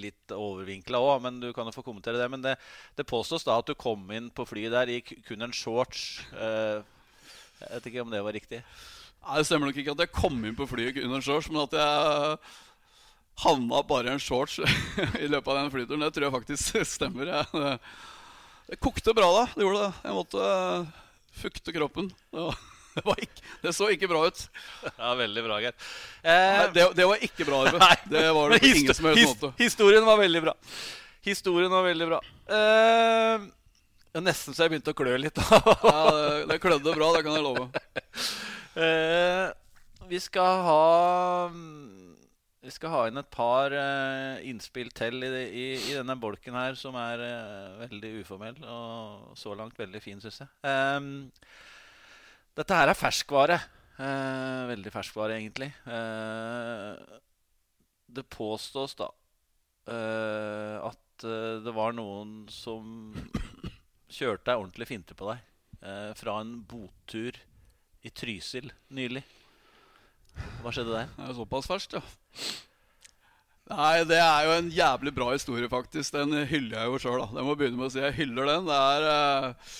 litt 0.00 0.34
overvinkla 0.34 1.00
òg, 1.02 1.22
men 1.24 1.40
du 1.42 1.50
kan 1.56 1.68
jo 1.68 1.76
få 1.76 1.84
kommentere 1.86 2.20
det. 2.20 2.28
Men 2.32 2.44
det, 2.44 2.56
det, 2.98 3.08
påstås 3.08 3.46
da 3.46 3.58
at 3.60 3.68
du 3.68 3.76
kom 3.78 4.04
inn 4.12 4.30
på 4.30 4.48
flyet 4.48 4.74
der 4.76 4.92
i 4.92 5.00
kun 5.04 5.44
en 5.44 5.56
shorts. 5.56 6.22
Jeg 6.36 7.72
vet 7.72 7.90
ikke 7.90 8.04
om 8.04 8.12
det 8.12 8.24
var 8.24 8.36
riktig? 8.36 8.62
Nei, 9.26 9.40
Det 9.40 9.48
stemmer 9.48 9.68
nok 9.68 9.80
ikke 9.80 9.96
at 9.96 10.04
jeg 10.04 10.14
kom 10.14 10.36
inn 10.44 10.56
på 10.58 10.68
flyet 10.70 10.96
kun 11.00 11.16
en 11.16 11.24
shorts, 11.24 11.48
men 11.50 11.64
at 11.64 11.76
jeg 11.76 12.38
havna 13.36 13.82
bare 13.82 14.12
en 14.12 14.20
shorts 14.22 14.58
i 15.24 15.28
løpet 15.28 15.50
av 15.50 15.58
den 15.58 15.72
flyturen. 15.72 16.04
Det 16.06 16.12
tror 16.14 16.28
jeg 16.28 16.36
faktisk 16.36 16.78
stemmer. 16.96 17.32
Det, 17.52 17.74
det 18.70 18.80
kokte 18.82 19.14
bra 19.16 19.32
da. 19.40 19.44
Det 19.54 19.66
gjorde 19.66 19.82
det. 19.84 19.92
Jeg 20.06 20.16
måtte 20.16 20.46
uh, 20.46 20.86
fukte 21.42 21.74
kroppen. 21.76 22.10
Det, 22.32 22.46
var, 22.46 22.60
det, 22.94 23.26
ikke, 23.26 23.48
det, 23.64 23.74
så 23.76 23.90
ikke 23.92 24.10
bra 24.10 24.22
ut. 24.28 24.46
Ja, 24.94 25.12
Veldig 25.18 25.44
bra, 25.48 25.58
Geir. 25.64 25.76
Eh, 26.22 26.62
det, 26.72 26.86
det, 26.96 27.10
var 27.10 27.26
ikke 27.28 27.48
bra. 27.48 27.64
Arve. 27.66 27.90
Det 28.10 28.24
var 28.38 28.54
det 28.54 28.62
på 28.62 28.72
ingen 28.72 28.96
som 28.96 29.10
helst 29.10 29.28
måte. 29.34 29.52
Historien 29.60 30.08
var 30.08 30.22
veldig 30.22 30.42
bra. 30.48 30.56
Historien 31.26 31.70
var 31.72 31.86
veldig 31.88 32.08
bra. 32.08 32.22
Eh, 32.56 33.46
nesten 34.22 34.56
så 34.56 34.64
jeg 34.64 34.72
begynte 34.72 34.94
å 34.94 34.96
klø 34.96 35.16
litt. 35.20 35.38
ja, 35.52 36.02
det, 36.48 36.60
klødde 36.62 36.94
bra, 36.96 37.12
det 37.16 37.24
kan 37.26 37.36
jeg 37.36 37.44
love. 37.44 37.68
Eh, 38.76 39.46
vi 40.08 40.20
skal 40.22 40.62
ha 40.64 40.82
vi 42.66 42.72
skal 42.74 42.90
ha 42.90 43.04
inn 43.06 43.20
et 43.20 43.28
par 43.30 43.70
uh, 43.70 44.42
innspill 44.46 44.90
til 44.96 45.22
i, 45.22 45.30
i, 45.46 45.66
i 45.78 45.94
denne 45.94 46.16
bolken 46.18 46.56
her, 46.58 46.74
som 46.78 46.96
er 46.98 47.22
uh, 47.22 47.78
veldig 47.84 48.10
uformell 48.24 48.58
og 48.66 49.36
så 49.38 49.54
langt 49.54 49.78
veldig 49.78 50.02
fin, 50.02 50.18
syns 50.22 50.42
jeg. 50.42 50.50
Um, 50.66 51.28
dette 52.58 52.78
her 52.80 52.90
er 52.90 52.98
ferskvare. 52.98 53.60
Uh, 53.96 54.66
veldig 54.72 54.92
ferskvare, 54.92 55.38
egentlig. 55.38 55.70
Det 58.16 58.26
påstås 58.32 58.96
da 58.98 59.10
at 59.86 61.22
det 61.22 61.72
var 61.72 61.94
noen 61.94 62.40
som 62.50 63.14
kjørte 64.16 64.50
ei 64.50 64.58
ordentlig 64.58 64.88
finte 64.90 65.14
på 65.16 65.28
deg 65.30 66.18
fra 66.18 66.40
en 66.42 66.56
botur 66.66 67.38
i 68.02 68.10
Trysil 68.10 68.72
nylig. 68.98 69.22
Hva 70.62 70.72
skjedde 70.74 70.94
der? 70.94 71.10
Det 71.16 71.24
er 71.24 71.30
jo 71.32 71.40
såpass 71.40 71.68
ferskt, 71.70 71.98
ja. 71.98 72.02
Nei, 73.66 74.04
det 74.06 74.18
er 74.22 74.46
jo 74.46 74.54
en 74.60 74.68
jævlig 74.70 75.12
bra 75.14 75.32
historie, 75.32 75.68
faktisk. 75.70 76.14
Den 76.14 76.46
hyller 76.46 76.78
jeg 76.78 76.90
jo 76.92 77.00
sjøl. 77.02 77.24
Jeg 77.34 77.46
må 77.46 77.56
begynne 77.58 77.80
med 77.80 77.88
å 77.88 77.92
si 77.94 77.98
jeg 77.98 78.14
hyller 78.20 78.46
den. 78.52 78.68
Det 78.68 78.76
er 78.78 79.06
eh, 79.10 79.72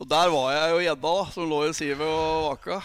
Og 0.00 0.08
der 0.08 0.32
var 0.32 0.46
jeg 0.56 0.70
jo 0.72 0.78
gjedda, 0.86 1.12
da, 1.18 1.26
som 1.34 1.50
lå 1.50 1.58
i 1.68 1.74
sivet 1.76 2.08
og 2.08 2.46
vaka. 2.46 2.78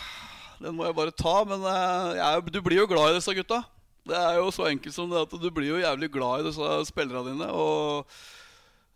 Den 0.59 0.75
må 0.75 0.89
jeg 0.89 0.97
bare 0.97 1.15
ta. 1.15 1.37
Men 1.47 1.63
eh, 1.63 2.17
jeg, 2.19 2.43
du 2.57 2.59
blir 2.65 2.81
jo 2.81 2.89
glad 2.91 3.13
i 3.13 3.21
disse 3.21 3.37
gutta. 3.37 3.61
Det 4.07 4.19
er 4.19 4.41
jo 4.41 4.51
så 4.55 4.67
enkelt 4.67 4.95
som 4.95 5.07
det 5.11 5.23
at 5.23 5.39
du 5.39 5.47
blir 5.51 5.71
jo 5.71 5.79
jævlig 5.79 6.11
glad 6.11 6.43
i 6.43 6.49
disse 6.49 6.75
spillerne 6.91 7.31
dine. 7.31 7.47
Og 7.47 8.19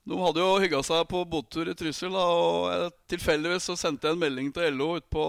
de 0.09 0.17
hadde 0.17 0.41
jo 0.41 0.61
hygga 0.63 0.79
seg 0.85 1.03
på 1.09 1.21
båttur 1.29 1.69
i 1.69 1.75
Trysil. 1.77 2.15
Da, 2.15 2.23
og 2.25 2.95
tilfeldigvis 3.11 3.67
så 3.69 3.77
sendte 3.77 4.09
jeg 4.09 4.17
en 4.17 4.23
melding 4.23 4.49
til 4.55 4.73
LO 4.73 4.95
utpå 4.97 5.25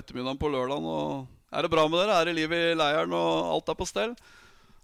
ettermiddagen 0.00 0.40
på 0.40 0.50
lørdagen. 0.52 0.88
Og 0.88 1.26
'Er 1.52 1.62
det 1.62 1.70
bra 1.70 1.86
med 1.88 2.00
dere? 2.00 2.16
Er 2.20 2.24
det 2.24 2.34
liv 2.34 2.52
i 2.52 2.74
leiren, 2.74 3.12
og 3.12 3.52
alt 3.54 3.68
er 3.68 3.74
på 3.78 3.86
stell?' 3.86 4.16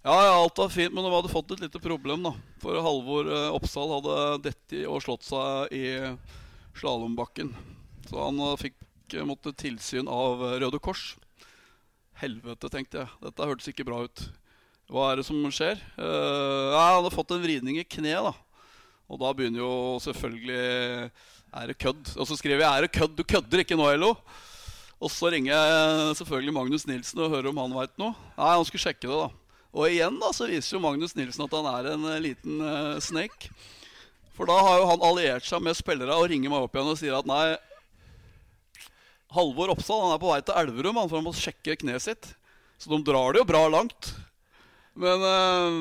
Ja, 0.01 0.17
ja, 0.17 0.33
alt 0.33 0.57
var 0.57 0.71
fint, 0.73 0.95
men 0.95 1.05
de 1.05 1.11
hadde 1.13 1.29
fått 1.29 1.51
et 1.53 1.61
lite 1.61 1.81
problem. 1.81 2.23
da 2.23 2.33
For 2.63 2.73
Halvor 2.81 3.29
eh, 3.29 3.53
Oppsal 3.53 3.91
hadde 4.01 4.43
dette 4.49 4.89
og 4.89 5.03
slått 5.05 5.25
seg 5.29 5.73
i 5.77 6.17
slalåmbakken. 6.73 7.53
Så 8.09 8.17
han 8.17 8.41
eh, 8.41 8.57
fikk 8.57 8.79
eh, 9.13 9.27
måtte 9.29 9.53
tilsyn 9.53 10.09
av 10.09 10.41
Røde 10.41 10.81
Kors. 10.81 11.17
Helvete, 12.21 12.71
tenkte 12.73 13.03
jeg. 13.03 13.13
Dette 13.21 13.49
hørtes 13.49 13.69
ikke 13.69 13.85
bra 13.85 14.05
ut. 14.05 14.25
Hva 14.91 15.11
er 15.11 15.21
det 15.21 15.27
som 15.29 15.37
skjer? 15.53 15.77
Eh, 16.01 16.67
ja, 16.73 16.81
Han 16.81 17.03
hadde 17.03 17.15
fått 17.15 17.37
en 17.37 17.45
vridning 17.45 17.79
i 17.81 17.85
kneet, 17.85 18.25
da. 18.25 18.33
Og 19.11 19.19
da 19.19 19.33
begynner 19.35 19.65
jo 19.65 19.73
selvfølgelig 20.05 21.11
Er 21.51 21.67
det 21.67 21.81
kødd? 21.83 22.13
Og 22.15 22.29
så 22.31 22.37
skriver 22.39 22.63
jeg 22.63 22.71
'Er 22.71 22.87
det 22.87 22.95
kødd?' 22.95 23.17
Du 23.19 23.25
kødder 23.25 23.59
ikke 23.59 23.77
nå, 23.77 23.91
LO? 23.97 24.15
Og 25.01 25.11
så 25.11 25.31
ringer 25.33 25.57
jeg 25.57 26.17
selvfølgelig 26.17 26.53
Magnus 26.55 26.87
Nilsen 26.87 27.23
og 27.25 27.31
hører 27.33 27.49
om 27.49 27.57
han 27.57 27.73
veit 27.73 27.95
noe. 27.99 28.13
Nei, 28.37 28.51
han 28.53 28.65
skulle 28.69 28.85
sjekke 28.85 29.09
det, 29.09 29.17
da. 29.17 29.31
Og 29.73 29.89
igjen 29.89 30.19
da, 30.21 30.29
så 30.37 30.47
viser 30.51 30.77
jo 30.77 30.83
Magnus 30.85 31.15
Nilsen 31.17 31.47
at 31.47 31.57
han 31.57 31.69
er 31.71 31.89
en 31.95 32.05
eh, 32.11 32.21
liten 32.21 32.61
uh, 32.61 33.01
snake. 33.01 33.49
For 34.37 34.45
da 34.51 34.59
har 34.61 34.79
jo 34.79 34.89
han 34.91 35.07
alliert 35.09 35.47
seg 35.49 35.63
med 35.65 35.79
spillere 35.79 36.13
og 36.13 36.29
ringer 36.29 36.53
meg 36.53 36.67
opp 36.67 36.77
igjen 36.77 36.93
og 36.93 37.01
sier 37.01 37.17
at 37.17 37.29
nei, 37.29 37.57
Halvor 39.33 39.73
Oppsal 39.73 40.05
han 40.05 40.15
er 40.17 40.21
på 40.21 40.31
vei 40.33 40.41
til 40.43 40.59
Elverum 40.59 40.99
han, 41.01 41.09
for 41.09 41.21
han 41.21 41.29
må 41.29 41.33
sjekke 41.37 41.79
kneet 41.81 42.05
sitt. 42.05 42.33
Så 42.81 42.91
de 42.93 43.01
drar 43.07 43.33
det 43.33 43.41
jo 43.41 43.49
bra 43.49 43.63
langt. 43.73 44.13
Men 45.01 45.25
eh, 45.25 45.81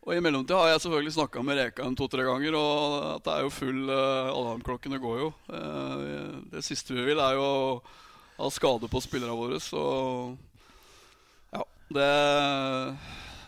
Og 0.00 0.16
i 0.16 0.20
mellomtida 0.24 0.56
har 0.56 0.70
jeg 0.72 0.80
selvfølgelig 0.86 1.12
snakka 1.12 1.42
med 1.44 1.58
Reka 1.58 1.84
en 1.84 1.96
to-tre 1.98 2.24
ganger, 2.24 2.54
og 2.56 2.94
at 3.18 3.24
det 3.26 3.32
er 3.34 3.42
jo 3.44 3.52
full 3.52 3.80
uh, 3.92 4.32
Alarmklokkene 4.32 5.00
går 5.00 5.18
jo. 5.20 5.32
Uh, 5.52 6.40
det 6.54 6.62
siste 6.64 6.96
vi 6.96 7.04
vil, 7.04 7.20
er 7.20 7.36
jo 7.36 7.42
å 7.44 7.82
ha 8.40 8.48
skade 8.54 8.88
på 8.88 9.02
spillerne 9.04 9.36
våre, 9.36 9.60
så 9.60 9.82
Ja. 11.52 11.66
Det, 11.92 12.06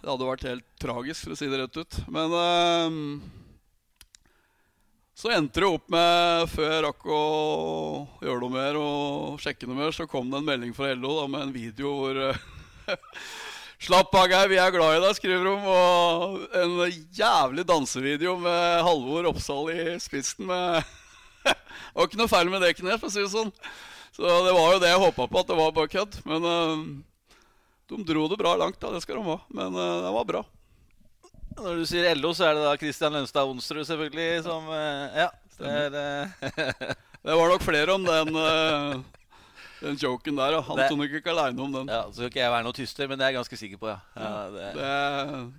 det 0.03 0.11
hadde 0.11 0.29
vært 0.29 0.45
helt 0.51 0.69
tragisk, 0.83 1.25
for 1.25 1.33
å 1.33 1.39
si 1.41 1.49
det 1.49 1.63
rett 1.63 1.79
ut. 1.81 2.01
Men 2.13 2.37
uh, 2.37 2.91
så 5.17 5.33
endte 5.33 5.65
det 5.65 5.71
opp 5.73 5.89
med, 5.95 6.51
før 6.53 6.69
jeg 6.69 6.85
rakk 6.85 7.09
å 7.09 7.23
gjøre 8.27 8.43
noe 8.45 8.53
mer 8.59 8.77
og 8.83 9.41
sjekke 9.41 9.71
noe 9.71 9.81
mer, 9.81 9.97
så 9.97 10.05
kom 10.11 10.29
det 10.29 10.43
en 10.43 10.51
melding 10.53 10.77
fra 10.77 10.93
LO 10.93 11.17
da, 11.23 11.31
med 11.33 11.47
en 11.47 11.57
video 11.57 11.97
hvor 11.97 12.21
Slapp 13.83 14.15
av, 14.15 14.29
Geir, 14.31 14.47
vi 14.47 14.59
er 14.63 14.71
glad 14.71 14.95
i 14.95 14.99
deg, 15.03 15.15
skriver 15.19 15.49
hun. 15.49 15.65
Og 15.67 16.43
en 16.55 16.75
jævlig 17.19 17.65
dansevideo 17.67 18.37
med 18.39 18.83
Halvor 18.87 19.27
Oppsal 19.33 19.73
i 19.75 19.87
spissen. 19.99 20.47
Med 20.47 20.85
det 21.43 21.57
var 21.97 22.07
ikke 22.07 22.21
noe 22.21 22.31
feil 22.31 22.53
med 22.53 22.63
det 22.63 22.77
Knef, 22.79 23.01
for 23.03 23.11
å 23.11 23.15
si 23.15 23.25
det 23.25 23.33
sånn. 23.33 23.51
Så 24.15 24.23
det 24.47 24.53
var 24.55 24.77
jo 24.77 24.83
det 24.85 24.93
jeg 24.93 25.01
håpa 25.03 25.27
på, 25.27 25.43
at 25.43 25.51
det 25.51 25.57
var 25.59 25.75
bare 25.75 25.91
kødd. 25.91 26.21
Men 26.31 26.47
uh, 26.47 26.85
de 27.91 27.99
dro 28.07 28.29
det 28.31 28.39
bra 28.39 28.55
langt, 28.61 28.79
da. 28.79 28.93
Det 28.95 29.03
skal 29.03 29.19
de 29.19 29.27
ha. 29.33 29.37
Men 29.51 29.75
uh, 29.75 29.99
det 30.05 30.13
var 30.15 30.29
bra. 30.31 30.45
Når 31.59 31.83
du 31.83 31.89
sier 31.91 32.15
LO, 32.21 32.31
så 32.39 32.53
er 32.53 32.61
det 32.61 32.69
da 32.69 32.79
Kristian 32.79 33.19
Lønstad 33.19 33.51
Onsrud, 33.51 33.83
selvfølgelig, 33.89 34.45
som 34.47 34.71
uh, 34.71 35.25
Ja. 35.25 35.33
Det 35.59 35.69
er, 35.69 36.31
Det 37.23 37.35
var 37.39 37.51
nok 37.51 37.63
flere 37.63 37.95
om 37.95 38.07
den, 38.07 38.39
den 39.83 39.97
joken 40.01 40.37
der. 40.39 40.61
Han 40.63 40.77
Det- 40.79 40.87
sto 40.89 40.97
nok 40.97 41.11
ikke 41.19 41.31
aleine 41.35 41.61
om 41.63 41.73
den. 41.73 41.89
ja, 41.93 42.03
Så 42.09 42.15
skal 42.23 42.31
ikke 42.31 42.41
jeg 42.45 42.51
være 42.55 42.65
noe 42.65 42.73
tyster, 42.79 43.09
men 43.09 43.19
det 43.19 43.25
er 43.27 43.33
jeg 43.33 43.41
ganske 43.41 43.59
sikker 43.61 43.79
på, 43.83 43.89
ja. 43.91 43.99
ja 44.17 44.51
det. 44.51 44.75
Det, 44.79 45.53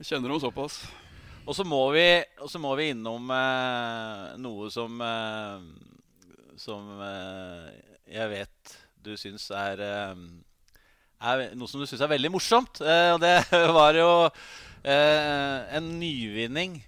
jeg 0.00 0.06
kjenner 0.10 0.28
dem 0.32 0.40
såpass. 0.40 0.80
Og 1.48 1.54
så 1.56 1.64
må 1.66 1.80
vi, 1.92 2.04
og 2.40 2.48
så 2.52 2.60
må 2.62 2.74
vi 2.78 2.90
innom 2.92 3.30
eh, 3.34 4.36
noe 4.38 4.68
som 4.70 5.00
eh, 5.00 5.60
Som 6.60 6.90
eh, 7.00 7.70
jeg 8.12 8.28
vet 8.30 8.76
du 9.00 9.14
syns 9.16 9.46
er, 9.56 9.80
eh, 9.80 10.14
er 11.24 11.54
Noe 11.56 11.66
som 11.70 11.80
du 11.80 11.86
syns 11.88 12.02
er 12.04 12.10
veldig 12.12 12.30
morsomt. 12.34 12.80
Eh, 12.84 13.12
og 13.14 13.20
det 13.22 13.32
var 13.80 13.96
jo 13.96 14.10
eh, 14.84 15.76
en 15.78 15.88
nyvinning 15.98 16.82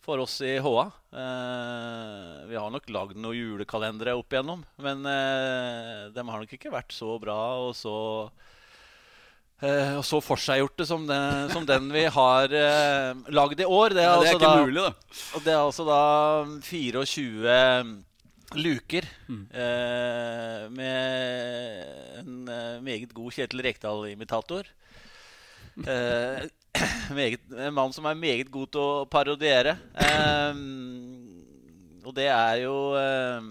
for 0.00 0.22
oss 0.22 0.38
i 0.46 0.54
HA. 0.62 0.84
Eh, 1.08 2.46
vi 2.50 2.56
har 2.60 2.70
nok 2.74 2.88
lagd 2.92 3.16
noen 3.16 3.38
julekalendere 3.38 4.12
opp 4.18 4.28
igjennom, 4.34 4.60
men 4.84 5.06
eh, 5.08 6.08
de 6.12 6.24
har 6.28 6.42
nok 6.42 6.52
ikke 6.52 6.72
vært 6.74 6.92
så 6.92 7.14
bra 7.22 7.38
og 7.68 7.74
så 7.78 7.96
Eh, 9.58 9.96
og 9.98 10.04
så 10.06 10.20
forseggjorte 10.22 10.84
som, 10.86 11.02
den- 11.08 11.48
som 11.50 11.64
den 11.66 11.88
vi 11.90 12.04
har 12.14 12.44
eh, 12.54 13.08
lagd 13.34 13.58
i 13.58 13.66
år. 13.66 13.90
Det 13.90 14.04
er, 14.04 14.06
ja, 14.06 14.20
det 14.22 14.28
er 14.28 14.30
altså 14.30 14.36
ikke 14.38 14.52
da, 14.54 14.60
mulig, 14.62 14.84
da. 14.84 14.92
og 15.34 15.42
det 15.42 15.50
er 15.50 15.62
altså 15.64 15.86
da 15.88 16.02
24 16.62 17.56
luker 18.54 19.08
Mm. 19.26 19.40
eh, 19.50 20.68
med 20.70 22.20
en 22.22 22.84
meget 22.86 23.10
god 23.12 23.34
Kjetil 23.34 23.64
Rekdal-imitator. 23.66 24.70
Eh, 25.78 26.46
meget, 27.14 27.40
en 27.52 27.74
mann 27.74 27.92
som 27.92 28.06
er 28.06 28.18
meget 28.18 28.50
god 28.50 28.70
til 28.72 28.82
å 28.82 29.08
parodiere. 29.10 29.76
Um, 29.94 32.02
og 32.06 32.14
det 32.16 32.28
er 32.32 32.62
jo 32.62 32.76
um, 32.96 33.50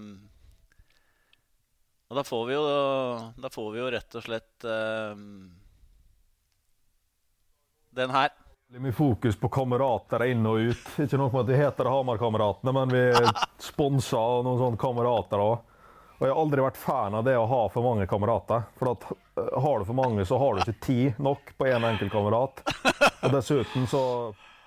Og 2.08 2.18
da 2.18 2.24
får 2.26 2.46
vi 2.48 2.56
jo 2.56 2.62
Da 3.38 3.50
får 3.52 3.68
vi 3.74 3.78
jo 3.78 3.90
rett 3.92 4.16
og 4.18 4.24
slett 4.24 4.66
um, 4.66 5.46
den 7.98 8.14
her. 8.14 8.30
Det 8.68 8.82
mye 8.84 8.92
fokus 8.92 9.36
på 9.40 9.48
kamerater 9.48 10.22
inn 10.28 10.44
og 10.46 10.70
ut. 10.70 10.90
Ikke 11.00 11.18
noe 11.18 11.32
med 11.32 11.40
at 11.40 11.50
vi 11.50 11.58
heter 11.58 11.88
Hamar-kameratene, 11.88 12.74
men 12.76 12.92
vi 12.92 13.00
er 13.16 13.30
sponsa 13.64 14.20
av 14.20 14.44
noen 14.46 14.60
sånne 14.60 14.78
kamerater 14.78 15.42
òg. 15.42 15.54
Og 16.18 16.26
jeg 16.26 16.34
har 16.34 16.42
aldri 16.42 16.66
vært 16.66 16.78
fan 16.78 17.16
av 17.16 17.24
det 17.26 17.34
å 17.38 17.46
ha 17.48 17.62
for 17.72 17.86
mange 17.86 18.06
kamerater. 18.10 18.68
For 18.78 18.92
at 18.92 19.08
har 19.62 19.78
du 19.80 19.86
for 19.88 19.96
mange, 19.98 20.24
så 20.28 20.38
har 20.40 20.54
du 20.54 20.60
ikke 20.64 20.80
tid 20.84 21.18
nok 21.22 21.52
på 21.58 21.66
én 21.70 21.78
en 21.78 21.88
enkeltkamerat. 21.92 22.62
Og 23.24 23.32
dessuten 23.34 23.86
så 23.90 24.02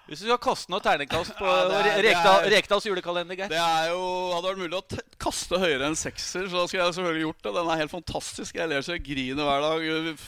Hvis 0.10 0.20
du 0.24 0.26
skal 0.28 0.40
kaste 0.44 0.72
noe 0.74 0.82
terningkast 0.84 1.36
på 1.38 1.46
Ja, 1.48 1.80
er- 1.96 2.50
Rekdals 2.52 2.86
julekalender, 2.90 3.38
Geir 3.38 3.52
Det 3.54 3.60
er 3.62 3.92
jo, 3.94 4.02
hadde 4.34 4.50
vært 4.50 4.62
mulig 4.64 4.80
å 4.80 4.84
t 4.84 4.98
kaste 5.22 5.60
høyere 5.62 5.88
enn 5.88 5.96
sekser, 5.96 6.48
så 6.50 6.58
da 6.64 6.66
skulle 6.68 6.84
jeg 6.88 6.98
selvfølgelig 6.98 7.26
gjort 7.28 7.44
det. 7.46 7.54
Den 7.60 7.70
er 7.72 7.82
helt 7.84 7.94
fantastisk. 7.94 8.56
Jeg 8.60 8.68
ler 8.72 8.82
så 8.84 8.96
jeg 8.98 9.06
griner 9.06 9.48
hver 9.48 9.62
dag. 9.68 10.26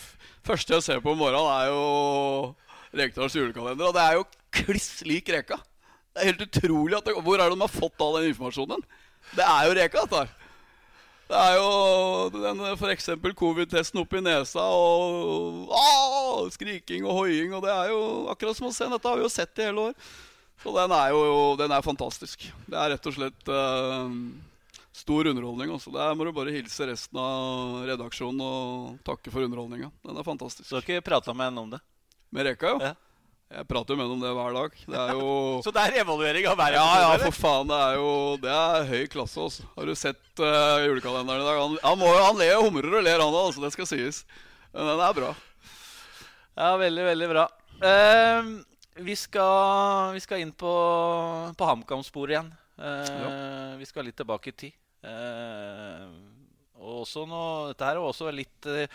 Første 0.48 0.78
jeg 0.78 0.84
ser 0.86 1.02
på 1.04 1.12
om 1.16 1.20
morgenen, 1.20 1.50
er 1.52 1.72
jo 1.74 2.56
Rekdals 2.94 3.36
julekalender. 3.36 3.90
Og 3.90 3.96
det 3.98 4.04
er 4.06 4.20
jo 4.20 4.26
kliss 4.54 5.02
lik 5.10 5.32
Reka. 5.34 5.58
Det 6.14 6.22
er 6.22 6.30
helt 6.32 6.44
utrolig 6.46 6.96
at 7.00 7.06
det, 7.10 7.16
Hvor 7.26 7.40
er 7.42 7.50
det 7.50 7.58
de 7.58 7.66
har 7.66 7.74
fått 7.74 8.02
all 8.06 8.20
den 8.22 8.30
informasjonen? 8.32 8.84
Det 9.34 9.46
er 9.50 9.68
jo 9.68 9.76
Reka, 9.80 10.04
dette 10.06 10.20
her. 10.24 10.34
Det 11.34 11.42
er 11.42 11.56
jo 11.58 11.70
den, 12.36 12.60
eksempel 12.94 13.34
covid-testen 13.38 14.02
opp 14.04 14.12
i 14.14 14.22
nesa 14.22 14.62
og 14.70 15.72
å, 15.74 16.44
skriking 16.54 17.08
og 17.08 17.24
hoiing. 17.24 17.56
Og 17.58 17.64
det 17.66 17.72
er 17.74 17.90
jo 17.90 18.02
akkurat 18.30 18.60
som 18.60 18.70
å 18.70 18.74
se. 18.76 18.86
Dette 18.92 19.10
har 19.10 19.18
vi 19.18 19.26
jo 19.26 19.32
sett 19.34 19.58
i 19.58 19.66
hele 19.66 19.90
år. 19.90 19.96
Så 20.62 20.74
den 20.76 20.94
er 20.96 21.14
jo 21.16 21.24
den 21.60 21.74
er 21.74 21.86
fantastisk. 21.86 22.46
Det 22.70 22.78
er 22.78 22.94
rett 22.94 23.10
og 23.10 23.16
slett 23.18 23.50
uh, 23.50 24.14
stor 24.94 25.32
underholdning. 25.32 25.74
Også. 25.74 25.94
Der 25.96 26.14
må 26.14 26.28
du 26.28 26.34
bare 26.36 26.54
hilse 26.54 26.88
resten 26.92 27.18
av 27.20 27.82
redaksjonen 27.90 28.46
og 28.46 29.02
takke 29.08 29.34
for 29.34 29.48
underholdninga. 29.48 29.90
Den 30.06 30.22
er 30.22 30.28
fantastisk. 30.28 30.70
Så 30.70 30.78
har 30.78 30.86
ikke 30.86 31.08
prata 31.10 31.34
med 31.34 31.50
henne 31.50 31.66
om 31.66 31.74
det. 31.74 31.82
Med 32.34 32.52
Reka, 32.52 32.76
jo. 32.76 32.92
Ja. 32.92 32.94
Jeg 33.54 33.68
prater 33.70 33.94
jo 33.94 33.98
med 34.00 34.08
ham 34.08 34.14
om 34.16 34.22
det 34.24 34.32
hver 34.34 34.56
dag. 34.58 34.78
Det 34.90 34.98
er 35.04 35.12
jo 35.14 35.28
Så 35.66 35.72
det 35.76 35.82
er 35.86 35.98
evaluering 36.02 36.48
av 36.50 36.58
hver 36.58 36.74
Ja, 36.80 36.86
ja, 37.04 37.10
for 37.22 37.36
faen. 37.38 37.70
Det 37.70 37.78
er 37.86 37.98
jo 38.00 38.10
Det 38.42 38.54
er 38.58 38.88
høy 38.90 39.04
klasse, 39.14 39.40
Også. 39.46 39.66
Har 39.78 39.86
du 39.90 39.94
sett 40.00 40.42
uh, 40.42 40.82
julekalenderen 40.88 41.44
i 41.44 41.48
dag? 41.48 41.60
Han, 41.62 41.78
han, 41.84 42.00
må, 42.02 42.10
jo- 42.10 42.24
han 42.26 42.40
ler 42.42 42.56
og 42.58 42.68
humrer 42.70 42.98
og 43.00 43.06
ler, 43.06 43.22
han 43.22 43.30
òg, 43.38 43.50
altså. 43.52 43.62
Det 43.68 43.74
skal 43.76 43.90
sies. 43.94 44.24
Men 44.74 44.90
den 44.90 45.04
er 45.06 45.18
bra. 45.20 45.32
Ja, 46.58 46.72
veldig, 46.82 47.04
veldig 47.12 47.28
bra. 47.32 47.44
Eh, 47.86 48.50
vi, 49.06 49.16
skal, 49.18 50.14
vi 50.14 50.22
skal 50.22 50.42
inn 50.44 50.52
på, 50.54 50.74
på 51.58 51.68
HamKam-sporet 51.70 52.36
igjen. 52.36 52.50
Eh, 52.78 53.74
Vi 53.80 53.86
skal 53.90 54.06
litt 54.10 54.18
tilbake 54.18 54.50
i 54.54 54.58
tid. 54.64 54.76
Eh, 55.06 56.04
og 56.84 57.04
også 57.04 57.24
noe, 57.30 57.70
dette 57.72 57.86
her 57.90 57.98
er 58.00 58.06
også 58.06 58.30
litt 58.34 58.68
eh, 58.70 58.86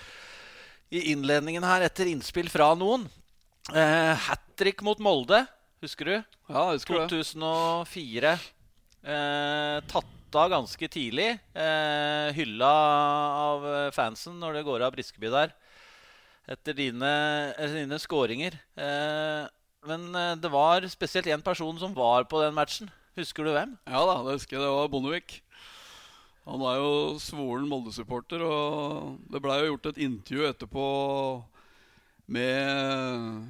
i 0.94 1.02
innledningen 1.12 1.66
her 1.66 1.84
etter 1.86 2.10
innspill 2.10 2.50
fra 2.52 2.72
noen. 2.78 3.06
Uh, 3.68 4.14
Hat 4.16 4.44
trick 4.56 4.80
mot 4.82 4.98
Molde, 5.02 5.42
husker 5.84 6.08
du? 6.08 6.14
Ja, 6.48 6.70
husker 6.72 7.02
det. 7.04 7.08
2004. 7.12 8.38
Eh, 9.08 9.78
tatt 9.88 10.36
av 10.36 10.50
ganske 10.52 10.88
tidlig. 10.90 11.28
Eh, 11.56 12.28
hylla 12.36 12.70
av 13.44 13.66
eh, 13.68 13.90
fansen 13.94 14.38
når 14.40 14.58
det 14.58 14.64
går 14.66 14.84
av 14.84 14.96
Briskeby 14.96 15.30
der. 15.32 15.54
Etter 16.48 16.76
dine, 16.76 17.12
dine 17.76 17.98
skåringer. 18.00 18.56
Eh, 18.76 19.44
men 19.88 20.08
eh, 20.16 20.34
det 20.40 20.50
var 20.52 20.84
spesielt 20.90 21.28
én 21.30 21.44
person 21.44 21.78
som 21.80 21.94
var 21.96 22.26
på 22.28 22.42
den 22.42 22.56
matchen. 22.56 22.90
Husker 23.18 23.46
du 23.46 23.52
hvem? 23.54 23.76
Ja 23.88 24.02
da, 24.08 24.18
det 24.26 24.36
husker 24.38 24.58
jeg. 24.58 24.64
Det 24.64 24.74
var 24.74 24.90
Bondevik. 24.92 25.38
Han 26.48 26.64
er 26.64 26.80
jo 26.80 26.92
svoren 27.20 27.68
Molde-supporter, 27.68 28.40
og 28.40 29.18
det 29.28 29.40
blei 29.44 29.58
jo 29.60 29.74
gjort 29.74 29.90
et 29.90 29.98
intervju 30.06 30.46
etterpå 30.48 30.84
med, 32.28 33.48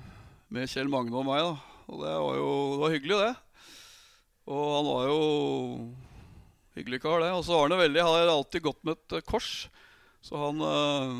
med 0.55 0.71
Kjell 0.71 0.91
Magne 0.91 1.19
og 1.19 1.27
meg, 1.27 1.43
da. 1.43 1.85
Og 1.89 2.03
det 2.05 2.15
var 2.15 2.37
jo 2.39 2.51
det 2.73 2.81
var 2.83 2.95
hyggelig, 2.95 3.21
det. 3.25 3.33
Og 4.49 4.67
han 4.73 4.89
var 4.89 5.09
jo 5.11 5.23
hyggelig 6.79 7.01
kar, 7.03 7.23
det. 7.25 7.33
Og 7.35 7.43
så 7.45 7.57
var 7.57 7.69
han 7.69 7.83
veldig 7.83 8.05
Han 8.05 8.17
har 8.17 8.33
alltid 8.33 8.65
gått 8.69 8.85
med 8.87 8.97
et 8.97 9.19
eh, 9.19 9.25
kors. 9.27 9.53
Så 10.25 10.39
han, 10.41 10.63
eh, 10.63 11.17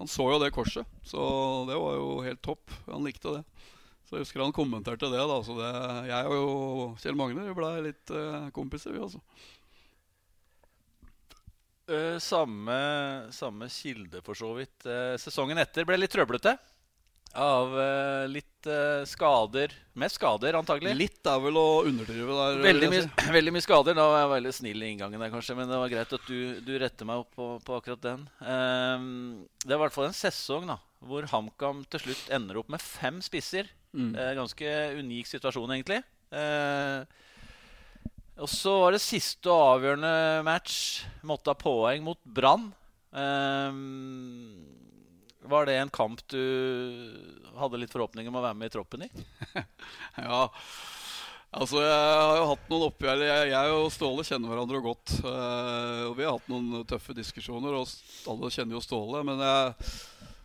han 0.00 0.10
så 0.10 0.26
jo 0.32 0.40
det 0.42 0.54
korset. 0.56 0.88
Så 1.06 1.20
det 1.68 1.78
var 1.78 1.98
jo 2.00 2.08
helt 2.26 2.42
topp. 2.44 2.74
Han 2.88 3.06
likte 3.06 3.38
det. 3.38 3.44
Så 4.08 4.16
jeg 4.16 4.24
husker 4.24 4.40
han 4.42 4.56
kommenterte 4.56 5.10
det. 5.12 5.20
da 5.20 5.38
Så 5.44 5.54
det, 5.58 5.70
Jeg 6.08 6.40
og 6.40 6.98
Kjell 7.02 7.18
Magne 7.18 7.44
vi 7.46 7.56
ble 7.56 7.72
litt 7.90 8.10
eh, 8.10 8.50
kompiser, 8.56 8.96
vi 8.96 9.04
også. 9.04 9.22
Eh, 11.88 12.16
samme, 12.20 12.80
samme 13.32 13.68
kilde, 13.72 14.20
for 14.24 14.36
så 14.36 14.50
vidt. 14.56 14.82
Eh, 14.88 15.14
sesongen 15.20 15.60
etter 15.60 15.86
ble 15.88 16.00
litt 16.00 16.12
trøblete. 16.12 16.56
Av 17.38 17.74
uh, 17.74 18.24
litt 18.30 18.66
uh, 18.66 19.04
skader. 19.06 19.74
Mest 19.98 20.18
skader, 20.18 20.56
antagelig. 20.58 20.94
Litt 20.98 21.30
er 21.30 21.42
vel 21.42 21.58
å 21.60 21.66
underdrive 21.86 22.38
der. 22.38 22.58
Veldig 22.64 22.90
mye, 22.92 23.04
si. 23.06 23.28
veldig 23.38 23.54
mye 23.54 23.64
skader. 23.64 23.96
Da 23.98 24.06
var 24.10 24.22
jeg 24.22 24.32
veldig 24.34 24.54
snill 24.56 24.82
i 24.82 24.90
inngangen 24.94 25.22
der, 25.22 25.32
kanskje. 25.32 25.56
Men 25.58 25.70
det 25.70 25.78
var 25.80 25.92
greit 25.92 26.16
at 26.18 26.26
du, 26.26 26.40
du 26.66 26.72
retter 26.82 27.08
meg 27.08 27.22
opp 27.22 27.38
på, 27.38 27.50
på 27.64 27.78
akkurat 27.78 28.02
den. 28.04 28.26
Um, 28.42 29.08
det 29.64 29.74
var 29.74 29.84
i 29.84 29.84
hvert 29.86 29.98
fall 29.98 30.10
en 30.10 30.18
sesong 30.18 30.66
da, 30.70 30.80
hvor 31.06 31.28
HamKam 31.30 31.84
til 31.92 32.08
slutt 32.08 32.34
ender 32.34 32.60
opp 32.62 32.72
med 32.74 32.82
fem 32.82 33.22
spisser. 33.24 33.70
Mm. 33.94 34.12
Uh, 34.18 34.32
ganske 34.42 34.74
unik 34.98 35.30
situasjon, 35.30 35.76
egentlig. 35.78 36.02
Og 38.38 38.46
så 38.50 38.74
var 38.84 38.94
det 38.94 39.02
siste 39.02 39.50
og 39.50 39.78
avgjørende 39.78 40.42
match. 40.46 41.06
Måtte 41.26 41.50
ha 41.50 41.58
poeng 41.58 42.04
mot 42.06 42.20
Brann. 42.22 42.68
Ehm, 43.16 44.87
var 45.50 45.66
det 45.68 45.76
en 45.80 45.90
kamp 45.92 46.20
du 46.30 46.38
hadde 47.58 47.80
litt 47.80 47.92
forhåpninger 47.94 48.30
om 48.32 48.38
å 48.40 48.44
være 48.44 48.58
med 48.60 48.70
i 48.70 48.74
troppen 48.76 49.04
i? 49.06 49.10
Ja. 50.18 50.44
Altså, 51.48 51.80
jeg 51.80 52.08
har 52.28 52.36
jo 52.42 52.48
hatt 52.50 52.66
noen 52.68 52.82
oppgjør 52.90 53.22
Jeg, 53.24 53.44
jeg 53.54 53.70
og 53.72 53.86
Ståle 53.94 54.24
kjenner 54.28 54.50
hverandre 54.52 54.82
godt. 54.84 55.14
eh, 55.24 56.02
og 56.10 56.16
vi 56.18 56.26
har 56.26 56.34
hatt 56.36 56.50
noen 56.52 56.82
tøffe 56.90 57.14
diskusjoner, 57.16 57.72
og 57.78 57.88
alle 58.28 58.50
kjenner 58.52 58.76
jo 58.76 58.82
Ståle. 58.84 59.22
Men 59.24 59.40
jeg, 59.40 59.88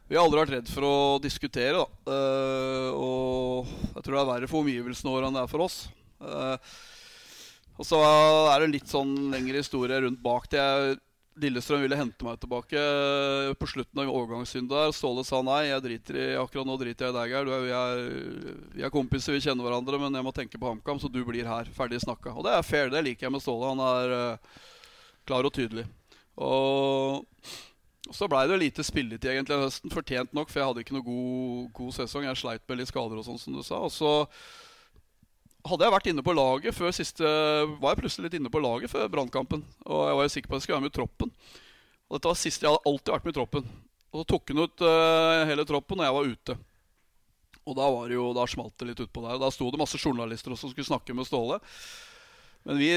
vi 0.08 0.16
har 0.16 0.24
aldri 0.24 0.40
vært 0.46 0.54
redd 0.56 0.72
for 0.72 0.88
å 0.88 0.94
diskutere, 1.24 1.84
da. 1.84 2.14
Eh, 2.16 2.90
og 2.96 3.68
jeg 3.98 4.06
tror 4.06 4.16
det 4.16 4.22
er 4.24 4.32
verre 4.32 4.52
for 4.52 4.64
omgivelsene 4.64 5.12
våre 5.12 5.28
enn 5.28 5.36
det 5.36 5.44
er 5.44 5.52
for 5.52 5.66
oss. 5.68 5.78
Eh, 6.24 6.72
og 7.74 7.88
så 7.90 8.00
er 8.06 8.62
det 8.62 8.68
en 8.70 8.76
litt 8.78 8.92
sånn 8.96 9.14
lengre 9.34 9.60
historie 9.60 10.00
rundt 10.06 10.24
bak 10.24 10.48
det. 10.54 10.62
Jeg- 10.64 11.02
Lillestrøm 11.42 11.82
ville 11.82 11.98
hente 11.98 12.26
meg 12.28 12.38
tilbake 12.42 12.78
eh, 12.78 13.52
på 13.58 13.70
slutten 13.72 14.04
av 14.04 14.12
overgangssynet 14.12 14.70
der. 14.70 14.92
Ståle 14.94 15.24
sa 15.26 15.40
nei, 15.46 15.64
jeg 15.72 15.84
driter 15.86 16.20
i, 16.20 16.28
akkurat 16.38 16.70
nå 16.70 16.78
driter 16.78 17.08
jeg 17.08 17.16
i 17.16 17.18
deg, 17.18 17.34
Geir. 17.34 17.50
Vi 17.66 17.74
er, 17.80 18.04
vi 18.76 18.86
er 18.86 18.94
kompiser, 18.94 19.34
vi 19.34 19.42
kjenner 19.42 19.66
hverandre, 19.66 19.98
men 20.02 20.20
jeg 20.20 20.28
må 20.28 20.34
tenke 20.36 20.62
på 20.62 20.70
HamKam, 20.70 21.02
så 21.02 21.10
du 21.10 21.24
blir 21.26 21.50
her. 21.50 21.70
Ferdig 21.74 22.04
snakka. 22.04 22.36
Og 22.38 22.46
det 22.46 22.54
er 22.54 22.68
fair, 22.68 22.94
det 22.94 23.02
liker 23.08 23.28
jeg 23.28 23.34
med 23.34 23.44
Ståle. 23.44 23.74
Han 23.74 23.82
er 23.88 24.18
eh, 24.20 24.62
klar 25.26 25.50
og 25.50 25.56
tydelig. 25.58 25.88
Og 26.44 27.26
så 28.12 28.28
blei 28.30 28.44
det 28.50 28.60
lite 28.62 28.86
spilletid 28.86 29.32
egentlig 29.32 29.62
høsten. 29.64 29.94
Fortjent 29.94 30.34
nok, 30.38 30.52
for 30.52 30.62
jeg 30.62 30.70
hadde 30.70 30.86
ikke 30.86 30.98
noe 30.98 31.08
god, 31.08 31.72
god 31.80 31.98
sesong. 31.98 32.28
Jeg 32.28 32.42
sleit 32.44 32.66
med 32.70 32.82
litt 32.82 32.92
skader 32.92 33.22
og 33.22 33.26
sånn, 33.26 33.42
som 33.42 33.58
du 33.58 33.64
sa. 33.66 33.80
Og 33.82 33.94
så 33.94 34.14
hadde 35.64 35.88
jeg 35.88 35.94
vært 35.94 36.10
inne 36.12 36.24
på 36.26 36.36
laget 36.36 36.76
før 36.76 36.92
siste 36.96 37.24
Var 37.24 37.94
jeg 37.94 38.00
plutselig 38.02 38.28
litt 38.28 38.38
inne 38.40 38.52
på 38.52 38.62
laget 38.64 38.92
før 38.92 39.08
brannkampen. 39.12 39.64
Og 39.88 40.04
jeg 40.10 40.18
var 40.20 40.28
jo 40.28 40.34
sikker 40.36 40.52
på 40.52 40.56
at 40.56 40.60
jeg 40.60 40.68
skulle 40.68 40.80
være 40.80 40.86
med 40.88 40.94
i 40.94 40.98
troppen. 41.00 41.34
Og 42.10 42.18
dette 42.18 42.32
var 42.32 42.40
siste 42.40 42.68
Jeg 42.68 42.76
hadde 42.76 42.92
alltid 42.92 43.14
vært 43.16 43.28
med 43.28 43.34
i 43.34 43.40
troppen. 43.40 43.74
Og 44.14 44.22
så 44.22 44.30
tok 44.30 44.52
han 44.54 44.64
ut 44.68 44.86
uh, 44.86 45.44
hele 45.50 45.66
troppen, 45.66 46.02
og 46.02 46.06
jeg 46.06 46.16
var 46.16 46.34
ute. 46.36 46.56
Og 47.64 47.78
da 47.80 47.86
var 47.96 48.12
det 48.12 48.18
jo, 48.18 48.28
da 48.36 48.44
smalt 48.50 48.76
det 48.78 48.90
litt 48.92 49.02
utpå 49.06 49.24
der. 49.24 49.38
Og 49.38 49.42
da 49.42 49.50
sto 49.56 49.70
det 49.74 49.80
masse 49.82 49.98
journalister 49.98 50.54
også 50.54 50.68
som 50.68 50.74
skulle 50.74 50.90
snakke 50.92 51.16
med 51.18 51.26
Ståle. 51.26 51.58
Men 52.64 52.78
vi, 52.80 52.92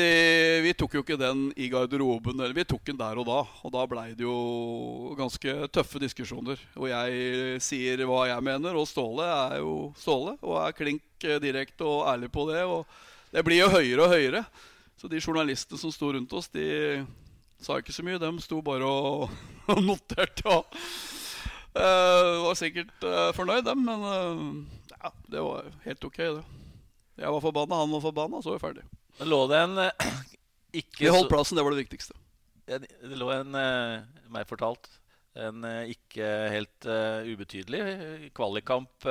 vi 0.62 0.72
tok 0.78 0.92
jo 0.94 1.02
ikke 1.02 1.18
den 1.18 1.48
i 1.58 1.66
garderoben, 1.72 2.38
eller 2.38 2.54
vi 2.54 2.64
tok 2.70 2.84
den 2.86 2.98
der 3.00 3.18
og 3.18 3.26
da. 3.26 3.40
Og 3.66 3.72
da 3.74 3.82
blei 3.90 4.12
det 4.14 4.22
jo 4.22 5.14
ganske 5.18 5.54
tøffe 5.74 5.98
diskusjoner. 6.02 6.60
Og 6.78 6.86
jeg 6.92 7.58
sier 7.64 8.04
hva 8.06 8.28
jeg 8.30 8.44
mener, 8.46 8.78
og 8.78 8.86
Ståle 8.86 9.26
er 9.26 9.58
jo 9.64 9.90
Ståle. 9.98 10.36
Og 10.46 10.60
er 10.62 10.76
klink 10.76 11.26
eh, 11.26 11.40
direkte 11.42 11.82
og 11.82 12.06
ærlig 12.12 12.30
på 12.30 12.46
det. 12.52 12.62
Og 12.62 12.86
det 13.34 13.42
blir 13.46 13.64
jo 13.64 13.72
høyere 13.74 14.06
og 14.06 14.14
høyere. 14.14 14.44
Så 14.96 15.10
de 15.10 15.18
journalistene 15.18 15.80
som 15.82 15.90
sto 15.90 16.12
rundt 16.14 16.36
oss, 16.38 16.46
de 16.54 17.02
sa 17.58 17.80
ikke 17.82 17.94
så 17.96 18.04
mye. 18.06 18.20
De 18.22 18.30
sto 18.44 18.60
bare 18.62 18.86
og, 18.86 19.32
og 19.74 19.80
noterte. 19.82 20.46
Og 20.46 20.78
uh, 21.74 22.46
var 22.46 22.60
sikkert 22.60 22.94
uh, 23.02 23.32
fornøyd, 23.34 23.64
dem. 23.66 23.82
Men 23.82 24.06
uh, 24.06 24.94
ja, 24.94 25.10
det 25.34 25.42
var 25.42 25.74
helt 25.88 26.06
ok, 26.06 26.22
det. 26.38 26.46
Jeg 27.16 27.32
var 27.32 27.42
forbanna, 27.42 27.80
han 27.82 27.96
var 27.96 28.04
forbanna, 28.04 28.44
så 28.44 28.54
var 28.54 28.60
vi 28.60 28.64
ferdig. 28.68 28.86
Det 29.16 29.28
lå 29.28 29.40
det 29.50 29.62
en 29.64 29.78
eh, 29.80 30.10
ikke 30.82 31.06
Vi 31.06 31.12
holdt 31.12 31.32
plassen, 31.32 31.58
det 31.58 31.64
var 31.64 31.74
det 31.74 31.84
viktigste. 31.84 32.16
Det 32.66 33.16
lå 33.16 33.30
en, 33.32 33.54
eh, 33.56 34.26
meg 34.32 34.48
fortalt, 34.48 34.90
en 35.38 35.64
eh, 35.68 35.94
ikke 35.94 36.28
helt 36.52 36.88
ubetydelig 37.28 38.30
kvalikkamp 38.36 39.08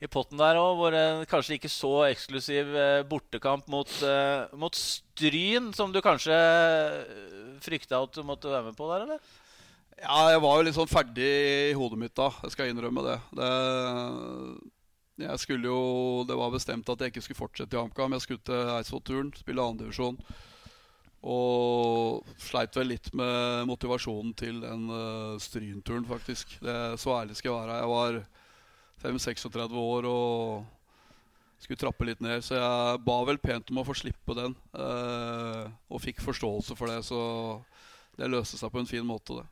i 0.00 0.08
potten 0.08 0.40
der 0.40 0.56
òg, 0.56 0.78
hvor 0.78 0.94
en 0.96 1.26
kanskje 1.28 1.58
ikke 1.58 1.68
så 1.68 2.06
eksklusiv 2.06 2.70
bortekamp 3.10 3.66
mot, 3.68 3.90
mot 4.56 4.78
Stryn, 4.80 5.74
som 5.76 5.92
du 5.92 6.00
kanskje 6.00 6.38
frykta 7.60 8.00
at 8.00 8.16
du 8.16 8.24
måtte 8.24 8.48
være 8.48 8.70
med 8.70 8.78
på 8.78 8.88
der, 8.88 9.04
eller? 9.04 9.20
Ja, 10.00 10.30
jeg 10.32 10.40
var 10.40 10.56
jo 10.56 10.64
litt 10.64 10.78
sånn 10.78 10.88
ferdig 10.88 11.28
i 11.68 11.76
hodet 11.76 12.00
mitt 12.00 12.16
da. 12.16 12.30
Jeg 12.46 12.54
skal 12.54 12.72
innrømme 12.72 13.04
det. 13.04 13.18
det 13.36 13.50
jeg 15.20 15.38
skulle 15.42 15.68
jo, 15.68 16.24
Det 16.28 16.36
var 16.36 16.52
bestemt 16.52 16.88
at 16.88 17.00
jeg 17.00 17.12
ikke 17.12 17.24
skulle 17.24 17.42
fortsette 17.42 17.76
i 17.76 17.80
HamKam. 17.80 18.12
Jeg 18.16 18.24
skulle 18.24 18.44
til 18.46 18.72
Eidsvoll-turen, 18.76 19.32
spille 19.36 19.62
andredivisjon. 19.62 20.18
Og 21.20 22.24
sleit 22.40 22.76
vel 22.76 22.94
litt 22.94 23.10
med 23.12 23.66
motivasjonen 23.68 24.32
til 24.34 24.62
den 24.62 24.86
uh, 24.88 25.36
Stryn-turen, 25.42 26.06
faktisk. 26.08 26.56
Det, 26.64 26.76
så 27.00 27.18
ærlig 27.18 27.36
skal 27.36 27.52
jeg 27.52 27.60
være. 27.60 27.80
Jeg 27.80 27.90
var 27.92 28.20
5-36 29.04 29.76
år 29.82 30.08
og 30.08 31.60
skulle 31.60 31.82
trappe 31.82 32.08
litt 32.08 32.24
ned. 32.24 32.40
Så 32.44 32.56
jeg 32.56 33.04
ba 33.04 33.18
vel 33.28 33.40
pent 33.42 33.68
om 33.72 33.82
å 33.82 33.86
få 33.88 33.98
slippe 34.00 34.36
den. 34.38 34.56
uh, 34.72 35.68
og 35.90 36.00
fikk 36.00 36.24
forståelse 36.24 36.76
for 36.78 36.88
det, 36.88 37.02
så 37.04 37.20
det 38.16 38.32
løste 38.32 38.56
seg 38.56 38.72
på 38.72 38.80
en 38.80 38.88
fin 38.88 39.06
måte, 39.06 39.36
det. 39.36 39.46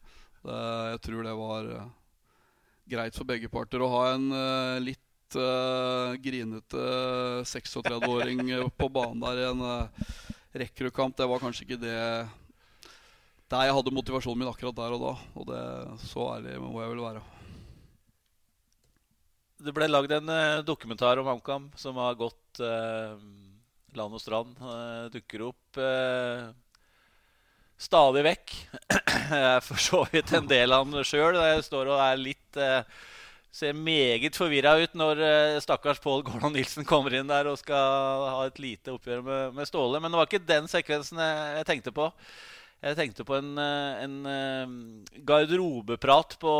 det 0.48 0.58
jeg 0.92 1.00
tror 1.04 1.24
det 1.24 1.36
var 1.36 1.68
uh, 1.72 1.86
greit 2.88 3.16
for 3.16 3.28
begge 3.28 3.50
parter 3.52 3.82
å 3.84 3.90
ha 3.92 4.02
en 4.14 4.28
eh, 4.32 4.80
litt 5.28 5.36
uh, 5.36 6.16
grinete 6.16 7.42
36-åring 7.44 8.70
på 8.76 8.88
banen 8.88 9.20
der 9.20 9.40
i 9.42 9.48
en 9.50 9.60
uh, 9.60 9.88
Rekkerud-kamp. 10.52 11.16
Det 11.16 11.26
var 11.28 11.40
kanskje 11.40 11.66
ikke 11.66 11.80
det 11.82 12.28
der 13.48 13.64
jeg 13.64 13.72
hadde 13.72 13.94
motivasjonen 13.96 14.42
min 14.42 14.48
akkurat 14.50 14.76
der 14.76 14.92
og 14.92 15.02
da. 15.02 15.12
Og 15.36 15.46
det 15.48 15.64
så 16.08 16.30
ærlig 16.36 16.58
må 16.60 16.80
jeg 16.82 16.92
vel 16.92 17.04
være. 17.04 17.22
Det 19.58 19.74
ble 19.74 19.88
lagd 19.88 20.12
en 20.12 20.32
uh, 20.32 20.64
dokumentar 20.64 21.18
om 21.18 21.28
HamKam 21.28 21.70
som 21.76 21.96
har 22.00 22.16
gått 22.16 22.62
uh, 22.62 23.16
land 23.96 24.14
og 24.14 24.22
strand. 24.22 24.56
Uh, 24.60 25.08
dukker 25.12 25.48
opp 25.48 25.80
eh, 25.80 26.48
stadig 27.78 28.24
vekk. 28.26 28.56
Jeg 29.28 29.44
er 29.54 29.62
for 29.64 29.80
så 29.80 30.02
vidt 30.12 30.32
en 30.36 30.48
del 30.50 30.74
av 30.74 30.88
den 30.88 31.06
sjøl. 31.06 31.38
Jeg 31.38 31.64
står 31.66 31.92
og 31.92 32.02
er 32.02 32.20
litt, 32.20 32.58
eh, 32.58 32.82
ser 33.54 33.76
meget 33.76 34.36
forvirra 34.36 34.74
ut 34.82 34.94
når 34.98 35.22
eh, 35.24 35.58
stakkars 35.64 36.00
Pål 36.04 36.22
Gordon 36.26 36.52
Nilsen 36.54 36.86
kommer 36.88 37.14
inn 37.16 37.30
der 37.30 37.48
og 37.50 37.58
skal 37.60 38.26
ha 38.28 38.44
et 38.46 38.60
lite 38.62 38.92
oppgjør 38.94 39.24
med, 39.24 39.56
med 39.56 39.68
Ståle. 39.68 40.00
Men 40.02 40.12
det 40.12 40.20
var 40.20 40.28
ikke 40.28 40.44
den 40.48 40.68
sekvensen 40.70 41.20
jeg, 41.22 41.66
tenkte 41.68 41.94
på. 41.94 42.10
Jeg 42.84 42.98
tenkte 42.98 43.26
på 43.26 43.38
en, 43.40 43.54
eh, 43.58 44.04
en 44.04 44.18
eh, 44.30 45.22
garderobeprat 45.26 46.36
på, 46.42 46.54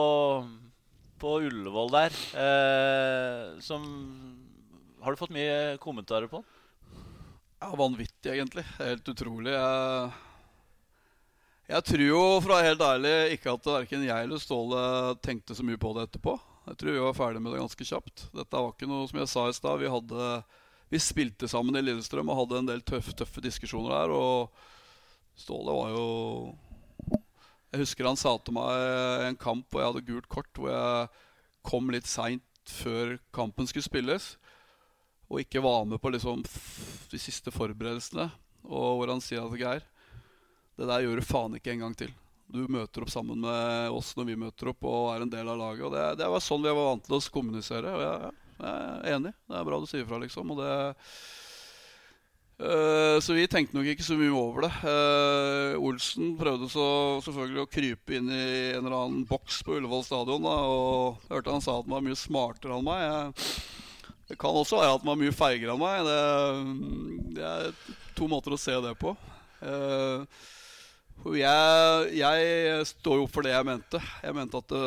på 1.20 1.34
Ullevål 1.46 1.92
der. 1.94 2.20
Eh, 2.44 3.42
som 3.62 3.84
Har 5.02 5.14
du 5.14 5.20
fått 5.20 5.34
mye 5.34 5.76
kommentarer 5.78 6.26
på? 6.26 6.42
Ja, 7.58 7.70
vanvittig, 7.74 8.32
egentlig. 8.32 8.64
Helt 8.78 9.06
utrolig. 9.10 9.52
Jeg, 9.52 10.10
jeg 11.68 11.84
tror 11.90 12.02
jo, 12.06 12.20
for 12.40 12.50
å 12.50 12.58
være 12.58 12.70
helt 12.72 12.84
ærlig, 12.86 13.16
ikke 13.36 13.54
at 13.54 13.72
verken 13.76 14.06
jeg 14.06 14.26
eller 14.26 14.42
Ståle 14.42 14.82
tenkte 15.22 15.54
så 15.58 15.66
mye 15.66 15.78
på 15.78 15.92
det 15.94 16.08
etterpå. 16.08 16.38
Jeg 16.68 16.78
tror 16.80 16.94
vi 16.94 17.02
var 17.02 17.16
ferdig 17.16 17.42
med 17.42 17.54
det 17.54 17.62
ganske 17.62 17.86
kjapt. 17.90 18.26
Dette 18.36 18.60
var 18.60 18.72
ikke 18.74 18.88
noe 18.90 19.08
som 19.08 19.20
jeg 19.22 19.30
sa 19.32 19.44
i 19.48 19.56
stad. 19.56 19.80
Vi, 19.80 20.24
vi 20.92 21.00
spilte 21.00 21.48
sammen 21.48 21.78
i 21.78 21.84
Lillestrøm 21.84 22.28
og 22.28 22.42
hadde 22.42 22.60
en 22.60 22.68
del 22.68 22.82
tøffe, 22.84 23.14
tøffe 23.16 23.44
diskusjoner 23.44 23.94
der. 23.94 24.12
Og 24.12 25.38
Ståle 25.38 25.74
var 25.76 25.94
jo 25.94 26.06
Jeg 27.70 27.84
husker 27.84 28.08
han 28.08 28.18
sa 28.18 28.34
til 28.42 28.56
meg 28.56 29.28
en 29.28 29.38
kamp 29.38 29.68
hvor 29.70 29.82
jeg 29.82 29.92
hadde 29.92 30.06
gult 30.08 30.28
kort, 30.32 30.50
hvor 30.56 30.72
jeg 30.72 31.08
kom 31.68 31.90
litt 31.92 32.08
seint 32.08 32.44
før 32.68 33.16
kampen 33.32 33.68
skulle 33.68 33.86
spilles 33.86 34.34
og 35.28 35.42
ikke 35.42 35.60
var 35.60 35.84
med 35.84 36.00
på 36.00 36.10
liksom 36.12 36.40
de 37.12 37.20
siste 37.20 37.52
forberedelsene. 37.52 38.30
Og 38.64 39.00
hvor 39.00 39.12
han 39.12 39.20
sier 39.24 39.44
at 39.44 39.60
Geir, 39.60 39.84
det 40.78 40.88
der 40.88 41.04
gjør 41.04 41.20
du 41.20 41.26
faen 41.28 41.56
ikke 41.58 41.74
en 41.74 41.84
gang 41.84 41.96
til. 41.96 42.12
Du 42.48 42.62
møter 42.72 43.04
opp 43.04 43.12
sammen 43.12 43.42
med 43.44 43.92
oss 43.92 44.14
når 44.16 44.30
vi 44.30 44.38
møter 44.40 44.70
opp 44.72 44.86
og 44.88 45.10
er 45.12 45.24
en 45.24 45.32
del 45.32 45.50
av 45.52 45.58
laget. 45.60 45.84
Og 45.88 45.92
det, 45.92 46.04
det 46.22 46.30
var 46.32 46.44
sånn 46.44 46.64
vi 46.64 46.72
var 46.72 46.92
vant 46.92 47.04
til 47.04 47.18
å 47.18 47.20
kommunisere. 47.34 47.92
Og 47.92 48.04
jeg, 48.04 48.30
jeg 48.62 48.86
er 48.86 49.18
enig. 49.18 49.34
Det 49.44 49.58
er 49.58 49.68
bra 49.68 49.82
du 49.82 49.90
sier 49.90 50.08
fra, 50.08 50.22
liksom. 50.22 50.54
Og 50.54 50.62
det 50.62 50.72
Uh, 52.58 53.20
så 53.22 53.36
vi 53.36 53.44
tenkte 53.46 53.76
nok 53.76 53.86
ikke 53.86 54.02
så 54.02 54.16
mye 54.18 54.34
over 54.34 54.64
det. 54.66 54.72
Uh, 54.82 55.78
Olsen 55.78 56.32
prøvde 56.40 56.66
så 56.72 56.86
selvfølgelig 57.22 57.60
å 57.62 57.70
krype 57.70 58.16
inn 58.18 58.32
i 58.34 58.46
en 58.72 58.80
eller 58.82 58.96
annen 58.96 59.26
boks 59.30 59.60
på 59.62 59.76
Ullevål 59.76 60.02
stadion. 60.02 60.42
Da, 60.42 60.56
og 60.66 61.20
jeg 61.28 61.36
hørte 61.36 61.54
han 61.54 61.62
sa 61.62 61.76
at 61.78 61.86
han 61.86 61.94
var 61.94 62.02
mye 62.08 62.18
smartere 62.18 62.74
enn 62.74 62.88
meg. 62.88 63.04
Jeg, 63.04 64.16
det 64.32 64.38
kan 64.42 64.58
også 64.58 64.80
være 64.80 64.96
at 64.96 65.04
han 65.04 65.12
var 65.12 65.20
mye 65.22 65.36
feigere 65.38 65.76
enn 65.76 65.84
meg. 65.84 66.10
Det, 66.10 67.38
det 67.38 67.46
er 67.46 67.70
to 68.18 68.26
måter 68.32 68.56
å 68.56 68.58
se 68.58 68.74
det 68.88 68.96
på. 68.98 69.14
Uh, 69.62 70.26
jeg, 71.26 72.12
jeg 72.14 72.86
står 72.86 73.18
jo 73.20 73.26
for 73.30 73.44
det 73.44 73.50
jeg 73.52 73.66
mente. 73.66 74.00
Jeg 74.22 74.36
mente 74.36 74.60
at 74.60 74.70
det, 74.70 74.82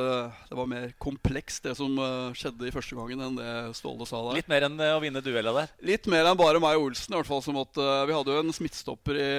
det 0.49 0.57
var 0.57 0.69
mer 0.71 0.93
komplekst, 1.01 1.63
det 1.65 1.75
som 1.77 1.97
eh, 1.99 2.38
skjedde 2.38 2.69
i 2.69 2.73
første 2.73 2.95
gangen, 2.97 3.21
enn 3.25 3.38
det 3.38 3.51
Ståle 3.77 4.07
sa 4.07 4.21
der. 4.25 4.39
Litt 4.39 4.49
mer 4.51 4.65
enn 4.67 4.79
eh, 4.79 4.95
å 4.95 5.03
vinne 5.03 5.23
duella 5.25 5.53
der. 5.59 5.75
Litt 5.91 6.07
mer 6.11 6.29
enn 6.29 6.39
bare 6.39 6.61
meg 6.63 6.79
og 6.79 6.89
Olsen. 6.89 7.13
i 7.13 7.19
hvert 7.19 7.29
fall 7.29 7.43
som 7.45 7.59
at 7.61 7.77
eh, 7.77 8.05
Vi 8.09 8.15
hadde 8.15 8.34
jo 8.34 8.45
en 8.45 8.55
smittstopper 8.55 9.19
i, 9.19 9.29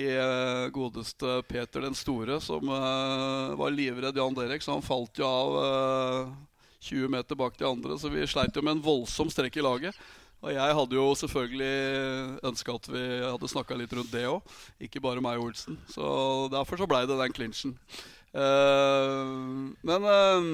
i 0.00 0.08
eh, 0.16 0.66
godeste 0.74 1.38
Peter 1.50 1.84
den 1.84 1.98
store, 1.98 2.40
som 2.42 2.72
eh, 2.72 3.56
var 3.60 3.76
livredd 3.76 4.18
Jan 4.18 4.36
Derek, 4.40 4.64
så 4.64 4.78
han 4.78 4.86
falt 4.86 5.20
jo 5.20 5.28
av 5.28 5.58
eh, 5.62 6.36
20 6.88 7.12
meter 7.12 7.38
bak 7.38 7.58
de 7.60 7.68
andre. 7.68 8.00
Så 8.00 8.10
vi 8.12 8.24
sleit 8.30 8.56
jo 8.56 8.64
med 8.64 8.78
en 8.78 8.86
voldsom 8.88 9.30
strekk 9.32 9.60
i 9.60 9.68
laget. 9.68 10.06
Og 10.46 10.52
jeg 10.54 10.76
hadde 10.78 10.94
jo 10.94 11.06
selvfølgelig 11.18 11.70
ønska 12.46 12.76
at 12.78 12.86
vi 12.92 13.02
hadde 13.24 13.50
snakka 13.50 13.78
litt 13.78 13.96
rundt 13.98 14.12
det 14.14 14.28
òg. 14.30 14.54
Ikke 14.86 15.02
bare 15.02 15.24
meg 15.24 15.40
og 15.40 15.50
Olsen. 15.50 15.80
Så 15.90 16.06
derfor 16.52 16.78
så 16.78 16.86
blei 16.86 17.02
det 17.08 17.18
den 17.18 17.34
clinchen. 17.34 17.74
Uh, 18.36 19.74
men 19.82 20.06
uh, 20.06 20.46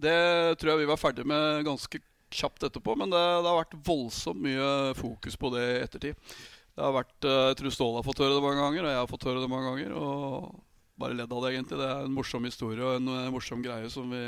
det 0.00 0.16
tror 0.60 0.74
jeg 0.74 0.82
vi 0.82 0.90
var 0.90 1.00
ferdig 1.00 1.24
med 1.28 1.64
ganske 1.64 2.02
kjapt 2.30 2.64
etterpå. 2.68 2.94
Men 3.00 3.12
det, 3.12 3.20
det 3.20 3.50
har 3.50 3.60
vært 3.62 3.76
voldsomt 3.86 4.40
mye 4.44 4.94
fokus 4.98 5.36
på 5.40 5.52
det 5.54 5.66
i 5.66 5.82
ettertid. 5.84 6.32
Det 6.70 6.86
har 6.86 6.94
vært, 6.94 7.16
eh, 7.26 7.46
Jeg 7.50 7.56
tror 7.60 7.74
Ståle 7.74 8.00
har 8.00 8.06
fått 8.06 8.22
høre 8.22 8.36
det 8.38 8.44
mange 8.44 8.62
ganger, 8.62 8.84
og 8.86 8.92
jeg 8.92 9.00
har 9.00 9.10
fått 9.10 9.26
høre 9.28 9.42
det 9.42 9.50
mange 9.50 9.70
ganger. 9.70 9.94
Og 9.98 10.62
bare 11.00 11.16
ledd 11.18 11.32
av 11.32 11.42
det, 11.44 11.52
egentlig. 11.54 11.80
Det 11.80 11.88
er 11.88 12.04
en 12.06 12.14
morsom 12.16 12.46
historie 12.46 12.84
og 12.84 13.00
en 13.00 13.10
eh, 13.16 13.32
morsom 13.34 13.64
greie 13.64 13.90
som 13.92 14.08
vi 14.12 14.24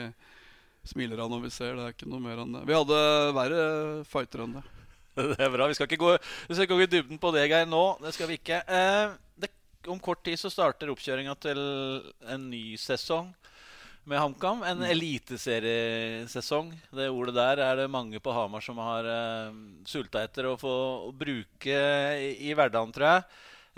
smiler 0.88 1.22
av 1.22 1.30
når 1.32 1.44
vi 1.46 1.52
ser. 1.54 1.74
Det 1.76 1.84
er 1.86 1.96
ikke 1.96 2.10
noe 2.10 2.22
mer 2.22 2.42
enn 2.42 2.54
det. 2.56 2.62
Vi 2.68 2.76
hadde 2.76 3.00
verre 3.36 3.66
fighter 4.08 4.46
enn 4.46 4.56
det. 4.58 4.64
Det 5.34 5.44
er 5.44 5.52
bra. 5.52 5.68
Vi 5.68 5.76
skal 5.76 5.90
ikke 5.90 6.00
gå, 6.00 6.14
vi 6.48 6.54
skal 6.56 6.64
ikke 6.64 6.78
gå 6.78 6.86
i 6.86 6.92
dybden 6.94 7.20
på 7.20 7.30
det, 7.34 7.44
Geir, 7.50 7.66
nå. 7.68 7.82
Det 8.00 8.14
skal 8.16 8.30
vi 8.30 8.38
ikke. 8.40 8.62
Eh, 8.64 9.12
det, 9.44 9.50
om 9.92 10.00
kort 10.00 10.22
tid 10.24 10.40
så 10.40 10.48
starter 10.52 10.88
oppkjøringa 10.92 11.34
til 11.42 11.60
en 12.32 12.46
ny 12.48 12.78
sesong 12.80 13.28
med 14.08 14.18
HamKam. 14.18 14.64
En 14.66 14.82
eliteseriesesong. 14.88 16.72
Det 16.96 17.10
ordet 17.12 17.36
der 17.36 17.62
er 17.62 17.82
det 17.82 17.90
mange 17.92 18.20
på 18.24 18.34
Hamar 18.34 18.64
som 18.64 18.80
har 18.82 19.08
eh, 19.08 19.60
sulta 19.88 20.24
etter 20.24 20.48
å 20.48 20.56
få 20.60 20.74
å 21.10 21.12
bruke 21.12 21.78
i, 22.16 22.32
i 22.48 22.56
hverdagen, 22.56 22.96
tror 22.96 23.10
jeg. 23.10 23.28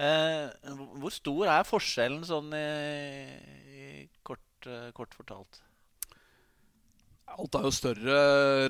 Eh, 0.06 0.72
hvor 1.02 1.12
stor 1.14 1.50
er 1.58 1.68
forskjellen 1.68 2.24
sånn 2.26 2.50
i, 2.58 2.64
i 3.74 3.84
kort, 4.26 4.70
eh, 4.70 4.90
kort 4.96 5.14
fortalt? 5.14 5.60
Alt 7.34 7.58
er 7.58 7.66
jo 7.66 7.74
større. 7.74 8.16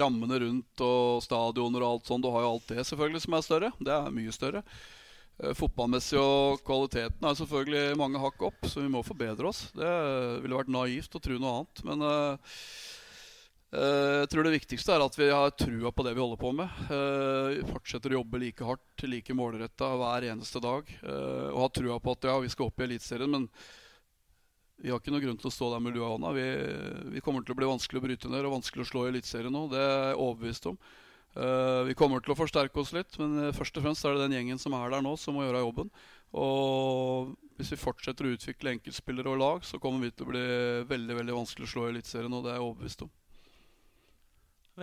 Rammene 0.01 0.41
rundt 0.43 0.83
og 0.85 1.23
stadioner 1.25 1.85
og 1.85 1.91
alt 1.91 2.11
sånn. 2.11 2.25
Du 2.25 2.31
har 2.33 2.45
jo 2.47 2.53
alt 2.55 2.69
det 2.73 2.85
selvfølgelig 2.89 3.25
som 3.27 3.37
er 3.39 3.47
større. 3.47 3.73
Det 3.79 3.93
er 3.95 4.15
mye 4.15 4.35
større. 4.35 4.65
Eh, 5.43 5.55
Fotballmessig 5.59 6.19
og 6.21 6.63
kvaliteten 6.67 7.27
er 7.27 7.39
selvfølgelig 7.39 7.99
mange 8.01 8.23
hakk 8.23 8.45
opp, 8.51 8.67
så 8.71 8.85
vi 8.85 8.91
må 8.93 9.05
forbedre 9.07 9.51
oss. 9.51 9.67
Det 9.77 9.95
ville 10.45 10.61
vært 10.61 10.75
naivt 10.75 11.17
å 11.19 11.23
tro 11.23 11.39
noe 11.41 11.55
annet. 11.59 11.85
Men 11.91 12.07
eh, 12.09 12.59
eh, 13.75 14.17
jeg 14.23 14.33
tror 14.33 14.47
det 14.49 14.57
viktigste 14.57 14.95
er 14.97 15.07
at 15.07 15.21
vi 15.21 15.31
har 15.33 15.55
trua 15.59 15.93
på 15.93 16.07
det 16.07 16.17
vi 16.17 16.25
holder 16.25 16.41
på 16.41 16.53
med. 16.57 16.83
Vi 16.89 17.65
fortsetter 17.73 18.15
å 18.15 18.21
jobbe 18.23 18.43
like 18.47 18.69
hardt, 18.69 19.09
like 19.11 19.37
målretta 19.37 19.95
hver 19.99 20.31
eneste 20.33 20.63
dag. 20.63 20.93
eh, 21.03 21.49
og 21.53 21.65
har 21.67 21.75
trua 21.81 21.99
på 22.01 22.15
at 22.15 22.31
ja, 22.31 22.39
vi 22.45 22.53
skal 22.55 22.71
opp 22.71 22.81
i 22.81 22.89
Eliteserien, 22.89 23.35
men 23.35 23.51
vi 24.83 24.91
har 24.91 25.01
ikke 25.01 25.13
noen 25.15 25.23
grunn 25.23 25.39
til 25.41 25.49
å 25.49 25.55
stå 25.55 25.71
der 25.73 25.83
med 25.85 25.95
lua 25.95 26.09
i 26.09 26.13
hånda. 26.17 26.35
Vi, 26.35 26.45
vi 27.15 27.23
kommer 27.25 27.45
til 27.45 27.55
å 27.55 27.59
bli 27.59 27.71
vanskelig 27.71 28.01
å 28.01 28.05
bryte 28.05 28.31
ned 28.33 28.45
og 28.45 28.57
vanskelig 28.57 28.85
å 28.85 28.91
slå 28.91 29.05
i 29.07 29.13
Eliteserien 29.13 29.55
nå. 29.55 29.65
Det 29.73 29.81
er 29.81 29.95
jeg 30.11 30.19
overbevist 30.19 30.69
om. 30.73 30.79
Uh, 31.35 31.83
vi 31.89 31.97
kommer 31.99 32.23
til 32.23 32.35
å 32.35 32.39
forsterke 32.39 32.79
oss 32.79 32.93
litt, 32.95 33.17
men 33.19 33.33
eh, 33.43 33.55
først 33.57 33.75
og 33.75 33.83
fremst 33.83 34.07
er 34.07 34.15
det 34.15 34.29
den 34.29 34.37
gjengen 34.37 34.61
som 34.63 34.77
er 34.79 34.93
der 34.93 35.03
nå, 35.03 35.17
som 35.19 35.35
må 35.35 35.43
gjøre 35.43 35.65
jobben. 35.65 35.89
Og 36.35 37.33
hvis 37.59 37.73
vi 37.75 37.79
fortsetter 37.79 38.27
å 38.27 38.35
utvikle 38.35 38.75
enkeltspillere 38.77 39.33
og 39.33 39.41
lag, 39.41 39.67
så 39.67 39.81
kommer 39.83 40.07
vi 40.07 40.13
til 40.15 40.27
å 40.27 40.31
bli 40.31 40.45
veldig 40.91 41.19
veldig 41.19 41.37
vanskelig 41.39 41.67
å 41.67 41.73
slå 41.73 41.89
i 41.89 41.95
Eliteserien, 41.95 42.35
og 42.35 42.47
det 42.47 42.53
er 42.53 42.61
jeg 42.61 42.67
overbevist 42.69 43.07
om. 43.07 43.11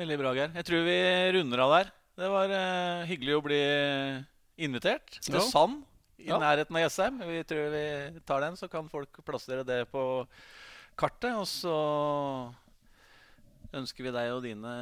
Veldig 0.02 0.20
bra, 0.24 0.34
Geir. 0.36 0.52
Jeg 0.56 0.68
tror 0.68 0.84
vi 0.88 0.98
runder 1.38 1.64
av 1.66 1.78
der. 1.78 1.94
Det 2.20 2.34
var 2.36 2.52
uh, 2.56 3.08
hyggelig 3.08 3.38
å 3.38 3.46
bli 3.48 3.64
invitert 4.62 5.20
til 5.20 5.40
Ja. 5.40 5.48
Sand 5.48 5.84
i 6.22 6.30
Ja. 6.30 6.38
nærheten 6.40 6.76
av 6.78 6.84
Jessheim. 6.86 7.20
Vi 7.28 7.44
tror 7.44 7.70
vi 7.74 8.20
tar 8.26 8.42
den, 8.42 8.56
så 8.60 8.70
kan 8.70 8.90
folk 8.90 9.22
plassere 9.26 9.64
det 9.66 9.82
på 9.92 10.04
kartet. 10.98 11.34
Og 11.36 11.48
så 11.48 11.76
ønsker 13.74 14.04
vi 14.08 14.12
deg 14.16 14.32
og 14.36 14.44
dine 14.44 14.74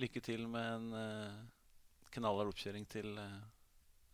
lykke 0.00 0.22
til 0.24 0.46
med 0.50 0.72
en 0.74 0.94
eh, 0.94 1.36
knallhard 2.16 2.52
oppkjøring 2.52 2.86
til 2.90 3.16
eh, 3.18 3.38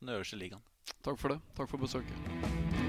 den 0.00 0.14
øverste 0.16 0.38
ligaen. 0.40 0.62
Takk 1.04 1.18
for 1.20 1.34
det. 1.34 1.40
Takk 1.56 1.68
for 1.68 1.78
besøket. 1.78 2.87